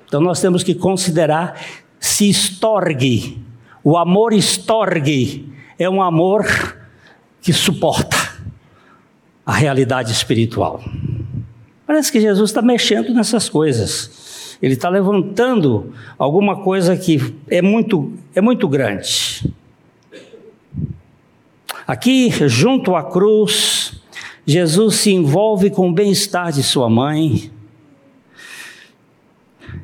Então 0.07 0.23
nós 0.23 0.41
temos 0.41 0.63
que 0.63 0.75
considerar 0.75 1.61
se 1.99 2.31
estorgue. 2.31 3.50
O 3.83 3.97
amor 3.97 4.33
estorgue 4.33 5.51
é 5.79 5.89
um 5.89 6.03
amor 6.03 6.47
que 7.41 7.53
suporta 7.53 8.17
a 9.45 9.53
realidade 9.53 10.13
espiritual. 10.13 10.83
Parece 11.87 12.13
que 12.13 12.21
Jesus 12.21 12.51
está 12.51 12.63
mexendo 12.63 13.13
nessas 13.15 13.49
coisas. 13.49 14.57
Ele 14.63 14.75
está 14.75 14.89
levantando 14.89 15.93
alguma 16.19 16.63
coisa 16.63 16.97
que 16.97 17.35
é 17.49 17.63
muito, 17.63 18.13
é 18.35 18.41
muito 18.41 18.69
grande. 18.69 19.51
Aqui, 21.87 22.31
junto 22.47 22.95
à 22.95 23.03
cruz, 23.03 24.01
Jesus 24.47 24.97
se 24.97 25.11
envolve 25.11 25.71
com 25.71 25.89
o 25.89 25.93
bem-estar 25.93 26.53
de 26.53 26.63
sua 26.63 26.89
mãe. 26.89 27.51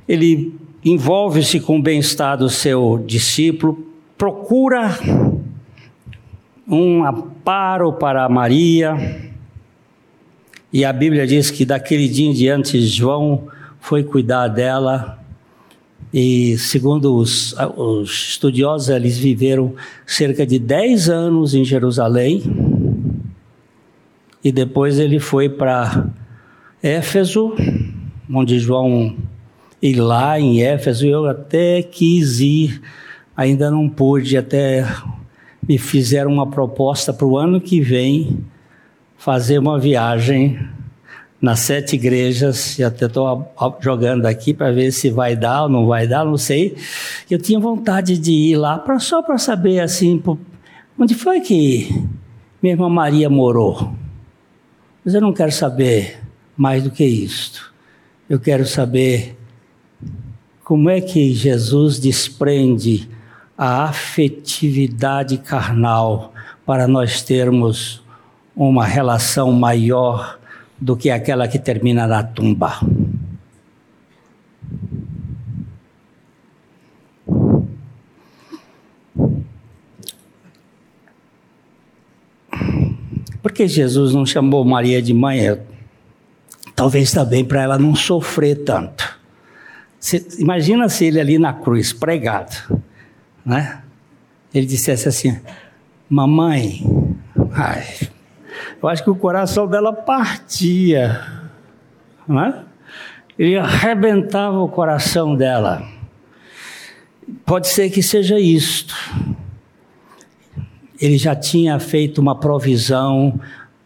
Ele 0.07 0.55
envolve-se 0.87 1.59
com 1.59 1.81
o 1.81 1.83
bem-estar 1.83 2.39
do 2.39 2.49
seu 2.49 3.03
discípulo, 3.05 3.85
procura 4.17 4.97
um 6.69 7.05
amparo 7.05 7.93
para 7.93 8.29
Maria 8.29 9.33
e 10.73 10.85
a 10.85 10.93
Bíblia 10.93 11.27
diz 11.27 11.51
que 11.51 11.65
daquele 11.65 12.09
dia 12.09 12.29
em 12.29 12.33
diante 12.33 12.81
João 12.87 13.49
foi 13.81 14.05
cuidar 14.05 14.47
dela. 14.47 15.19
E 16.15 16.57
segundo 16.57 17.17
os, 17.17 17.53
os 17.77 18.29
estudiosos, 18.29 18.89
eles 18.89 19.19
viveram 19.19 19.75
cerca 20.07 20.47
de 20.47 20.57
10 20.57 21.09
anos 21.09 21.53
em 21.53 21.65
Jerusalém. 21.65 22.45
E 24.43 24.53
depois 24.53 25.01
ele 25.01 25.19
foi 25.19 25.49
para 25.49 26.07
Éfeso, 26.81 27.57
onde 28.33 28.61
João 28.61 29.17
e 29.81 29.95
lá 29.95 30.39
em 30.41 30.63
Éfeso 30.63 31.07
eu 31.07 31.27
até 31.27 31.83
quis 31.83 32.41
ir, 32.41 32.81
ainda 33.37 33.71
não 33.71 33.89
pude, 33.89 34.37
até 34.37 34.87
me 35.67 35.79
fizeram 35.79 36.33
uma 36.33 36.47
proposta 36.47 37.13
para 37.13 37.27
o 37.27 37.37
ano 37.37 37.61
que 37.61 37.81
vem 37.81 38.45
fazer 39.17 39.59
uma 39.59 39.79
viagem 39.79 40.59
nas 41.41 41.61
sete 41.61 41.97
igrejas, 41.97 42.79
e 42.79 42.85
até 42.85 43.07
estou 43.07 43.53
jogando 43.81 44.27
aqui 44.27 44.55
para 44.55 44.73
ver 44.73 44.91
se 44.91 45.11
vai 45.11 45.37
dar 45.37 45.65
ou 45.65 45.69
não 45.69 45.87
vai 45.87 46.07
dar, 46.07 46.25
não 46.25 46.37
sei. 46.37 46.77
Eu 47.31 47.39
tinha 47.39 47.61
vontade 47.61 48.19
de 48.19 48.33
ir 48.33 48.57
lá 48.57 48.79
pra, 48.79 48.99
só 48.99 49.23
para 49.23 49.37
saber 49.37 49.81
assim, 49.81 50.23
onde 50.99 51.15
foi 51.15 51.41
que 51.41 51.89
minha 52.63 52.75
irmã 52.75 52.89
Maria 52.89 53.29
morou. 53.29 53.93
Mas 55.05 55.15
eu 55.15 55.21
não 55.21 55.33
quero 55.33 55.53
saber 55.53 56.19
mais 56.57 56.83
do 56.83 56.91
que 56.91 57.05
isto. 57.05 57.73
Eu 58.29 58.41
quero 58.41 58.67
saber 58.67 59.36
como 60.67 60.91
é 60.91 61.01
que 61.01 61.33
Jesus 61.33 62.01
desprende 62.01 63.09
a 63.57 63.85
afetividade 63.85 65.39
carnal 65.39 66.35
para 66.67 66.89
nós 66.89 67.23
termos 67.23 68.03
uma 68.57 68.85
relação 68.85 69.53
maior 69.53 70.41
do 70.77 70.97
que 70.97 71.09
aquela 71.09 71.47
que 71.47 71.57
termina 71.57 72.05
na 72.09 72.25
tumba. 72.25 72.81
Por 83.41 83.53
que 83.53 83.69
Jesus 83.69 84.13
não 84.13 84.27
chamou 84.27 84.65
Maria 84.65 85.01
de 85.01 85.15
mãe? 85.15 85.61
Talvez 86.75 87.13
também 87.13 87.45
para 87.45 87.63
ela 87.63 87.79
não 87.79 87.95
sofrer 87.95 88.65
tanto. 88.65 89.16
Se, 89.99 90.41
imagina 90.41 90.89
se 90.89 91.07
ele 91.07 91.21
ali 91.21 91.39
na 91.39 91.53
cruz, 91.53 91.93
pregado, 91.93 92.81
né? 93.45 93.83
Ele 94.55 94.67
dissesse 94.67 95.09
assim: 95.09 95.39
Mamãe, 96.09 96.83
ai, 97.53 97.85
eu 98.83 98.89
acho 98.89 99.03
que 99.03 99.11
o 99.11 99.17
coração 99.17 99.67
dela 99.67 99.93
partia, 99.93 101.21
né? 102.29 102.65
Ele 103.39 103.57
arrebentava 103.59 104.59
o 104.59 104.69
coração 104.69 105.35
dela. 105.35 105.87
Pode 107.45 107.69
ser 107.69 107.91
que 107.91 108.03
seja 108.03 108.39
isto 108.39 108.95
ele 111.01 111.19
já 111.19 111.35
tinha 111.35 111.79
feito 111.79 112.21
uma 112.21 112.35
provisão 112.35 113.39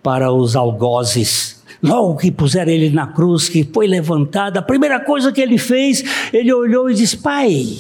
para 0.03 0.33
os 0.33 0.57
algozes. 0.57 1.50
Logo 1.83 2.19
que 2.19 2.31
puseram 2.31 2.71
ele 2.71 2.91
na 2.91 3.07
cruz, 3.07 3.49
que 3.49 3.65
foi 3.65 3.87
levantado, 3.87 4.59
a 4.59 4.63
primeira 4.63 5.01
coisa 5.01 5.33
que 5.33 5.41
ele 5.41 5.57
fez, 5.57 6.05
ele 6.33 6.53
olhou 6.53 6.91
e 6.91 6.95
disse: 6.95 7.17
Pai, 7.17 7.79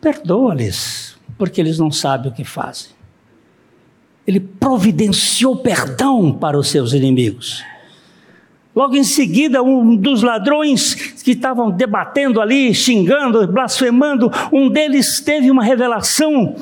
perdoa-lhes, 0.00 1.16
porque 1.36 1.60
eles 1.60 1.78
não 1.78 1.90
sabem 1.90 2.30
o 2.30 2.34
que 2.34 2.44
fazem. 2.44 2.90
Ele 4.26 4.38
providenciou 4.38 5.56
perdão 5.56 6.32
para 6.32 6.56
os 6.56 6.68
seus 6.68 6.92
inimigos. 6.92 7.64
Logo 8.74 8.94
em 8.94 9.02
seguida, 9.02 9.60
um 9.62 9.96
dos 9.96 10.22
ladrões 10.22 10.94
que 10.94 11.32
estavam 11.32 11.72
debatendo 11.72 12.40
ali, 12.40 12.72
xingando, 12.72 13.46
blasfemando, 13.48 14.30
um 14.52 14.68
deles 14.68 15.20
teve 15.20 15.50
uma 15.50 15.64
revelação 15.64 16.54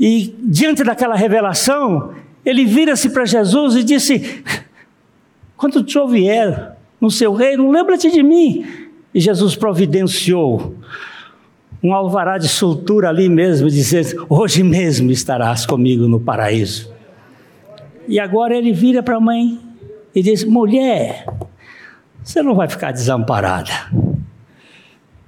e 0.00 0.34
diante 0.42 0.82
daquela 0.82 1.14
revelação, 1.14 2.12
ele 2.44 2.64
vira-se 2.64 3.10
para 3.10 3.24
Jesus 3.24 3.76
e 3.76 3.84
disse: 3.84 4.44
Quando 5.56 5.76
o 5.76 5.88
senhor 5.88 6.08
vier 6.08 6.76
no 7.00 7.10
seu 7.10 7.32
reino, 7.32 7.70
lembra-te 7.70 8.10
de 8.10 8.22
mim. 8.22 8.64
E 9.14 9.20
Jesus 9.20 9.54
providenciou 9.54 10.74
um 11.82 11.92
alvará 11.92 12.38
de 12.38 12.48
soltura 12.48 13.08
ali 13.08 13.28
mesmo, 13.28 13.68
dizendo: 13.68 14.26
Hoje 14.28 14.62
mesmo 14.62 15.10
estarás 15.10 15.66
comigo 15.66 16.08
no 16.08 16.20
paraíso. 16.20 16.92
E 18.08 18.18
agora 18.18 18.56
ele 18.56 18.72
vira 18.72 19.02
para 19.02 19.16
a 19.16 19.20
mãe 19.20 19.60
e 20.14 20.22
diz: 20.22 20.44
Mulher, 20.44 21.26
você 22.22 22.42
não 22.42 22.54
vai 22.54 22.68
ficar 22.68 22.92
desamparada. 22.92 23.72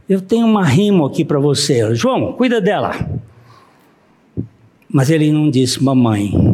Eu 0.08 0.20
tenho 0.20 0.46
uma 0.46 0.64
rima 0.64 1.06
aqui 1.06 1.24
para 1.24 1.38
você. 1.38 1.94
João, 1.94 2.34
cuida 2.34 2.60
dela. 2.60 2.92
Mas 4.88 5.10
ele 5.10 5.32
não 5.32 5.50
disse 5.50 5.82
mamãe. 5.82 6.53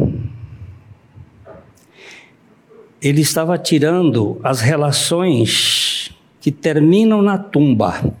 Ele 3.01 3.21
estava 3.21 3.57
tirando 3.57 4.39
as 4.43 4.61
relações 4.61 6.11
que 6.39 6.51
terminam 6.51 7.21
na 7.21 7.37
tumba 7.37 8.13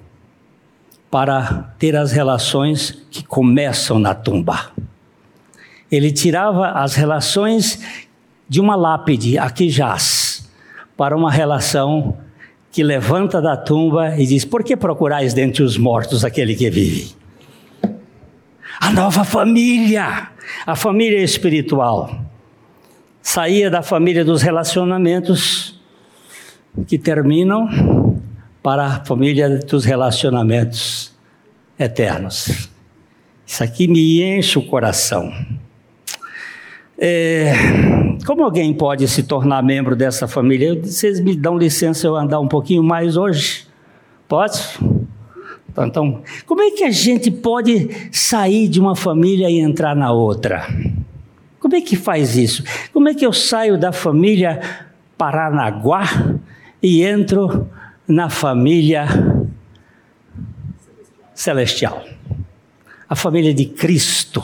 para 1.09 1.73
ter 1.77 1.95
as 1.95 2.11
relações 2.11 3.05
que 3.11 3.23
começam 3.23 3.99
na 3.99 4.15
tumba. 4.15 4.71
Ele 5.91 6.11
tirava 6.11 6.69
as 6.69 6.95
relações 6.95 7.79
de 8.47 8.59
uma 8.59 8.75
lápide, 8.75 9.37
aqui 9.37 9.69
jaz, 9.69 10.49
para 10.97 11.15
uma 11.15 11.31
relação 11.31 12.17
que 12.71 12.81
levanta 12.81 13.41
da 13.41 13.57
tumba 13.57 14.17
e 14.17 14.25
diz: 14.25 14.45
Por 14.45 14.63
que 14.63 14.75
procurais 14.75 15.33
dentre 15.33 15.63
os 15.63 15.77
mortos 15.77 16.23
aquele 16.23 16.55
que 16.55 16.69
vive? 16.69 17.21
a 18.81 18.91
nova 18.91 19.23
família, 19.23 20.29
a 20.65 20.75
família 20.75 21.21
espiritual. 21.21 22.30
Saía 23.21 23.69
da 23.69 23.81
família 23.81 24.25
dos 24.25 24.41
relacionamentos 24.41 25.79
que 26.87 26.97
terminam 26.97 27.67
para 28.63 28.85
a 28.85 29.05
família 29.05 29.59
dos 29.59 29.85
relacionamentos 29.85 31.13
eternos. 31.77 32.69
Isso 33.45 33.63
aqui 33.63 33.87
me 33.87 34.23
enche 34.23 34.57
o 34.57 34.65
coração. 34.65 35.31
É, 36.97 37.53
como 38.25 38.43
alguém 38.43 38.73
pode 38.73 39.07
se 39.07 39.23
tornar 39.23 39.63
membro 39.63 39.95
dessa 39.95 40.27
família? 40.27 40.79
Vocês 40.79 41.19
me 41.19 41.35
dão 41.35 41.57
licença 41.57 42.05
eu 42.05 42.15
andar 42.15 42.39
um 42.39 42.47
pouquinho 42.47 42.83
mais 42.83 43.17
hoje? 43.17 43.67
Pode? 44.27 44.61
Então, 45.77 46.21
como 46.45 46.61
é 46.61 46.71
que 46.71 46.83
a 46.83 46.91
gente 46.91 47.31
pode 47.31 47.89
sair 48.11 48.67
de 48.67 48.79
uma 48.79 48.95
família 48.95 49.49
e 49.49 49.59
entrar 49.59 49.95
na 49.95 50.11
outra? 50.11 50.67
Como 51.71 51.81
é 51.81 51.85
que 51.85 51.95
faz 51.95 52.35
isso? 52.35 52.65
Como 52.91 53.07
é 53.07 53.13
que 53.13 53.25
eu 53.25 53.31
saio 53.31 53.77
da 53.77 53.93
família 53.93 54.59
Paranaguá 55.17 56.03
e 56.83 57.01
entro 57.01 57.71
na 58.05 58.29
família 58.29 59.07
celestial? 61.33 62.03
A 63.07 63.15
família 63.15 63.53
de 63.53 63.67
Cristo. 63.67 64.43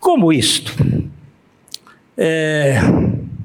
Como 0.00 0.32
isto? 0.32 0.72
É, 2.16 2.80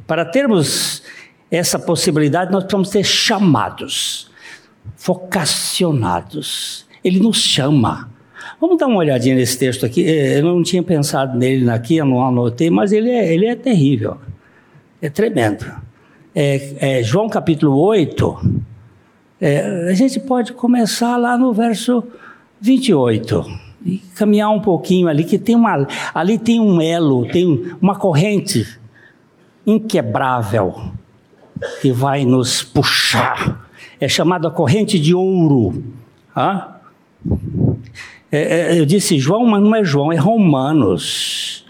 para 0.08 0.24
termos 0.24 1.04
essa 1.52 1.78
possibilidade, 1.78 2.54
nós 2.54 2.64
precisamos 2.64 2.88
ser 2.88 3.04
chamados 3.04 4.32
vocacionados. 4.98 6.88
Ele 7.04 7.20
nos 7.20 7.42
chama. 7.42 8.10
Vamos 8.60 8.78
dar 8.78 8.88
uma 8.88 8.98
olhadinha 8.98 9.36
nesse 9.36 9.58
texto 9.58 9.86
aqui. 9.86 10.06
É, 10.06 10.40
eu 10.40 10.44
não 10.44 10.64
tinha 10.64 10.82
pensado 10.82 11.38
nele 11.38 11.70
aqui, 11.70 11.98
eu 11.98 12.06
não 12.06 12.24
anotei, 12.24 12.70
mas 12.70 12.92
ele 12.92 13.10
é, 13.10 13.34
ele 13.34 13.46
é 13.46 13.56
terrível. 13.56 14.18
É 15.02 15.10
tremendo. 15.10 15.66
É, 16.34 17.00
é 17.00 17.04
João 17.04 17.30
capítulo 17.30 17.78
8. 17.78 18.62
É, 19.40 19.90
a 19.90 19.94
gente 19.94 20.20
pode 20.20 20.54
começar 20.54 21.18
lá 21.18 21.38
no 21.38 21.54
verso 21.54 22.04
28 22.60 23.46
e 23.86 23.98
caminhar 24.16 24.50
um 24.50 24.60
pouquinho 24.60 25.08
ali, 25.08 25.24
que 25.24 25.38
tem 25.38 25.56
uma, 25.56 25.88
ali 26.14 26.40
tem 26.40 26.60
um 26.60 26.82
elo, 26.82 27.28
tem 27.28 27.72
uma 27.80 27.96
corrente 27.96 28.80
inquebrável 29.66 30.92
que 31.82 31.92
vai 31.92 32.26
nos 32.26 32.64
puxar 32.64 33.68
é 34.00 34.08
chamada 34.08 34.50
corrente 34.50 35.00
de 35.00 35.14
ouro. 35.14 35.84
Ah? 36.36 36.78
É, 38.32 38.76
é, 38.76 38.80
eu 38.80 38.86
disse 38.86 39.18
João, 39.18 39.46
mas 39.46 39.62
não 39.62 39.76
é 39.76 39.84
João, 39.84 40.12
é 40.12 40.18
Romanos. 40.18 41.66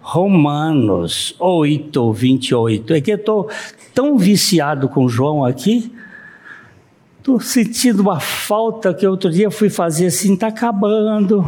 Romanos 0.00 1.34
8, 1.38 2.12
28. 2.12 2.94
É 2.94 3.00
que 3.00 3.12
eu 3.12 3.16
estou 3.16 3.48
tão 3.94 4.18
viciado 4.18 4.88
com 4.88 5.08
João 5.08 5.44
aqui, 5.44 5.92
estou 7.18 7.40
sentindo 7.40 8.00
uma 8.00 8.18
falta 8.20 8.92
que 8.92 9.06
outro 9.06 9.30
dia 9.30 9.50
fui 9.50 9.70
fazer 9.70 10.06
assim, 10.06 10.34
está 10.34 10.48
acabando. 10.48 11.44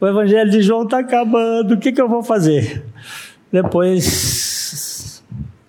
O 0.00 0.06
evangelho 0.06 0.50
de 0.50 0.60
João 0.60 0.82
está 0.82 0.98
acabando, 0.98 1.74
o 1.74 1.78
que, 1.78 1.92
que 1.92 2.00
eu 2.00 2.08
vou 2.08 2.22
fazer? 2.22 2.84
Depois, 3.52 5.22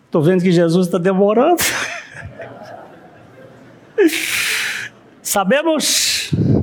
estou 0.05 0.22
vendo 0.22 0.41
que 0.41 0.51
Jesus 0.51 0.88
está 0.88 0.97
demorando. 0.97 1.61
Sabemos. 5.22 6.01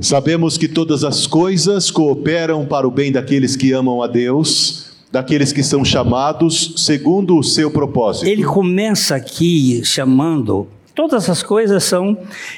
Sabemos 0.01 0.57
que 0.57 0.67
todas 0.67 1.03
as 1.03 1.27
coisas 1.27 1.91
cooperam 1.91 2.65
para 2.65 2.87
o 2.87 2.91
bem 2.91 3.11
daqueles 3.11 3.55
que 3.55 3.73
amam 3.73 4.01
a 4.01 4.07
Deus, 4.07 4.91
daqueles 5.11 5.51
que 5.51 5.61
são 5.61 5.83
chamados 5.83 6.73
segundo 6.77 7.37
o 7.37 7.43
seu 7.43 7.69
propósito. 7.69 8.27
Ele 8.27 8.43
começa 8.43 9.15
aqui 9.15 9.81
chamando 9.83 10.67
Todas 10.99 11.29
as 11.29 11.41
coisas 11.41 11.85
são. 11.85 12.17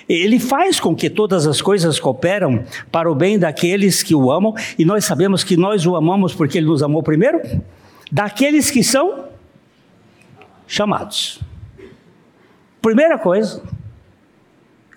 Ele 0.10 0.40
faz 0.40 0.80
com 0.80 0.96
que 0.96 1.12
todas 1.12 1.46
as 1.46 1.62
coisas 1.62 2.00
cooperam 2.00 2.64
para 2.92 3.12
o 3.12 3.14
bem 3.14 3.38
daqueles 3.38 4.02
que 4.02 4.16
o 4.16 4.32
amam, 4.32 4.56
e 4.80 4.84
nós 4.84 5.06
sabemos 5.06 5.44
que 5.44 5.56
nós 5.56 5.86
o 5.86 5.96
amamos 5.96 6.34
porque 6.34 6.58
ele 6.58 6.66
nos 6.66 6.82
amou 6.82 7.04
primeiro, 7.04 7.40
daqueles 8.12 8.72
que 8.72 8.84
são 8.84 9.26
chamados. 10.66 11.40
Primeira 12.82 13.20
coisa, 13.20 13.62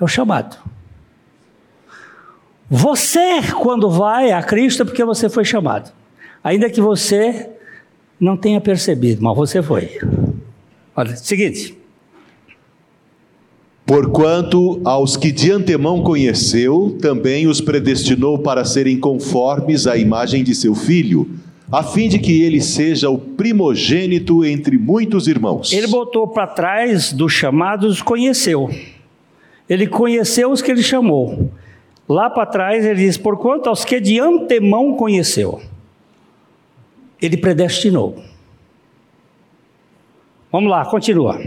é 0.00 0.02
o 0.02 0.08
chamado. 0.08 0.56
Você, 2.76 3.40
quando 3.62 3.88
vai 3.88 4.32
a 4.32 4.42
Cristo, 4.42 4.82
é 4.82 4.84
porque 4.84 5.04
você 5.04 5.28
foi 5.28 5.44
chamado. 5.44 5.92
Ainda 6.42 6.68
que 6.68 6.80
você 6.80 7.48
não 8.18 8.36
tenha 8.36 8.60
percebido, 8.60 9.22
mas 9.22 9.36
você 9.36 9.62
foi. 9.62 9.96
Olha, 10.96 11.14
seguinte. 11.14 11.78
Porquanto 13.86 14.80
aos 14.84 15.16
que 15.16 15.30
de 15.30 15.52
antemão 15.52 16.02
conheceu, 16.02 16.98
também 17.00 17.46
os 17.46 17.60
predestinou 17.60 18.40
para 18.40 18.64
serem 18.64 18.98
conformes 18.98 19.86
à 19.86 19.96
imagem 19.96 20.42
de 20.42 20.52
seu 20.52 20.74
filho, 20.74 21.30
a 21.70 21.84
fim 21.84 22.08
de 22.08 22.18
que 22.18 22.42
ele 22.42 22.60
seja 22.60 23.08
o 23.08 23.16
primogênito 23.16 24.44
entre 24.44 24.76
muitos 24.76 25.28
irmãos. 25.28 25.72
Ele 25.72 25.86
botou 25.86 26.26
para 26.26 26.48
trás 26.48 27.12
dos 27.12 27.32
chamados, 27.32 28.02
conheceu. 28.02 28.68
Ele 29.68 29.86
conheceu 29.86 30.50
os 30.50 30.60
que 30.60 30.72
ele 30.72 30.82
chamou. 30.82 31.52
Lá 32.08 32.28
para 32.28 32.46
trás 32.46 32.84
ele 32.84 33.06
diz: 33.06 33.16
Porquanto 33.16 33.68
aos 33.68 33.84
que 33.84 34.00
de 34.00 34.20
antemão 34.20 34.94
conheceu, 34.94 35.60
ele 37.20 37.36
predestinou. 37.36 38.22
Vamos 40.52 40.70
lá, 40.70 40.84
continua. 40.84 41.40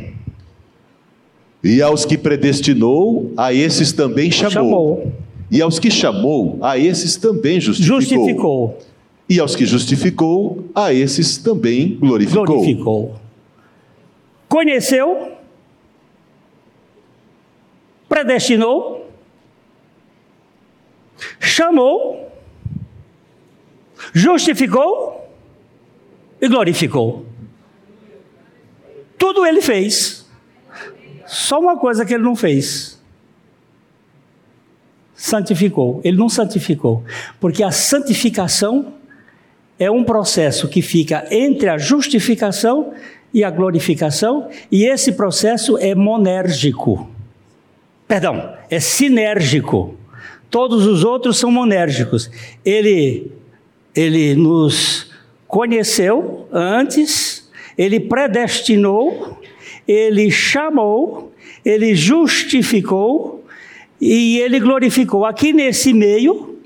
E 1.64 1.82
aos 1.82 2.06
que 2.06 2.18
predestinou, 2.18 3.32
a 3.38 3.54
esses 3.54 3.94
também 3.94 4.32
chamou. 4.32 4.52
Chamou. 4.52 5.14
E 5.50 5.62
aos 5.62 5.80
que 5.80 5.90
chamou, 5.90 6.58
a 6.62 6.78
esses 6.78 7.16
também 7.16 7.60
justificou. 7.60 8.02
Justificou. 8.02 8.78
E 9.30 9.40
aos 9.40 9.56
que 9.56 9.66
justificou, 9.66 10.66
a 10.74 10.94
esses 10.94 11.38
também 11.38 11.98
glorificou. 12.00 12.46
Glorificou. 12.46 13.16
Conheceu. 14.48 15.34
Predestinou. 18.08 19.07
Chamou. 21.40 22.32
Justificou. 24.14 25.30
E 26.42 26.48
glorificou. 26.48 27.26
Tudo 29.18 29.46
ele 29.46 29.62
fez. 29.62 30.26
Só 31.26 31.60
uma 31.60 31.78
coisa 31.78 32.06
que 32.06 32.14
ele 32.14 32.24
não 32.24 32.36
fez. 32.36 33.02
Santificou. 35.14 36.00
Ele 36.04 36.18
não 36.18 36.30
santificou. 36.30 37.04
Porque 37.40 37.64
a 37.64 37.72
santificação 37.72 38.94
é 39.80 39.90
um 39.90 40.04
processo 40.04 40.68
que 40.68 40.82
fica 40.82 41.28
entre 41.32 41.70
a 41.70 41.78
justificação 41.78 42.94
e 43.34 43.44
a 43.44 43.50
glorificação, 43.50 44.50
e 44.72 44.86
esse 44.86 45.12
processo 45.12 45.78
é 45.78 45.94
monérgico. 45.94 47.10
Perdão, 48.08 48.54
é 48.70 48.80
sinérgico. 48.80 49.97
Todos 50.50 50.86
os 50.86 51.04
outros 51.04 51.38
são 51.38 51.52
monérgicos. 51.52 52.30
Ele, 52.64 53.32
ele 53.96 54.36
nos 54.36 55.12
conheceu 55.48 56.48
antes, 56.52 57.50
ele 57.78 58.00
predestinou, 58.00 59.40
ele 59.88 60.32
chamou, 60.32 61.34
ele 61.64 61.96
justificou 61.96 63.46
e 64.00 64.40
ele 64.40 64.60
glorificou. 64.60 65.26
Aqui 65.26 65.52
nesse 65.52 65.94
meio, 65.94 66.58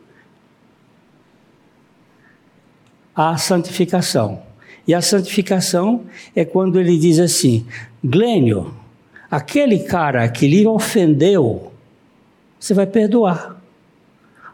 a 3.16 3.38
santificação. 3.38 4.44
E 4.88 4.94
a 4.94 5.02
santificação 5.02 6.06
é 6.36 6.44
quando 6.44 6.80
ele 6.80 6.98
diz 6.98 7.20
assim: 7.20 7.66
Glênio, 8.04 8.74
aquele 9.30 9.80
cara 9.80 10.28
que 10.28 10.48
lhe 10.48 10.66
ofendeu, 10.66 11.72
você 12.60 12.74
vai 12.74 12.86
perdoar. 12.86 13.62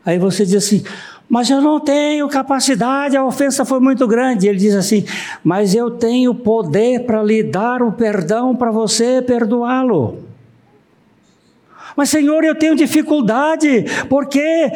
Aí 0.08 0.18
você 0.18 0.46
diz 0.46 0.56
assim: 0.56 0.84
mas 1.30 1.50
eu 1.50 1.60
não 1.60 1.82
tenho 1.82 2.30
capacidade, 2.30 3.18
a 3.18 3.26
ofensa 3.26 3.66
foi 3.66 3.82
muito 3.82 4.08
grande. 4.08 4.48
Ele 4.48 4.58
diz 4.58 4.74
assim: 4.74 5.06
Mas 5.44 5.76
eu 5.76 5.92
tenho 5.92 6.34
poder 6.34 7.02
para 7.02 7.22
lhe 7.22 7.44
dar 7.44 7.82
o 7.82 7.92
perdão 7.92 8.56
para 8.56 8.72
você 8.72 9.22
perdoá-lo. 9.22 10.20
Mas, 11.98 12.10
Senhor, 12.10 12.44
eu 12.46 12.56
tenho 12.56 12.76
dificuldade, 12.76 13.86
porque 14.08 14.72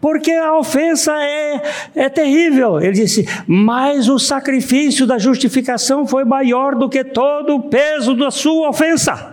porque 0.00 0.30
a 0.30 0.56
ofensa 0.56 1.12
é, 1.12 1.62
é 1.96 2.08
terrível. 2.08 2.80
Ele 2.80 2.92
disse: 2.92 3.28
Mas 3.44 4.08
o 4.08 4.16
sacrifício 4.16 5.08
da 5.08 5.18
justificação 5.18 6.06
foi 6.06 6.24
maior 6.24 6.76
do 6.76 6.88
que 6.88 7.02
todo 7.02 7.56
o 7.56 7.62
peso 7.64 8.14
da 8.14 8.30
sua 8.30 8.68
ofensa. 8.68 9.29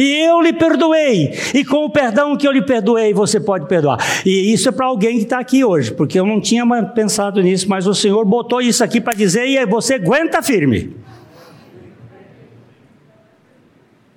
E 0.00 0.14
eu 0.24 0.40
lhe 0.40 0.54
perdoei, 0.54 1.30
e 1.52 1.62
com 1.62 1.84
o 1.84 1.90
perdão 1.90 2.34
que 2.34 2.48
eu 2.48 2.52
lhe 2.52 2.62
perdoei, 2.62 3.12
você 3.12 3.38
pode 3.38 3.68
perdoar. 3.68 3.98
E 4.24 4.50
isso 4.50 4.70
é 4.70 4.72
para 4.72 4.86
alguém 4.86 5.18
que 5.18 5.24
está 5.24 5.38
aqui 5.38 5.62
hoje, 5.62 5.92
porque 5.92 6.18
eu 6.18 6.24
não 6.24 6.40
tinha 6.40 6.64
pensado 6.94 7.42
nisso, 7.42 7.68
mas 7.68 7.86
o 7.86 7.94
Senhor 7.94 8.24
botou 8.24 8.62
isso 8.62 8.82
aqui 8.82 8.98
para 8.98 9.12
dizer, 9.12 9.46
e 9.46 9.66
você 9.66 9.96
aguenta 9.96 10.42
firme. 10.42 10.96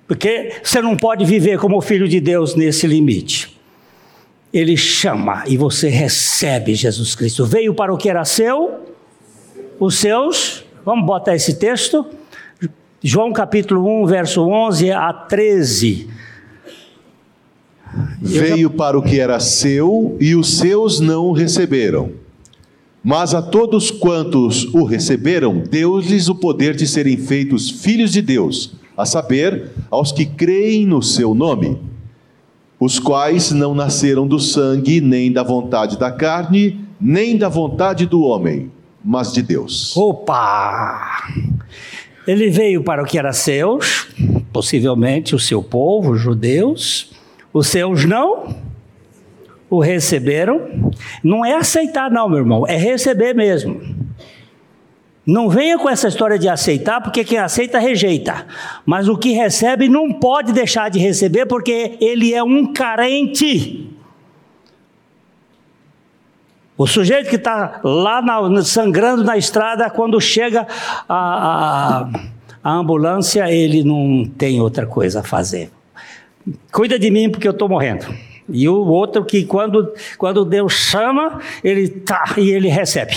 Porque 0.08 0.52
você 0.62 0.80
não 0.80 0.96
pode 0.96 1.26
viver 1.26 1.58
como 1.58 1.78
filho 1.82 2.08
de 2.08 2.18
Deus 2.18 2.54
nesse 2.54 2.86
limite. 2.86 3.54
Ele 4.50 4.78
chama 4.78 5.44
e 5.46 5.58
você 5.58 5.90
recebe 5.90 6.74
Jesus 6.74 7.14
Cristo. 7.14 7.44
Veio 7.44 7.74
para 7.74 7.92
o 7.92 7.98
que 7.98 8.08
era 8.08 8.24
seu, 8.24 8.86
os 9.78 9.98
seus. 9.98 10.64
Vamos 10.82 11.04
botar 11.04 11.34
esse 11.34 11.58
texto. 11.58 12.06
João 13.06 13.34
capítulo 13.34 13.86
1, 14.02 14.06
verso 14.06 14.40
11 14.48 14.90
a 14.90 15.12
13. 15.12 16.08
Veio 18.18 18.70
para 18.70 18.98
o 18.98 19.02
que 19.02 19.20
era 19.20 19.38
seu 19.40 20.16
e 20.18 20.34
os 20.34 20.56
seus 20.56 21.00
não 21.00 21.26
o 21.26 21.32
receberam. 21.32 22.12
Mas 23.04 23.34
a 23.34 23.42
todos 23.42 23.90
quantos 23.90 24.64
o 24.72 24.84
receberam, 24.84 25.62
deu-lhes 25.70 26.30
o 26.30 26.34
poder 26.34 26.74
de 26.74 26.86
serem 26.86 27.18
feitos 27.18 27.68
filhos 27.68 28.10
de 28.10 28.22
Deus, 28.22 28.76
a 28.96 29.04
saber, 29.04 29.72
aos 29.90 30.10
que 30.10 30.24
creem 30.24 30.86
no 30.86 31.02
seu 31.02 31.34
nome, 31.34 31.78
os 32.80 32.98
quais 32.98 33.52
não 33.52 33.74
nasceram 33.74 34.26
do 34.26 34.40
sangue, 34.40 35.02
nem 35.02 35.30
da 35.30 35.42
vontade 35.42 35.98
da 35.98 36.10
carne, 36.10 36.80
nem 36.98 37.36
da 37.36 37.50
vontade 37.50 38.06
do 38.06 38.22
homem, 38.22 38.72
mas 39.04 39.30
de 39.30 39.42
Deus. 39.42 39.94
Opa! 39.94 41.20
Ele 42.26 42.48
veio 42.48 42.82
para 42.82 43.02
o 43.02 43.06
que 43.06 43.18
era 43.18 43.32
seus, 43.32 44.08
possivelmente 44.52 45.34
o 45.34 45.38
seu 45.38 45.62
povo, 45.62 46.12
os 46.12 46.20
judeus. 46.20 47.12
Os 47.52 47.68
seus 47.68 48.04
não 48.04 48.56
o 49.68 49.80
receberam. 49.80 50.92
Não 51.22 51.44
é 51.44 51.54
aceitar, 51.54 52.10
não, 52.10 52.28
meu 52.28 52.38
irmão, 52.38 52.66
é 52.66 52.76
receber 52.76 53.34
mesmo. 53.34 53.80
Não 55.26 55.48
venha 55.48 55.78
com 55.78 55.88
essa 55.88 56.06
história 56.06 56.38
de 56.38 56.48
aceitar, 56.48 57.00
porque 57.00 57.24
quem 57.24 57.38
aceita 57.38 57.78
rejeita. 57.78 58.46
Mas 58.84 59.08
o 59.08 59.16
que 59.16 59.32
recebe 59.32 59.88
não 59.88 60.12
pode 60.12 60.52
deixar 60.52 60.90
de 60.90 60.98
receber, 60.98 61.46
porque 61.46 61.96
ele 62.00 62.34
é 62.34 62.42
um 62.42 62.72
carente. 62.72 63.90
O 66.76 66.86
sujeito 66.86 67.30
que 67.30 67.36
está 67.36 67.80
lá 67.84 68.20
na, 68.20 68.62
sangrando 68.62 69.22
na 69.22 69.36
estrada, 69.36 69.88
quando 69.88 70.20
chega 70.20 70.66
a, 71.08 72.08
a, 72.08 72.10
a, 72.62 72.72
ambulância, 72.72 73.50
ele 73.50 73.84
não 73.84 74.24
tem 74.36 74.60
outra 74.60 74.84
coisa 74.84 75.20
a 75.20 75.22
fazer. 75.22 75.70
Cuida 76.72 76.98
de 76.98 77.10
mim 77.10 77.30
porque 77.30 77.46
eu 77.46 77.52
estou 77.52 77.68
morrendo. 77.68 78.06
E 78.48 78.68
o 78.68 78.86
outro 78.86 79.24
que 79.24 79.44
quando, 79.44 79.92
quando 80.18 80.44
Deus 80.44 80.72
chama, 80.72 81.38
ele 81.62 81.88
tá 81.88 82.34
e 82.36 82.50
ele 82.50 82.68
recebe. 82.68 83.16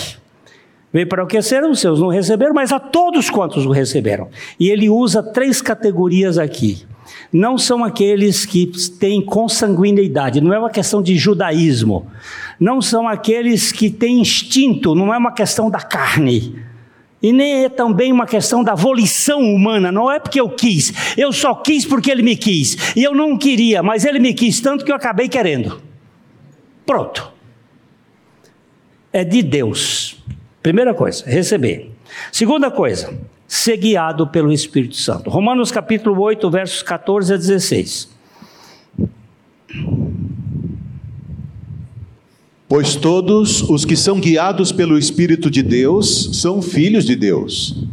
Veio 0.94 1.08
para 1.08 1.24
o 1.24 1.28
que 1.28 1.42
serão 1.42 1.72
os 1.72 1.80
seus, 1.80 2.00
não 2.00 2.08
receberam, 2.08 2.54
mas 2.54 2.72
a 2.72 2.80
todos 2.80 3.30
quantos 3.30 3.66
o 3.66 3.72
receberam. 3.72 4.30
E 4.60 4.70
ele 4.70 4.88
usa 4.88 5.22
três 5.22 5.62
categorias 5.62 6.38
aqui. 6.38 6.86
Não 7.32 7.58
são 7.58 7.84
aqueles 7.84 8.46
que 8.46 8.72
têm 9.00 9.22
consanguineidade, 9.22 10.42
não 10.42 10.54
é 10.54 10.60
uma 10.60 10.70
questão 10.70 11.02
de 11.02 11.18
judaísmo 11.18 12.08
não 12.60 12.82
são 12.82 13.08
aqueles 13.08 13.72
que 13.72 13.90
têm 13.90 14.22
instinto, 14.22 14.96
não 14.96 15.14
é 15.14 15.18
uma 15.18 15.32
questão 15.32 15.70
da 15.70 15.80
carne. 15.80 16.56
E 17.22 17.34
nem 17.34 17.66
é 17.66 17.70
também 17.70 18.12
uma 18.12 18.28
questão 18.28 18.64
da 18.64 18.76
volição 18.76 19.40
humana, 19.42 19.92
não 19.92 20.12
é 20.12 20.20
porque 20.20 20.40
eu 20.40 20.50
quis, 20.50 20.94
eu 21.18 21.34
só 21.34 21.56
quis 21.56 21.86
porque 21.86 22.12
ele 22.12 22.22
me 22.22 22.36
quis. 22.36 22.96
E 22.96 23.04
eu 23.04 23.14
não 23.14 23.38
queria, 23.38 23.82
mas 23.82 24.06
ele 24.06 24.20
me 24.20 24.34
quis 24.34 24.60
tanto 24.60 24.86
que 24.86 24.92
eu 24.92 24.96
acabei 24.96 25.28
querendo. 25.28 25.82
Pronto. 26.86 27.32
É 29.12 29.24
de 29.24 29.42
Deus. 29.42 30.24
Primeira 30.62 30.94
coisa, 30.94 31.26
receber. 31.26 31.92
Segunda 32.32 32.70
coisa, 32.70 33.18
ser 33.48 33.78
guiado 33.78 34.28
pelo 34.28 34.52
Espírito 34.52 34.98
Santo. 34.98 35.30
Romanos 35.30 35.72
capítulo 35.72 36.22
8, 36.22 36.50
versos 36.50 36.84
14 36.84 37.34
a 37.34 37.38
16. 37.38 38.10
Pois 42.68 42.96
todos 42.96 43.62
os 43.62 43.86
que 43.86 43.96
são 43.96 44.20
guiados 44.20 44.74
pelo 44.74 44.98
Espírito 44.98 45.50
de 45.50 45.64
Deus 45.64 46.32
são 46.34 46.62
filhos 46.62 47.06
de 47.06 47.16
Deus. 47.16 47.88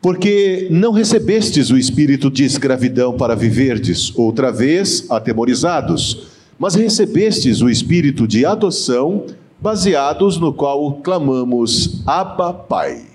Porque 0.00 0.68
não 0.70 0.92
recebestes 0.92 1.70
o 1.70 1.76
espírito 1.76 2.30
de 2.30 2.42
escravidão 2.42 3.14
para 3.18 3.36
viverdes 3.36 4.10
outra 4.16 4.50
vez 4.50 5.04
atemorizados, 5.10 6.28
mas 6.58 6.74
recebestes 6.74 7.60
o 7.60 7.68
espírito 7.68 8.26
de 8.26 8.46
adoção, 8.46 9.26
baseados 9.60 10.38
no 10.38 10.54
qual 10.54 10.94
clamamos 11.02 12.02
Abba 12.06 12.54
Pai. 12.54 13.09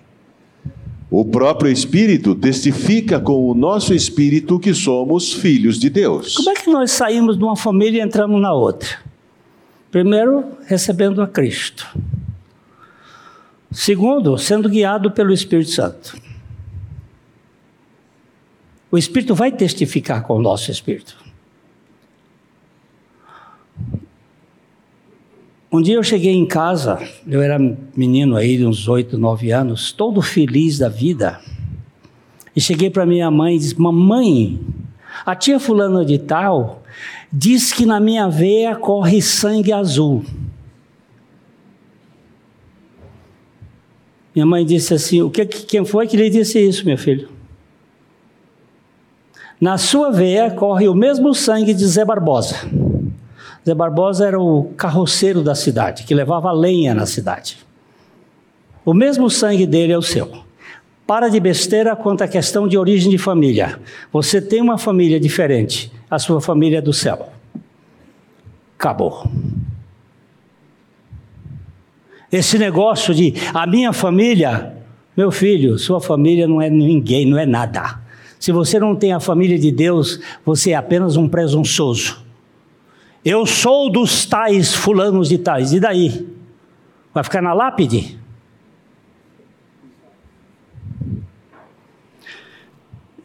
O 1.09 1.23
próprio 1.23 1.71
Espírito 1.71 2.33
testifica 2.33 3.19
com 3.19 3.49
o 3.49 3.53
nosso 3.53 3.93
espírito 3.93 4.59
que 4.59 4.73
somos 4.73 5.33
filhos 5.33 5.79
de 5.79 5.89
Deus. 5.89 6.35
Como 6.35 6.49
é 6.49 6.53
que 6.55 6.69
nós 6.69 6.91
saímos 6.91 7.37
de 7.37 7.43
uma 7.43 7.55
família 7.55 7.99
e 7.99 8.05
entramos 8.05 8.41
na 8.41 8.51
outra? 8.51 8.89
Primeiro, 9.91 10.43
recebendo 10.65 11.21
a 11.21 11.27
Cristo. 11.27 11.87
Segundo, 13.71 14.37
sendo 14.37 14.67
guiado 14.67 15.11
pelo 15.11 15.31
Espírito 15.31 15.71
Santo. 15.71 16.17
O 18.91 18.97
Espírito 18.97 19.35
vai 19.35 19.51
testificar 19.51 20.23
com 20.23 20.35
o 20.35 20.41
nosso 20.41 20.71
Espírito. 20.71 21.24
Um 25.75 25.81
dia 25.81 25.95
eu 25.95 26.03
cheguei 26.03 26.31
em 26.31 26.45
casa, 26.45 27.05
eu 27.27 27.41
era 27.41 27.59
menino 27.97 28.37
aí, 28.37 28.55
de 28.55 28.65
uns 28.65 28.87
oito, 28.87 29.17
nove 29.17 29.51
anos, 29.51 29.91
todo 29.91 30.21
feliz 30.21 30.77
da 30.77 30.87
vida. 30.87 31.41
E 32.55 32.61
cheguei 32.61 32.89
para 32.89 33.05
minha 33.05 33.29
mãe 33.29 33.57
e 33.57 33.59
disse: 33.59 33.77
Mamãe, 33.77 34.57
a 35.25 35.35
tia 35.35 35.59
fulana 35.59 36.05
de 36.05 36.17
tal 36.17 36.81
diz 37.29 37.73
que 37.73 37.85
na 37.85 37.99
minha 37.99 38.29
veia 38.29 38.73
corre 38.73 39.21
sangue 39.21 39.73
azul. 39.73 40.23
Minha 44.33 44.45
mãe 44.45 44.65
disse 44.65 44.93
assim: 44.93 45.21
o 45.21 45.29
que, 45.29 45.45
quem 45.45 45.83
foi 45.83 46.07
que 46.07 46.15
lhe 46.15 46.29
disse 46.29 46.57
isso, 46.57 46.85
meu 46.85 46.97
filho? 46.97 47.27
Na 49.59 49.77
sua 49.77 50.09
veia 50.09 50.51
corre 50.51 50.87
o 50.87 50.95
mesmo 50.95 51.33
sangue 51.35 51.73
de 51.73 51.85
Zé 51.85 52.05
Barbosa. 52.05 52.55
Zé 53.65 53.73
Barbosa 53.73 54.27
era 54.27 54.39
o 54.39 54.65
carroceiro 54.77 55.41
da 55.41 55.55
cidade, 55.55 56.03
que 56.03 56.13
levava 56.13 56.51
lenha 56.51 56.93
na 56.93 57.07
cidade. 57.07 57.57
O 58.85 58.93
mesmo 58.93 59.27
sangue 59.27 59.65
dele 59.65 59.91
é 59.91 59.97
o 59.97 60.03
seu. 60.03 60.31
Para 61.07 61.29
de 61.29 61.39
besteira 61.39 61.95
quanto 61.95 62.23
à 62.23 62.27
questão 62.27 62.67
de 62.67 62.77
origem 62.77 63.09
de 63.09 63.17
família. 63.17 63.79
Você 64.13 64.39
tem 64.39 64.61
uma 64.61 64.77
família 64.77 65.19
diferente, 65.19 65.91
a 66.09 66.19
sua 66.19 66.39
família 66.39 66.77
é 66.77 66.81
do 66.81 66.93
céu. 66.93 67.29
Acabou. 68.77 69.27
Esse 72.31 72.59
negócio 72.59 73.15
de 73.15 73.33
a 73.51 73.65
minha 73.65 73.91
família, 73.91 74.75
meu 75.17 75.31
filho, 75.31 75.79
sua 75.79 75.99
família 75.99 76.47
não 76.47 76.61
é 76.61 76.69
ninguém, 76.69 77.25
não 77.25 77.39
é 77.39 77.47
nada. 77.47 77.99
Se 78.39 78.51
você 78.51 78.77
não 78.77 78.95
tem 78.95 79.11
a 79.11 79.19
família 79.19 79.57
de 79.57 79.71
Deus, 79.71 80.19
você 80.45 80.71
é 80.71 80.75
apenas 80.75 81.17
um 81.17 81.27
presunçoso. 81.27 82.24
Eu 83.25 83.47
sou 83.47 83.89
dos 83.89 84.23
tais 84.23 84.71
fulanos 84.71 85.29
de 85.29 85.39
tais, 85.39 85.73
e 85.73 85.79
daí? 85.79 86.27
Vai 87.11 87.23
ficar 87.23 87.41
na 87.41 87.53
lápide? 87.53 88.19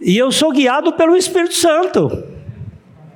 E 0.00 0.16
eu 0.16 0.32
sou 0.32 0.52
guiado 0.52 0.94
pelo 0.94 1.14
Espírito 1.14 1.54
Santo. 1.54 2.24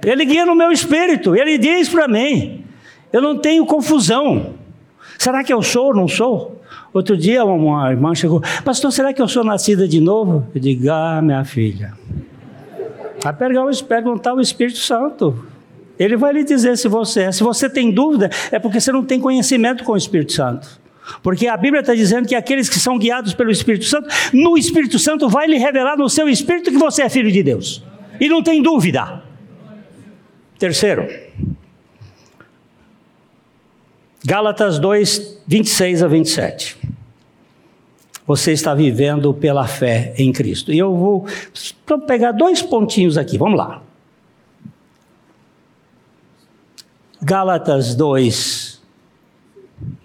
Ele 0.05 0.27
guia 0.27 0.45
no 0.45 0.55
meu 0.55 0.71
espírito, 0.71 1.35
ele 1.35 1.57
diz 1.57 1.89
para 1.89 2.07
mim. 2.07 2.63
Eu 3.11 3.23
não 3.23 3.39
tenho 3.39 3.65
confusão. 3.65 4.53
Será 5.19 5.43
que 5.43 5.55
eu 5.55 5.63
sou 5.63 5.87
ou 5.87 5.95
não 5.95 6.07
sou? 6.07 6.61
Outro 6.93 7.17
dia 7.17 7.43
uma 7.47 7.91
irmã 7.91 8.15
chegou, 8.15 8.43
pastor, 8.63 8.93
será 8.93 9.15
que 9.15 9.23
eu 9.23 9.27
sou 9.27 9.43
nascida 9.43 9.89
de 9.89 10.01
novo? 10.01 10.47
Eu 10.55 10.61
digo, 10.61 10.91
ah, 10.91 11.23
minha 11.23 11.45
filha. 11.45 11.95
Vai 13.23 13.33
perguntar 13.33 14.35
o 14.35 14.41
Espírito 14.41 14.79
Santo. 14.79 15.54
Ele 15.99 16.17
vai 16.17 16.33
lhe 16.33 16.45
dizer 16.45 16.77
se 16.77 16.89
você 16.89 17.23
é. 17.23 17.33
Se 17.33 17.43
você 17.43 17.69
tem 17.69 17.91
dúvida, 17.91 18.31
é 18.51 18.59
porque 18.59 18.81
você 18.81 18.91
não 18.91 19.05
tem 19.05 19.21
conhecimento 19.21 19.85
com 19.85 19.93
o 19.93 19.97
Espírito 19.97 20.33
Santo. 20.33 20.81
Porque 21.23 21.47
a 21.47 21.57
Bíblia 21.57 21.81
está 21.81 21.95
dizendo 21.95 22.27
que 22.27 22.35
aqueles 22.35 22.69
que 22.69 22.79
são 22.79 22.99
guiados 22.99 23.35
pelo 23.35 23.51
Espírito 23.51 23.85
Santo, 23.85 24.09
no 24.33 24.57
Espírito 24.57 24.99
Santo 24.99 25.29
vai 25.29 25.47
lhe 25.47 25.59
revelar 25.59 25.97
no 25.97 26.09
seu 26.09 26.29
espírito 26.29 26.71
que 26.71 26.79
você 26.79 27.03
é 27.03 27.09
filho 27.09 27.31
de 27.31 27.43
Deus. 27.43 27.83
E 28.19 28.29
não 28.29 28.43
tem 28.43 28.63
dúvida. 28.63 29.23
Terceiro, 30.59 31.07
Gálatas 34.25 34.79
2, 34.79 35.43
26 35.47 36.03
a 36.03 36.09
27. 36.09 36.79
Você 38.27 38.53
está 38.53 38.75
vivendo 38.75 39.35
pela 39.35 39.67
fé 39.67 40.15
em 40.17 40.33
Cristo. 40.33 40.73
E 40.73 40.79
eu 40.79 40.97
vou 40.97 41.27
pegar 42.07 42.33
dois 42.33 42.63
pontinhos 42.63 43.19
aqui, 43.19 43.37
vamos 43.37 43.59
lá. 43.59 43.83
Gálatas 47.25 47.95
2. 47.95 48.83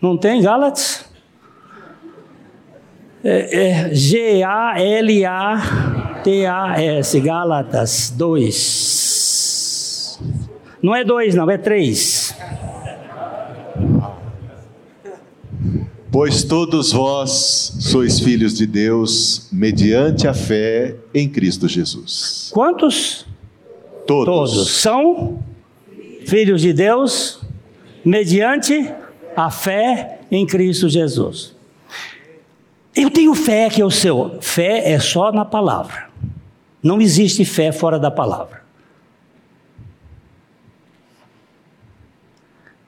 Não 0.02 0.18
tem 0.18 0.42
Gálatas? 0.42 1.04
É, 3.22 3.90
é 3.90 3.94
G-A-L-A-T-A-S, 3.94 4.80
Gálatas 7.20 8.14
2. 8.16 10.18
Não 10.82 10.96
é 10.96 11.04
2, 11.04 11.36
não, 11.36 11.52
é 11.52 11.58
3. 11.58 12.38
Pois 16.10 16.46
todos 16.46 16.94
vós 16.94 17.76
sois 17.82 18.22
filhos 18.22 18.54
de 18.54 18.66
Deus, 18.66 19.50
mediante 19.52 20.26
a 20.26 20.34
fé 20.34 20.96
em 21.14 21.28
Cristo 21.28 21.68
Jesus. 21.68 22.50
Quantos? 22.54 23.26
Todos. 24.08 24.26
Todos 24.26 24.70
são 24.70 25.44
filhos 26.30 26.62
de 26.62 26.72
Deus, 26.72 27.42
mediante 28.06 28.94
a 29.36 29.50
fé 29.50 30.20
em 30.32 30.46
Cristo 30.46 30.88
Jesus. 30.88 31.56
Eu 32.96 33.10
tenho 33.10 33.34
fé 33.34 33.70
que 33.70 33.82
é 33.82 33.86
o 33.86 33.92
seu. 33.92 34.38
Fé 34.42 34.92
é 34.92 35.00
só 35.00 35.32
na 35.32 35.44
palavra. 35.44 36.10
Não 36.84 37.02
existe 37.02 37.44
fé 37.46 37.72
fora 37.72 37.98
da 37.98 38.12
palavra. 38.12 38.60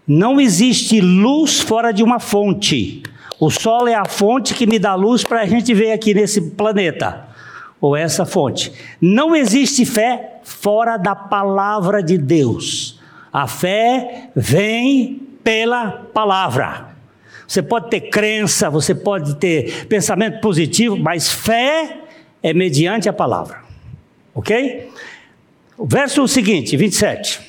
Não 0.07 0.39
existe 0.39 0.99
luz 0.99 1.61
fora 1.61 1.91
de 1.91 2.03
uma 2.03 2.19
fonte. 2.19 3.01
O 3.39 3.49
Sol 3.49 3.87
é 3.87 3.95
a 3.95 4.05
fonte 4.05 4.53
que 4.53 4.67
me 4.67 4.77
dá 4.77 4.93
luz 4.93 5.23
para 5.23 5.41
a 5.41 5.45
gente 5.45 5.73
ver 5.73 5.93
aqui 5.93 6.13
nesse 6.13 6.41
planeta, 6.51 7.27
ou 7.79 7.95
essa 7.95 8.25
fonte. 8.25 8.71
Não 8.99 9.35
existe 9.35 9.85
fé 9.85 10.41
fora 10.43 10.97
da 10.97 11.15
palavra 11.15 12.03
de 12.03 12.17
Deus. 12.17 13.00
A 13.32 13.47
fé 13.47 14.29
vem 14.36 15.21
pela 15.43 15.91
palavra. 16.13 16.95
Você 17.47 17.61
pode 17.61 17.89
ter 17.89 18.01
crença, 18.01 18.69
você 18.69 18.95
pode 18.95 19.36
ter 19.36 19.88
pensamento 19.88 20.39
positivo, 20.39 20.97
mas 20.97 21.29
fé 21.32 22.01
é 22.41 22.53
mediante 22.53 23.09
a 23.09 23.13
palavra. 23.13 23.61
Ok? 24.34 24.89
O 25.77 25.86
verso 25.86 26.25
seguinte, 26.27 26.77
27. 26.77 27.41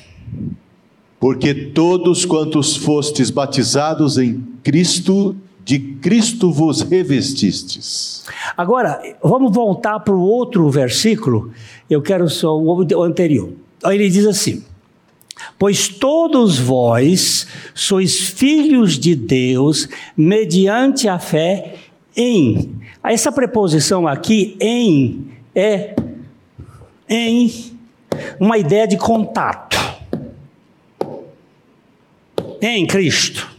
Porque 1.19 1.53
todos 1.53 2.25
quantos 2.25 2.75
fostes 2.75 3.29
batizados 3.29 4.17
em 4.17 4.45
Cristo, 4.61 5.37
de 5.63 5.79
Cristo 5.79 6.51
vos 6.51 6.81
revestistes. 6.81 8.25
Agora, 8.57 9.01
vamos 9.23 9.53
voltar 9.53 10.01
para 10.01 10.13
o 10.13 10.21
outro 10.21 10.69
versículo, 10.69 11.51
eu 11.89 12.01
quero 12.01 12.29
só 12.29 12.57
o 12.59 13.03
anterior. 13.03 13.53
Ele 13.85 14.09
diz 14.09 14.25
assim: 14.25 14.63
Pois 15.63 15.87
todos 15.87 16.59
vós 16.59 17.47
sois 17.73 18.19
filhos 18.19 18.99
de 18.99 19.15
Deus 19.15 19.87
mediante 20.17 21.07
a 21.07 21.17
fé 21.17 21.75
em. 22.13 22.81
Essa 23.01 23.31
preposição 23.31 24.05
aqui, 24.05 24.57
em, 24.59 25.31
é 25.55 25.95
em 27.07 27.77
uma 28.41 28.57
ideia 28.57 28.85
de 28.85 28.97
contato. 28.97 29.77
Em 32.61 32.85
Cristo. 32.85 33.49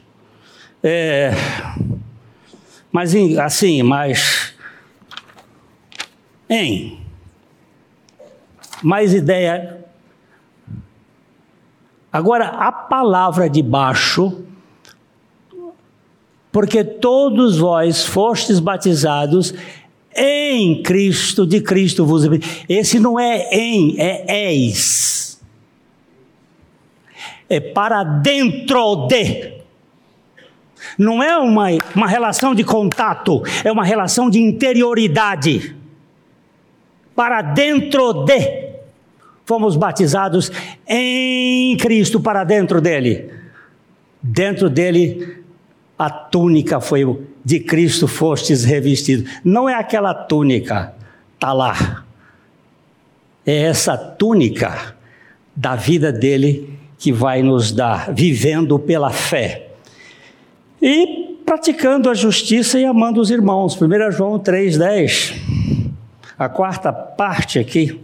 É, 0.82 1.32
mas 2.92 3.14
assim, 3.42 3.82
mas 3.82 4.52
em 6.50 7.00
mais 8.82 9.14
ideia. 9.14 9.83
Agora 12.14 12.46
a 12.46 12.70
palavra 12.70 13.50
de 13.50 13.60
baixo, 13.60 14.44
porque 16.52 16.84
todos 16.84 17.58
vós 17.58 18.04
fostes 18.04 18.60
batizados 18.60 19.52
em 20.14 20.80
Cristo, 20.80 21.44
de 21.44 21.60
Cristo 21.60 22.06
vos. 22.06 22.22
Esse 22.68 23.00
não 23.00 23.18
é 23.18 23.48
em, 23.50 23.96
é 23.98 24.52
eis. 24.52 25.42
É 27.50 27.58
para 27.58 28.04
dentro 28.04 29.08
de. 29.08 29.54
Não 30.96 31.20
é 31.20 31.36
uma, 31.36 31.66
uma 31.96 32.06
relação 32.06 32.54
de 32.54 32.62
contato, 32.62 33.42
é 33.64 33.72
uma 33.72 33.84
relação 33.84 34.30
de 34.30 34.38
interioridade. 34.38 35.74
Para 37.12 37.42
dentro 37.42 38.24
de. 38.24 38.63
Fomos 39.44 39.76
batizados 39.76 40.50
em 40.86 41.76
Cristo, 41.76 42.18
para 42.18 42.44
dentro 42.44 42.80
dele. 42.80 43.30
Dentro 44.22 44.70
dele, 44.70 45.44
a 45.98 46.08
túnica 46.08 46.80
foi 46.80 47.04
de 47.44 47.60
Cristo 47.60 48.08
fostes 48.08 48.64
revestido. 48.64 49.28
Não 49.44 49.68
é 49.68 49.74
aquela 49.74 50.14
túnica, 50.14 50.94
está 51.34 51.52
lá. 51.52 52.04
É 53.44 53.64
essa 53.64 53.96
túnica 53.96 54.96
da 55.54 55.76
vida 55.76 56.10
dele 56.10 56.78
que 56.98 57.12
vai 57.12 57.42
nos 57.42 57.70
dar, 57.70 58.12
vivendo 58.14 58.78
pela 58.78 59.10
fé. 59.10 59.68
E 60.80 61.36
praticando 61.44 62.08
a 62.08 62.14
justiça 62.14 62.78
e 62.78 62.84
amando 62.84 63.20
os 63.20 63.30
irmãos. 63.30 63.80
1 63.80 64.10
João 64.12 64.38
3,10. 64.38 65.92
A 66.38 66.48
quarta 66.48 66.92
parte 66.92 67.58
aqui. 67.58 68.00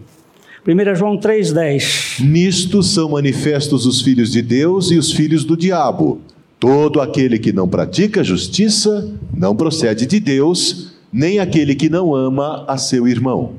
1 0.66 0.94
João 0.94 1.18
3,10. 1.18 2.22
Nisto 2.22 2.82
são 2.82 3.10
manifestos 3.10 3.86
os 3.86 4.02
filhos 4.02 4.30
de 4.30 4.42
Deus 4.42 4.90
e 4.90 4.98
os 4.98 5.10
filhos 5.10 5.42
do 5.42 5.56
diabo. 5.56 6.20
Todo 6.58 7.00
aquele 7.00 7.38
que 7.38 7.50
não 7.50 7.66
pratica 7.66 8.22
justiça 8.22 9.10
não 9.34 9.56
procede 9.56 10.04
de 10.04 10.20
Deus, 10.20 10.92
nem 11.10 11.38
aquele 11.38 11.74
que 11.74 11.88
não 11.88 12.14
ama 12.14 12.66
a 12.68 12.76
seu 12.76 13.08
irmão. 13.08 13.54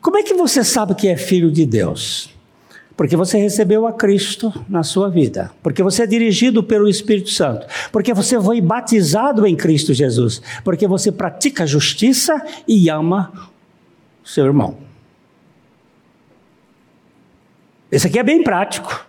Como 0.00 0.18
é 0.18 0.22
que 0.24 0.34
você 0.34 0.64
sabe 0.64 0.96
que 0.96 1.06
é 1.06 1.16
filho 1.16 1.48
de 1.48 1.64
Deus? 1.64 2.28
Porque 2.96 3.16
você 3.16 3.38
recebeu 3.38 3.86
a 3.86 3.92
Cristo 3.92 4.52
na 4.68 4.82
sua 4.82 5.08
vida, 5.08 5.52
porque 5.62 5.82
você 5.82 6.02
é 6.02 6.06
dirigido 6.06 6.60
pelo 6.60 6.88
Espírito 6.88 7.30
Santo, 7.30 7.66
porque 7.92 8.12
você 8.12 8.40
foi 8.40 8.60
batizado 8.60 9.46
em 9.46 9.54
Cristo 9.54 9.94
Jesus, 9.94 10.42
porque 10.64 10.88
você 10.88 11.12
pratica 11.12 11.64
justiça 11.64 12.44
e 12.66 12.90
ama 12.90 13.32
seu 14.24 14.44
irmão. 14.44 14.91
Esse 17.92 18.08
aqui 18.08 18.18
é 18.18 18.22
bem 18.24 18.42
prático. 18.42 19.06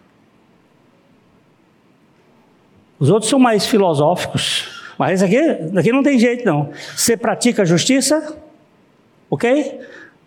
Os 3.00 3.10
outros 3.10 3.30
são 3.30 3.40
mais 3.40 3.66
filosóficos, 3.66 4.84
mas 5.00 5.22
esse 5.22 5.26
aqui, 5.26 5.78
aqui 5.78 5.92
não 5.92 6.04
tem 6.04 6.20
jeito 6.20 6.46
não. 6.46 6.72
Você 6.96 7.18
pratica 7.18 7.66
justiça, 7.66 8.38
ok? 9.30 9.80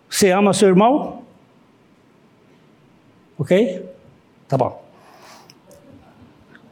Você 0.09 0.31
ama 0.31 0.53
seu 0.53 0.67
irmão, 0.67 1.25
Ok? 3.37 3.85
Tá 4.47 4.57
bom. 4.57 4.83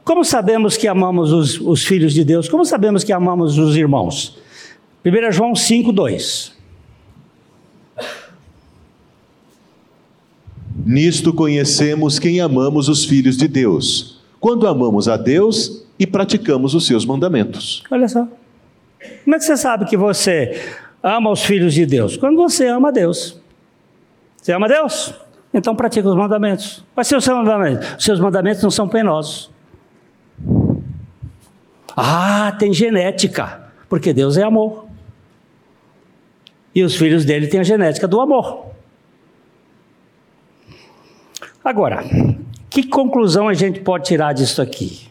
Como 0.03 0.23
sabemos 0.23 0.77
que 0.77 0.87
amamos 0.87 1.31
os, 1.31 1.59
os 1.59 1.85
filhos 1.85 2.13
de 2.13 2.23
Deus? 2.23 2.49
Como 2.49 2.65
sabemos 2.65 3.03
que 3.03 3.13
amamos 3.13 3.57
os 3.57 3.75
irmãos? 3.75 4.37
1 5.05 5.31
João 5.31 5.55
5, 5.55 5.91
2. 5.91 6.54
Nisto 10.75 11.33
conhecemos 11.33 12.19
quem 12.19 12.41
amamos 12.41 12.89
os 12.89 13.05
filhos 13.05 13.37
de 13.37 13.47
Deus, 13.47 14.21
quando 14.39 14.67
amamos 14.67 15.07
a 15.07 15.15
Deus 15.15 15.85
e 15.97 16.05
praticamos 16.05 16.75
os 16.75 16.85
seus 16.85 17.05
mandamentos. 17.05 17.83
Olha 17.89 18.07
só. 18.07 18.27
Como 19.23 19.35
é 19.35 19.39
que 19.39 19.45
você 19.45 19.55
sabe 19.55 19.85
que 19.85 19.95
você 19.95 20.61
ama 21.01 21.31
os 21.31 21.43
filhos 21.43 21.73
de 21.73 21.85
Deus? 21.85 22.17
Quando 22.17 22.35
você 22.35 22.67
ama 22.67 22.91
Deus. 22.91 23.39
Você 24.41 24.51
ama 24.51 24.67
Deus? 24.67 25.13
Então 25.53 25.75
pratica 25.75 26.09
os 26.09 26.15
mandamentos. 26.15 26.83
Quais 26.93 27.07
são 27.07 27.19
os 27.19 27.23
seus 27.23 27.37
mandamentos? 27.37 27.87
Os 27.97 28.03
seus 28.03 28.19
mandamentos 28.19 28.61
não 28.61 28.71
são 28.71 28.89
penosos. 28.89 29.49
Ah, 31.95 32.53
tem 32.59 32.73
genética, 32.73 33.71
porque 33.87 34.11
Deus 34.11 34.35
é 34.35 34.43
amor. 34.43 34.85
E 36.73 36.83
os 36.83 36.97
filhos 36.97 37.23
dele 37.23 37.47
têm 37.47 37.61
a 37.61 37.63
genética 37.63 38.05
do 38.05 38.19
amor. 38.19 38.74
Agora, 41.65 42.03
que 42.69 42.83
conclusão 42.83 43.47
a 43.47 43.53
gente 43.55 43.79
pode 43.79 44.05
tirar 44.05 44.33
disso 44.33 44.61
aqui? 44.61 45.07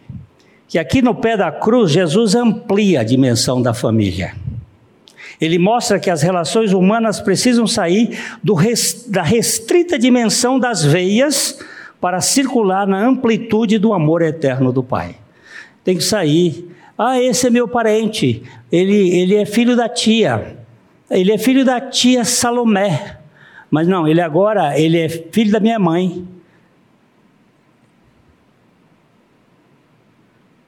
Que 0.69 0.79
aqui 0.79 1.03
no 1.03 1.13
pé 1.13 1.37
da 1.37 1.51
cruz, 1.51 1.91
Jesus 1.91 2.37
amplia 2.37 3.01
a 3.01 3.05
dimensão 3.05 3.61
da 3.61 3.75
família. 3.75 4.37
Ele 5.41 5.59
mostra 5.59 5.99
que 5.99 6.09
as 6.09 6.23
relações 6.23 6.73
humanas 6.73 7.21
precisam 7.21 7.67
sair 7.67 8.17
res, 8.57 9.05
da 9.09 9.21
restrita 9.21 9.99
dimensão 9.99 10.61
das 10.61 10.85
veias 10.85 11.59
para 12.01 12.21
circular 12.21 12.87
na 12.87 13.05
amplitude 13.05 13.77
do 13.77 13.93
amor 13.93 14.23
eterno 14.23 14.73
do 14.73 14.85
Pai. 14.85 15.17
Tem 15.83 15.97
que 15.97 16.05
sair. 16.05 16.71
Ah, 16.97 17.21
esse 17.21 17.49
é 17.49 17.51
meu 17.51 17.67
parente. 17.67 18.45
Ele, 18.71 19.11
ele 19.11 19.35
é 19.35 19.45
filho 19.45 19.75
da 19.75 19.89
tia. 19.89 20.57
Ele 21.11 21.33
é 21.33 21.37
filho 21.37 21.65
da 21.65 21.81
tia 21.81 22.25
Salomé. 22.25 23.19
Mas 23.69 23.89
não, 23.89 24.07
ele 24.07 24.21
agora 24.21 24.79
ele 24.79 25.01
é 25.01 25.09
filho 25.09 25.51
da 25.51 25.59
minha 25.59 25.81
mãe. 25.81 26.25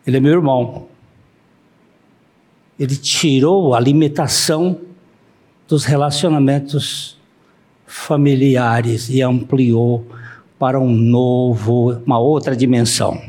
Ele 0.06 0.18
é 0.18 0.20
meu 0.20 0.32
irmão. 0.32 0.86
Ele 2.78 2.96
tirou 2.96 3.74
a 3.74 3.80
limitação 3.80 4.78
dos 5.66 5.84
relacionamentos 5.84 7.18
familiares 7.86 9.08
e 9.08 9.22
ampliou 9.22 10.06
para 10.58 10.78
um 10.78 10.90
novo, 10.90 11.92
uma 12.06 12.18
outra 12.18 12.54
dimensão. 12.54 13.20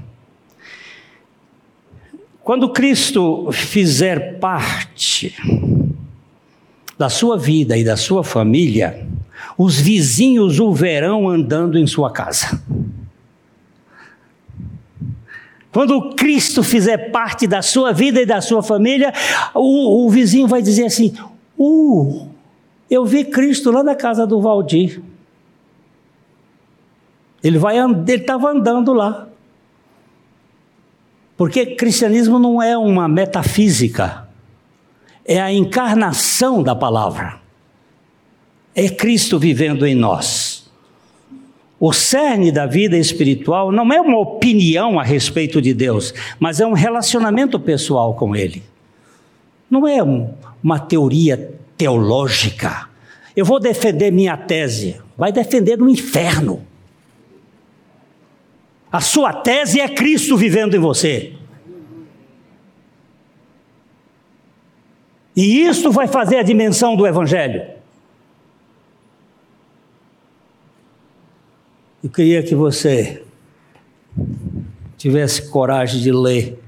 Quando 2.43 2.69
Cristo 2.69 3.51
fizer 3.51 4.39
parte 4.39 5.36
da 6.97 7.09
sua 7.09 7.38
vida 7.38 7.78
e 7.78 7.84
da 7.84 7.97
sua 7.97 8.23
família, 8.23 9.05
os 9.57 9.80
vizinhos 9.80 10.59
o 10.59 10.71
verão 10.71 11.28
andando 11.28 11.78
em 11.78 11.86
sua 11.86 12.11
casa. 12.11 12.61
Quando 15.78 16.09
Cristo 16.15 16.63
fizer 16.63 17.11
parte 17.11 17.45
da 17.45 17.61
sua 17.61 17.93
vida 17.93 18.19
e 18.19 18.25
da 18.25 18.41
sua 18.41 18.63
família, 18.63 19.13
o, 19.53 20.07
o 20.07 20.09
vizinho 20.09 20.47
vai 20.47 20.59
dizer 20.59 20.86
assim: 20.86 21.15
Uh, 21.55 22.28
eu 22.89 23.05
vi 23.05 23.23
Cristo 23.23 23.69
lá 23.69 23.84
na 23.84 23.93
casa 23.93 24.25
do 24.25 24.41
Valdir. 24.41 24.99
Ele 27.43 27.59
ele 27.59 28.11
estava 28.15 28.49
andando 28.49 28.91
lá. 28.91 29.28
Porque 31.38 31.75
cristianismo 31.75 32.39
não 32.39 32.59
é 32.59 32.75
uma 32.75 33.07
metafísica, 33.07 34.28
é 35.23 35.39
a 35.39 35.53
encarnação 35.53 36.63
da 36.63 36.75
palavra. 36.75 37.39
É 38.73 38.89
Cristo 38.89 39.38
vivendo 39.38 39.86
em 39.86 39.93
nós. 39.93 40.46
O 41.80 41.93
cerne 41.93 42.51
da 42.51 42.65
vida 42.65 42.97
espiritual 42.97 43.71
não 43.71 43.93
é 43.93 44.01
uma 44.01 44.17
opinião 44.17 44.99
a 44.99 45.03
respeito 45.03 45.61
de 45.61 45.73
Deus, 45.73 46.13
mas 46.39 46.59
é 46.59 46.65
um 46.65 46.73
relacionamento 46.73 47.59
pessoal 47.59 48.15
com 48.15 48.36
Ele. 48.36 48.63
Não 49.69 49.88
é 49.88 50.01
um, 50.01 50.34
uma 50.63 50.80
teoria 50.80 51.53
teológica. 51.78 52.89
Eu 53.36 53.45
vou 53.45 53.59
defender 53.59 54.11
minha 54.11 54.36
tese. 54.36 54.99
Vai 55.15 55.32
defender 55.32 55.78
no 55.78 55.88
inferno. 55.88 56.65
A 58.91 58.99
sua 58.99 59.32
tese 59.32 59.80
é 59.80 59.88
Cristo 59.88 60.36
vivendo 60.36 60.75
em 60.75 60.80
você. 60.80 61.34
E 65.36 65.61
isso 65.61 65.91
vai 65.91 66.07
fazer 66.07 66.38
a 66.38 66.43
dimensão 66.43 66.95
do 66.95 67.05
Evangelho. 67.05 67.76
Eu 72.03 72.11
queria 72.11 72.43
que 72.43 72.53
você 72.53 73.23
tivesse 74.99 75.49
coragem 75.49 75.99
de 75.99 76.11
ler 76.11 76.61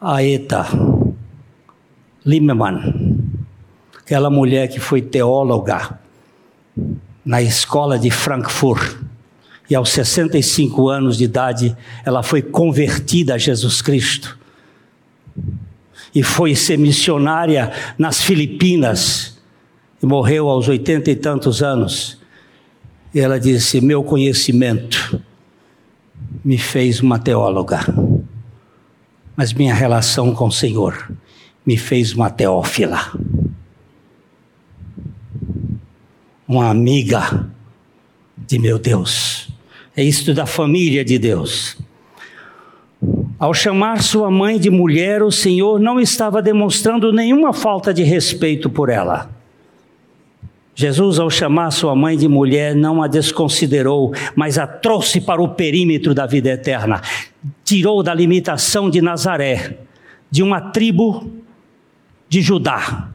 a 0.00 0.22
Eta 0.22 0.66
Limeman, 2.24 2.94
aquela 3.98 4.30
mulher 4.30 4.68
que 4.68 4.80
foi 4.80 5.02
teóloga 5.02 6.00
na 7.22 7.42
escola 7.42 7.98
de 7.98 8.10
Frankfurt. 8.10 8.96
E 9.68 9.74
aos 9.74 9.90
65 9.90 10.88
anos 10.88 11.18
de 11.18 11.24
idade, 11.24 11.76
ela 12.02 12.22
foi 12.22 12.40
convertida 12.40 13.34
a 13.34 13.38
Jesus 13.38 13.82
Cristo. 13.82 14.38
E 16.14 16.22
foi 16.22 16.54
ser 16.54 16.78
missionária 16.78 17.72
nas 17.98 18.22
Filipinas. 18.22 19.38
E 20.02 20.06
morreu 20.06 20.48
aos 20.48 20.66
oitenta 20.66 21.10
e 21.10 21.14
tantos 21.14 21.62
anos. 21.62 22.18
E 23.16 23.18
ela 23.18 23.40
disse: 23.40 23.80
Meu 23.80 24.04
conhecimento 24.04 25.18
me 26.44 26.58
fez 26.58 27.00
uma 27.00 27.18
teóloga, 27.18 27.80
mas 29.34 29.54
minha 29.54 29.72
relação 29.72 30.34
com 30.34 30.48
o 30.48 30.52
Senhor 30.52 31.10
me 31.64 31.78
fez 31.78 32.12
uma 32.12 32.28
teófila, 32.28 33.10
uma 36.46 36.68
amiga 36.68 37.48
de 38.36 38.58
meu 38.58 38.78
Deus. 38.78 39.48
É 39.96 40.04
isto 40.04 40.34
da 40.34 40.44
família 40.44 41.02
de 41.02 41.18
Deus. 41.18 41.78
Ao 43.38 43.54
chamar 43.54 44.02
sua 44.02 44.30
mãe 44.30 44.60
de 44.60 44.68
mulher, 44.68 45.22
o 45.22 45.32
Senhor 45.32 45.80
não 45.80 45.98
estava 45.98 46.42
demonstrando 46.42 47.10
nenhuma 47.14 47.54
falta 47.54 47.94
de 47.94 48.02
respeito 48.02 48.68
por 48.68 48.90
ela. 48.90 49.35
Jesus, 50.78 51.18
ao 51.18 51.30
chamar 51.30 51.70
sua 51.70 51.96
mãe 51.96 52.18
de 52.18 52.28
mulher, 52.28 52.74
não 52.74 53.02
a 53.02 53.08
desconsiderou, 53.08 54.12
mas 54.34 54.58
a 54.58 54.66
trouxe 54.66 55.22
para 55.22 55.40
o 55.40 55.48
perímetro 55.48 56.14
da 56.14 56.26
vida 56.26 56.50
eterna. 56.50 57.00
Tirou 57.64 58.02
da 58.02 58.12
limitação 58.12 58.90
de 58.90 59.00
Nazaré, 59.00 59.78
de 60.30 60.42
uma 60.42 60.60
tribo 60.60 61.32
de 62.28 62.42
Judá, 62.42 63.08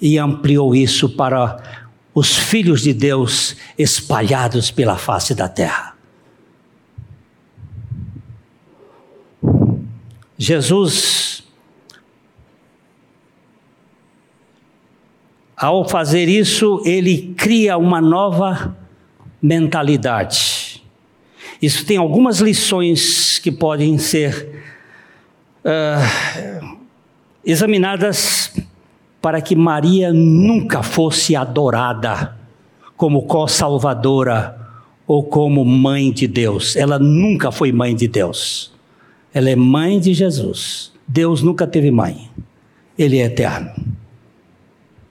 e 0.00 0.16
ampliou 0.16 0.72
isso 0.72 1.08
para 1.08 1.60
os 2.14 2.36
filhos 2.36 2.82
de 2.82 2.94
Deus 2.94 3.56
espalhados 3.76 4.70
pela 4.70 4.96
face 4.96 5.34
da 5.34 5.48
terra. 5.48 5.96
Jesus 10.38 11.39
Ao 15.60 15.86
fazer 15.86 16.26
isso, 16.26 16.80
ele 16.86 17.34
cria 17.36 17.76
uma 17.76 18.00
nova 18.00 18.74
mentalidade. 19.42 20.82
Isso 21.60 21.84
tem 21.84 21.98
algumas 21.98 22.38
lições 22.40 23.38
que 23.38 23.52
podem 23.52 23.98
ser 23.98 24.62
uh, 25.62 26.78
examinadas 27.44 28.54
para 29.20 29.42
que 29.42 29.54
Maria 29.54 30.14
nunca 30.14 30.82
fosse 30.82 31.36
adorada 31.36 32.34
como 32.96 33.24
co-salvadora 33.26 34.58
ou 35.06 35.22
como 35.22 35.62
mãe 35.62 36.10
de 36.10 36.26
Deus. 36.26 36.74
Ela 36.74 36.98
nunca 36.98 37.52
foi 37.52 37.70
mãe 37.70 37.94
de 37.94 38.08
Deus. 38.08 38.72
Ela 39.34 39.50
é 39.50 39.56
mãe 39.56 40.00
de 40.00 40.14
Jesus. 40.14 40.90
Deus 41.06 41.42
nunca 41.42 41.66
teve 41.66 41.90
mãe. 41.90 42.30
Ele 42.96 43.18
é 43.18 43.26
eterno. 43.26 43.99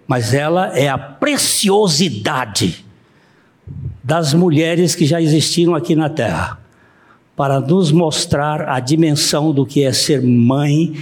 Mas 0.10 0.34
ela 0.34 0.76
é 0.76 0.90
a 0.90 0.98
preciosidade 0.98 2.84
das 4.04 4.34
mulheres 4.34 4.96
que 4.96 5.06
já 5.06 5.22
existiram 5.22 5.76
aqui 5.76 5.96
na 5.96 6.10
terra, 6.10 6.60
para 7.36 7.60
nos 7.60 7.92
mostrar 7.92 8.68
a 8.68 8.80
dimensão 8.80 9.54
do 9.54 9.68
que 9.68 9.84
é 9.84 9.94
ser 9.94 10.24
mãe 10.24 10.96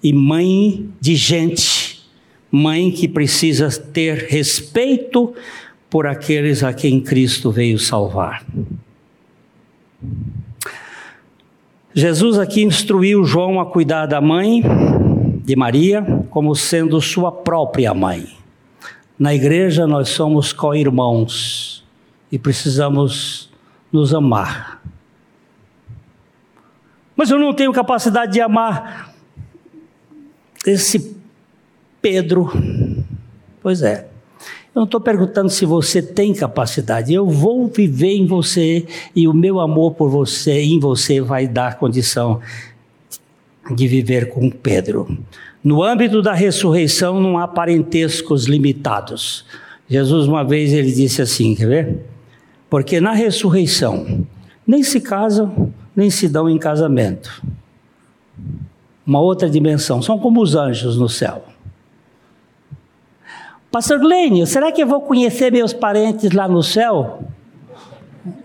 e 0.00 0.12
mãe 0.12 0.88
de 1.00 1.16
gente, 1.16 2.00
mãe 2.48 2.92
que 2.92 3.08
precisa 3.08 3.68
ter 3.68 4.28
respeito 4.28 5.34
por 5.90 6.06
aqueles 6.06 6.62
a 6.62 6.72
quem 6.72 7.00
Cristo 7.00 7.50
veio 7.50 7.76
salvar. 7.76 8.46
Jesus 11.92 12.38
aqui 12.38 12.62
instruiu 12.62 13.24
João 13.24 13.58
a 13.60 13.66
cuidar 13.66 14.06
da 14.06 14.20
mãe 14.20 14.62
de 15.44 15.56
Maria 15.56 16.24
como 16.30 16.54
sendo 16.54 17.00
sua 17.00 17.32
própria 17.32 17.92
mãe. 17.92 18.43
Na 19.18 19.34
igreja 19.34 19.86
nós 19.86 20.08
somos 20.08 20.52
co-irmãos 20.52 21.84
e 22.30 22.38
precisamos 22.38 23.48
nos 23.92 24.12
amar. 24.12 24.82
Mas 27.16 27.30
eu 27.30 27.38
não 27.38 27.54
tenho 27.54 27.72
capacidade 27.72 28.32
de 28.32 28.40
amar 28.40 29.14
esse 30.66 31.16
Pedro, 32.02 32.50
pois 33.62 33.82
é. 33.82 34.08
Eu 34.74 34.80
não 34.80 34.84
estou 34.84 35.00
perguntando 35.00 35.48
se 35.48 35.64
você 35.64 36.02
tem 36.02 36.34
capacidade. 36.34 37.14
Eu 37.14 37.28
vou 37.30 37.68
viver 37.68 38.16
em 38.16 38.26
você 38.26 38.84
e 39.14 39.28
o 39.28 39.32
meu 39.32 39.60
amor 39.60 39.94
por 39.94 40.10
você, 40.10 40.60
em 40.60 40.80
você, 40.80 41.20
vai 41.20 41.46
dar 41.46 41.78
condição 41.78 42.40
de 43.74 43.86
viver 43.86 44.28
com 44.30 44.50
Pedro. 44.50 45.16
No 45.64 45.82
âmbito 45.82 46.20
da 46.20 46.34
ressurreição 46.34 47.20
não 47.20 47.38
há 47.38 47.48
parentescos 47.48 48.44
limitados. 48.44 49.46
Jesus 49.88 50.28
uma 50.28 50.44
vez 50.44 50.72
ele 50.72 50.92
disse 50.92 51.22
assim, 51.22 51.54
quer 51.54 51.66
ver? 51.66 52.06
Porque 52.70 53.00
na 53.00 53.12
ressurreição 53.12 54.26
nem 54.66 54.82
se 54.82 55.00
casam, 55.00 55.72
nem 55.96 56.10
se 56.10 56.28
dão 56.28 56.48
em 56.48 56.58
casamento 56.58 57.42
uma 59.06 59.20
outra 59.20 59.48
dimensão, 59.48 60.00
são 60.00 60.18
como 60.18 60.40
os 60.40 60.54
anjos 60.54 60.96
no 60.96 61.08
céu. 61.08 61.44
Pastor 63.70 63.98
Glênio, 63.98 64.46
será 64.46 64.72
que 64.72 64.82
eu 64.82 64.86
vou 64.86 65.00
conhecer 65.00 65.50
meus 65.52 65.72
parentes 65.72 66.30
lá 66.30 66.48
no 66.48 66.62
céu? 66.62 67.24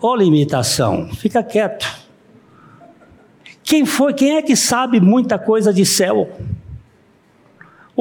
Ô 0.01 0.15
limitação, 0.15 1.09
fica 1.13 1.41
quieto. 1.43 1.87
Quem 3.63 3.85
foi, 3.85 4.13
quem 4.13 4.35
é 4.35 4.41
que 4.41 4.55
sabe 4.55 4.99
muita 4.99 5.37
coisa 5.37 5.71
de 5.71 5.85
céu? 5.85 6.29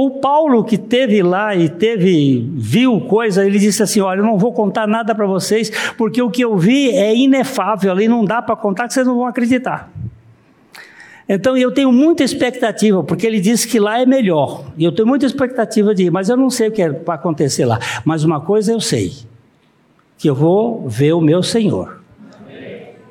O 0.00 0.10
Paulo 0.10 0.62
que 0.62 0.78
teve 0.78 1.24
lá 1.24 1.56
e 1.56 1.68
teve 1.68 2.48
viu 2.54 3.00
coisa, 3.00 3.44
ele 3.44 3.58
disse 3.58 3.82
assim: 3.82 4.00
"Olha, 4.00 4.20
eu 4.20 4.24
não 4.24 4.38
vou 4.38 4.52
contar 4.52 4.86
nada 4.86 5.12
para 5.12 5.26
vocês, 5.26 5.72
porque 5.96 6.22
o 6.22 6.30
que 6.30 6.44
eu 6.44 6.56
vi 6.56 6.90
é 6.90 7.12
inefável, 7.12 7.98
e 7.98 8.06
não 8.06 8.24
dá 8.24 8.40
para 8.40 8.54
contar 8.54 8.86
que 8.86 8.94
vocês 8.94 9.04
não 9.04 9.16
vão 9.16 9.26
acreditar". 9.26 9.90
Então 11.28 11.56
eu 11.56 11.74
tenho 11.74 11.90
muita 11.90 12.22
expectativa, 12.22 13.02
porque 13.02 13.26
ele 13.26 13.40
disse 13.40 13.66
que 13.66 13.80
lá 13.80 14.00
é 14.00 14.06
melhor. 14.06 14.66
E 14.76 14.84
eu 14.84 14.92
tenho 14.92 15.08
muita 15.08 15.26
expectativa 15.26 15.92
de 15.92 16.04
ir, 16.04 16.12
mas 16.12 16.28
eu 16.28 16.36
não 16.36 16.48
sei 16.48 16.68
o 16.68 16.70
que 16.70 16.80
é 16.80 16.92
para 16.92 17.14
acontecer 17.14 17.64
lá. 17.64 17.80
Mas 18.04 18.22
uma 18.22 18.40
coisa 18.40 18.70
eu 18.70 18.80
sei: 18.80 19.12
que 20.16 20.30
eu 20.30 20.34
vou 20.36 20.88
ver 20.88 21.12
o 21.12 21.20
meu 21.20 21.42
Senhor. 21.42 22.00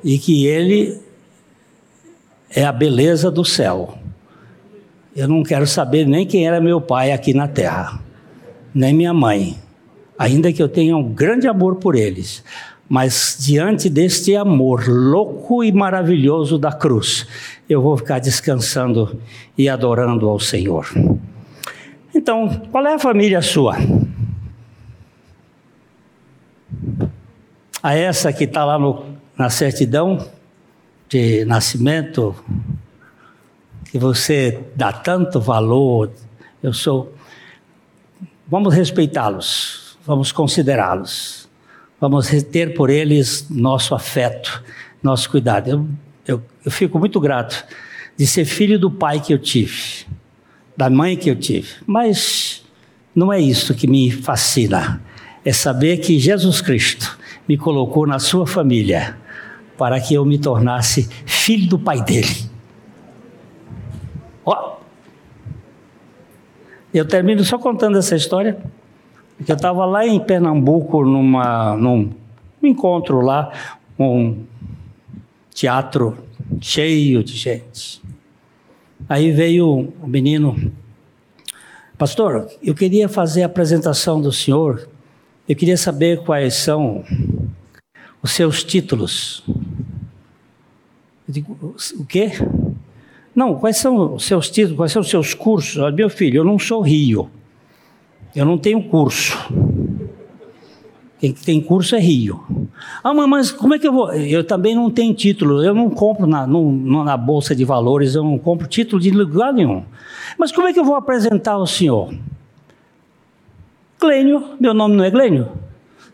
E 0.02 0.18
que 0.18 0.46
Ele 0.46 0.98
é 2.48 2.64
a 2.64 2.72
beleza 2.72 3.30
do 3.30 3.44
céu. 3.44 3.97
Eu 5.18 5.26
não 5.26 5.42
quero 5.42 5.66
saber 5.66 6.06
nem 6.06 6.24
quem 6.24 6.46
era 6.46 6.60
meu 6.60 6.80
pai 6.80 7.10
aqui 7.10 7.34
na 7.34 7.48
terra, 7.48 7.98
nem 8.72 8.94
minha 8.94 9.12
mãe, 9.12 9.58
ainda 10.16 10.52
que 10.52 10.62
eu 10.62 10.68
tenha 10.68 10.96
um 10.96 11.12
grande 11.12 11.48
amor 11.48 11.74
por 11.74 11.96
eles. 11.96 12.44
Mas 12.88 13.36
diante 13.40 13.90
deste 13.90 14.36
amor 14.36 14.84
louco 14.86 15.64
e 15.64 15.72
maravilhoso 15.72 16.56
da 16.56 16.70
cruz, 16.70 17.26
eu 17.68 17.82
vou 17.82 17.96
ficar 17.96 18.20
descansando 18.20 19.20
e 19.58 19.68
adorando 19.68 20.28
ao 20.28 20.38
Senhor. 20.38 20.86
Então, 22.14 22.48
qual 22.70 22.86
é 22.86 22.94
a 22.94 22.98
família 23.00 23.42
sua? 23.42 23.76
A 27.82 27.92
essa 27.92 28.32
que 28.32 28.44
está 28.44 28.64
lá 28.64 28.78
no, 28.78 29.04
na 29.36 29.50
certidão 29.50 30.24
de 31.08 31.44
nascimento, 31.44 32.36
que 33.90 33.98
você 33.98 34.60
dá 34.74 34.92
tanto 34.92 35.40
valor, 35.40 36.10
eu 36.62 36.72
sou. 36.72 37.14
Vamos 38.46 38.74
respeitá-los, 38.74 39.98
vamos 40.06 40.32
considerá-los, 40.32 41.48
vamos 42.00 42.28
ter 42.44 42.74
por 42.74 42.90
eles 42.90 43.48
nosso 43.50 43.94
afeto, 43.94 44.62
nosso 45.02 45.30
cuidado. 45.30 45.68
Eu 45.68 45.88
eu, 46.28 46.42
eu 46.62 46.70
fico 46.70 46.98
muito 46.98 47.18
grato 47.18 47.64
de 48.16 48.26
ser 48.26 48.44
filho 48.44 48.78
do 48.78 48.90
pai 48.90 49.18
que 49.18 49.32
eu 49.32 49.38
tive, 49.38 50.04
da 50.76 50.90
mãe 50.90 51.16
que 51.16 51.30
eu 51.30 51.34
tive. 51.34 51.68
Mas 51.86 52.62
não 53.14 53.32
é 53.32 53.40
isso 53.40 53.74
que 53.74 53.86
me 53.86 54.10
fascina. 54.10 55.02
É 55.42 55.52
saber 55.52 55.96
que 55.96 56.18
Jesus 56.18 56.60
Cristo 56.60 57.18
me 57.48 57.56
colocou 57.56 58.06
na 58.06 58.18
sua 58.18 58.46
família 58.46 59.16
para 59.78 59.98
que 60.00 60.12
eu 60.12 60.24
me 60.24 60.38
tornasse 60.38 61.08
filho 61.24 61.66
do 61.66 61.78
pai 61.78 62.04
dele. 62.04 62.47
Eu 66.98 67.06
termino 67.06 67.44
só 67.44 67.58
contando 67.58 67.96
essa 67.98 68.16
história, 68.16 68.58
porque 69.36 69.52
eu 69.52 69.56
estava 69.56 69.84
lá 69.86 70.06
em 70.06 70.18
Pernambuco 70.18 71.04
numa, 71.04 71.76
num 71.76 72.10
encontro 72.62 73.20
lá, 73.20 73.52
um 73.98 74.44
teatro 75.54 76.16
cheio 76.60 77.22
de 77.22 77.36
gente. 77.36 78.02
Aí 79.08 79.30
veio 79.30 79.92
o 80.02 80.06
menino, 80.06 80.72
pastor, 81.96 82.48
eu 82.62 82.74
queria 82.74 83.08
fazer 83.08 83.42
a 83.42 83.46
apresentação 83.46 84.20
do 84.20 84.32
senhor, 84.32 84.88
eu 85.48 85.56
queria 85.56 85.76
saber 85.76 86.22
quais 86.24 86.54
são 86.54 87.04
os 88.22 88.32
seus 88.32 88.62
títulos. 88.62 89.42
Eu 91.26 91.34
digo, 91.34 91.74
o 91.98 92.04
quê? 92.04 92.32
Não, 93.38 93.54
quais 93.54 93.76
são 93.76 94.16
os 94.16 94.24
seus 94.24 94.50
títulos, 94.50 94.76
quais 94.76 94.90
são 94.90 95.00
os 95.00 95.08
seus 95.08 95.32
cursos? 95.32 95.94
Meu 95.94 96.10
filho, 96.10 96.38
eu 96.38 96.44
não 96.44 96.58
sou 96.58 96.80
Rio, 96.80 97.30
eu 98.34 98.44
não 98.44 98.58
tenho 98.58 98.82
curso. 98.82 99.38
Quem 101.20 101.32
tem 101.32 101.60
curso 101.60 101.94
é 101.94 102.00
Rio. 102.00 102.44
Ah, 103.02 103.14
mas 103.14 103.52
como 103.52 103.76
é 103.76 103.78
que 103.78 103.86
eu 103.86 103.92
vou? 103.92 104.12
Eu 104.12 104.42
também 104.42 104.74
não 104.74 104.90
tenho 104.90 105.14
título, 105.14 105.62
eu 105.62 105.72
não 105.72 105.88
compro 105.88 106.26
na, 106.26 106.48
no, 106.48 107.04
na 107.04 107.16
Bolsa 107.16 107.54
de 107.54 107.64
Valores, 107.64 108.16
eu 108.16 108.24
não 108.24 108.38
compro 108.38 108.66
título 108.66 109.00
de 109.00 109.12
lugar 109.12 109.52
nenhum. 109.52 109.84
Mas 110.36 110.50
como 110.50 110.66
é 110.66 110.72
que 110.72 110.80
eu 110.80 110.84
vou 110.84 110.96
apresentar 110.96 111.58
o 111.58 111.66
senhor? 111.66 112.12
Glênio, 114.00 114.56
meu 114.58 114.74
nome 114.74 114.96
não 114.96 115.04
é 115.04 115.12
Glênio? 115.12 115.48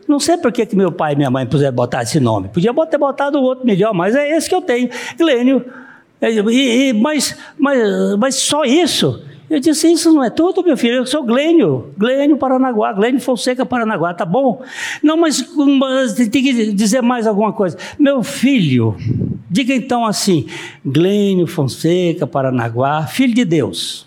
Não 0.06 0.20
sei 0.20 0.36
por 0.36 0.52
que, 0.52 0.66
que 0.66 0.76
meu 0.76 0.92
pai 0.92 1.14
e 1.14 1.16
minha 1.16 1.30
mãe 1.30 1.46
puseram 1.46 1.74
botar 1.74 2.02
esse 2.02 2.20
nome. 2.20 2.48
Podia 2.48 2.74
ter 2.84 2.98
botado 2.98 3.40
outro 3.40 3.64
melhor, 3.64 3.94
mas 3.94 4.14
é 4.14 4.36
esse 4.36 4.46
que 4.46 4.54
eu 4.54 4.60
tenho, 4.60 4.90
Glênio. 5.16 5.64
E, 6.20 6.88
e, 6.88 6.92
mas, 6.92 7.36
mas, 7.58 7.78
mas 8.18 8.34
só 8.36 8.64
isso. 8.64 9.22
Eu 9.48 9.60
disse, 9.60 9.92
isso 9.92 10.10
não 10.12 10.24
é 10.24 10.30
tudo, 10.30 10.64
meu 10.64 10.76
filho, 10.76 10.94
eu 10.96 11.06
sou 11.06 11.22
Glênio, 11.22 11.92
Glênio 11.98 12.36
Paranaguá, 12.38 12.92
Glênio 12.94 13.20
Fonseca 13.20 13.66
Paranaguá, 13.66 14.14
tá 14.14 14.24
bom? 14.24 14.62
Não, 15.02 15.18
mas, 15.18 15.46
mas 15.78 16.14
tem 16.14 16.42
que 16.42 16.72
dizer 16.72 17.02
mais 17.02 17.26
alguma 17.26 17.52
coisa. 17.52 17.76
Meu 17.98 18.22
filho, 18.22 18.96
diga 19.50 19.74
então 19.74 20.06
assim, 20.06 20.46
Glênio 20.84 21.46
Fonseca 21.46 22.26
Paranaguá, 22.26 23.06
filho 23.06 23.34
de 23.34 23.44
Deus. 23.44 24.06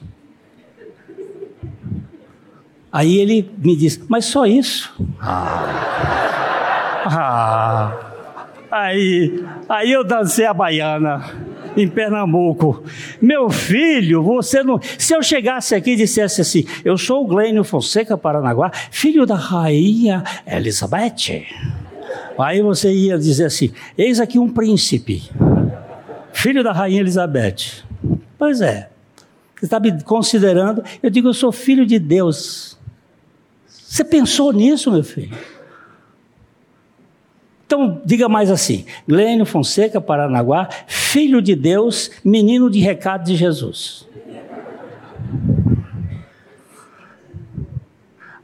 Aí 2.92 3.18
ele 3.18 3.50
me 3.60 3.76
disse, 3.76 4.02
mas 4.10 4.26
só 4.26 4.46
isso? 4.46 4.92
Ah. 5.22 7.04
ah. 7.06 8.08
Aí, 8.72 9.46
aí 9.70 9.92
eu 9.92 10.04
dancei 10.04 10.46
a 10.46 10.54
baiana. 10.54 11.24
Em 11.78 11.88
Pernambuco. 11.88 12.84
Meu 13.22 13.50
filho, 13.50 14.24
você 14.24 14.64
não. 14.64 14.80
Se 14.98 15.16
eu 15.16 15.22
chegasse 15.22 15.76
aqui 15.76 15.92
e 15.92 15.96
dissesse 15.96 16.42
assim, 16.42 16.66
eu 16.84 16.98
sou 16.98 17.24
o 17.24 17.28
Glênio 17.28 17.64
Fonseca 17.64 18.18
Paranaguá, 18.18 18.72
filho 18.92 19.26
da 19.26 19.36
rainha 19.36 20.24
Elizabeth. 20.46 21.46
Aí 22.38 22.62
você 22.62 22.92
ia 22.92 23.18
dizer 23.18 23.46
assim: 23.46 23.72
eis 23.98 24.20
aqui 24.20 24.38
um 24.40 24.50
príncipe, 24.50 25.30
filho 26.34 26.64
da 26.64 26.72
rainha 26.72 27.02
Elizabeth. 27.02 27.84
Pois 28.38 28.62
é. 28.62 28.90
Você 29.56 29.66
está 29.66 29.80
me 29.80 30.04
considerando? 30.04 30.84
Eu 31.02 31.10
digo, 31.10 31.30
eu 31.30 31.34
sou 31.34 31.52
filho 31.52 31.84
de 31.84 31.98
Deus. 31.98 32.78
Você 33.68 34.04
pensou 34.04 34.54
nisso, 34.54 34.92
meu 34.92 35.04
filho? 35.04 35.36
Então, 37.68 38.02
diga 38.06 38.30
mais 38.30 38.50
assim: 38.50 38.86
Glênio 39.06 39.46
Fonseca 39.46 40.00
Paranaguá, 40.00 40.70
filho 40.88 41.42
de 41.42 41.54
Deus, 41.54 42.10
menino 42.24 42.70
de 42.70 42.80
recado 42.80 43.26
de 43.26 43.36
Jesus. 43.36 44.08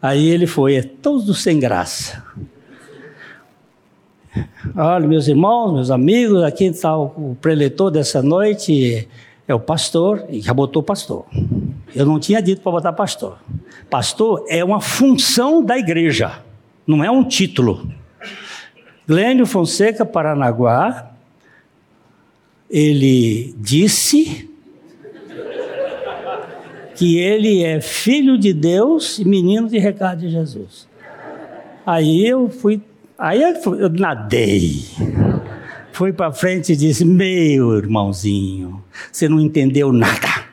Aí 0.01 0.28
ele 0.28 0.45
foi, 0.45 0.76
é 0.76 0.82
todo 0.82 1.34
sem 1.34 1.57
graça. 1.57 2.21
Olha, 4.76 5.07
meus 5.07 5.30
irmãos, 5.30 5.74
meus 5.74 5.89
amigos, 5.89 6.43
aqui 6.43 6.65
está 6.65 6.97
o 6.97 7.38
preletor 7.39 7.89
dessa 7.89 8.21
noite, 8.21 9.07
é 9.47 9.55
o 9.55 9.59
pastor, 9.59 10.26
e 10.28 10.41
já 10.41 10.53
botou 10.53 10.84
pastor. 10.84 11.26
Eu 11.95 12.05
não 12.05 12.19
tinha 12.19 12.41
dito 12.41 12.61
para 12.61 12.74
botar 12.74 12.91
pastor. 12.91 13.38
Pastor 13.89 14.43
é 14.49 14.61
uma 14.65 14.82
função 14.82 15.63
da 15.63 15.78
igreja, 15.78 16.39
não 16.86 17.01
é 17.01 17.09
um 17.09 17.24
título. 17.24 17.88
Glênio 19.06 19.45
Fonseca 19.45 20.06
Paranaguá, 20.06 21.12
ele 22.70 23.54
disse 23.58 24.49
que 26.95 27.18
ele 27.18 27.64
é 27.64 27.82
filho 27.82 28.38
de 28.38 28.54
Deus 28.54 29.20
e 29.20 29.26
menino 29.26 29.68
de 29.68 29.78
recado 29.78 30.22
de 30.22 30.30
Jesus. 30.30 30.88
Aí 31.86 32.26
eu 32.26 32.49
fui, 32.49 32.82
aí 33.18 33.41
eu, 33.41 33.89
nadei. 33.89 34.86
Fui 35.91 36.14
para 36.14 36.32
frente 36.32 36.72
e 36.72 36.76
disse: 36.76 37.04
Meu 37.04 37.78
irmãozinho, 37.78 38.82
você 39.12 39.28
não 39.28 39.39
entendeu 39.39 39.91
nada. 39.91 40.45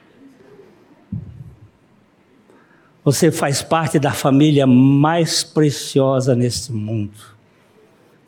Você 3.05 3.30
faz 3.30 3.62
parte 3.62 3.98
da 3.98 4.11
família 4.11 4.66
mais 4.66 5.44
preciosa 5.44 6.34
nesse 6.34 6.72
mundo 6.72 7.30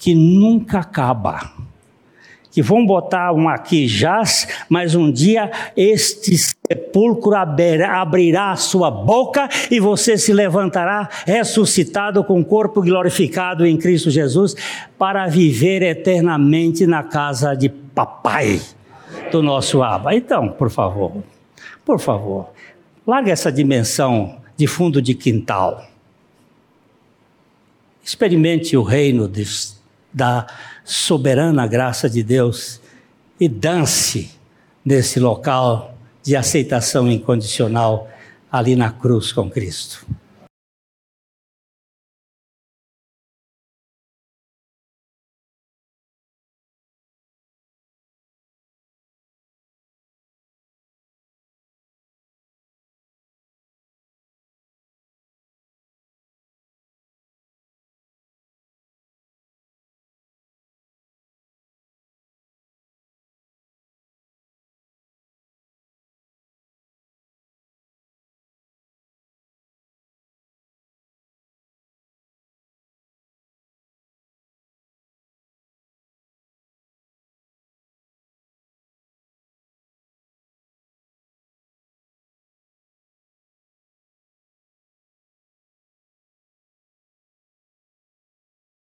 que 0.03 0.17
nunca 0.17 0.81
acaba. 0.81 1.53
Que 2.51 2.61
vão 2.61 2.85
botar 2.85 3.33
um 3.33 3.49
aqui 3.49 3.87
jaz, 3.87 4.49
mas 4.69 4.97
um 4.97 5.13
dia 5.13 5.49
este 5.77 6.37
sepulcro 6.37 7.37
abrirá 7.37 8.51
a 8.51 8.57
sua 8.57 8.91
boca 8.91 9.49
e 9.71 9.79
você 9.79 10.19
se 10.19 10.33
levantará 10.33 11.09
ressuscitado 11.25 12.25
com 12.25 12.41
o 12.41 12.45
corpo 12.45 12.83
glorificado 12.83 13.65
em 13.65 13.77
Cristo 13.77 14.11
Jesus 14.11 14.57
para 14.99 15.29
viver 15.29 15.83
eternamente 15.83 16.85
na 16.85 17.05
casa 17.05 17.55
de 17.55 17.69
papai 17.69 18.61
do 19.31 19.41
nosso 19.41 19.85
Abba. 19.85 20.17
Então, 20.17 20.49
por 20.49 20.69
favor, 20.69 21.13
por 21.87 22.01
favor, 22.01 22.51
larga 23.07 23.31
essa 23.31 23.53
dimensão 23.53 24.37
de 24.57 24.67
fundo 24.67 25.01
de 25.01 25.15
quintal. 25.15 25.87
Experimente 28.05 28.77
o 28.77 28.83
reino 28.83 29.29
de 29.29 29.45
da 30.13 30.47
soberana 30.85 31.67
graça 31.67 32.09
de 32.09 32.23
Deus 32.23 32.81
e 33.41 33.49
dance 33.49 34.31
nesse 34.85 35.19
local 35.19 35.95
de 36.23 36.37
aceitação 36.37 37.11
incondicional 37.11 38.09
ali 38.51 38.77
na 38.77 38.91
cruz 38.91 39.33
com 39.33 39.51
Cristo. 39.51 40.07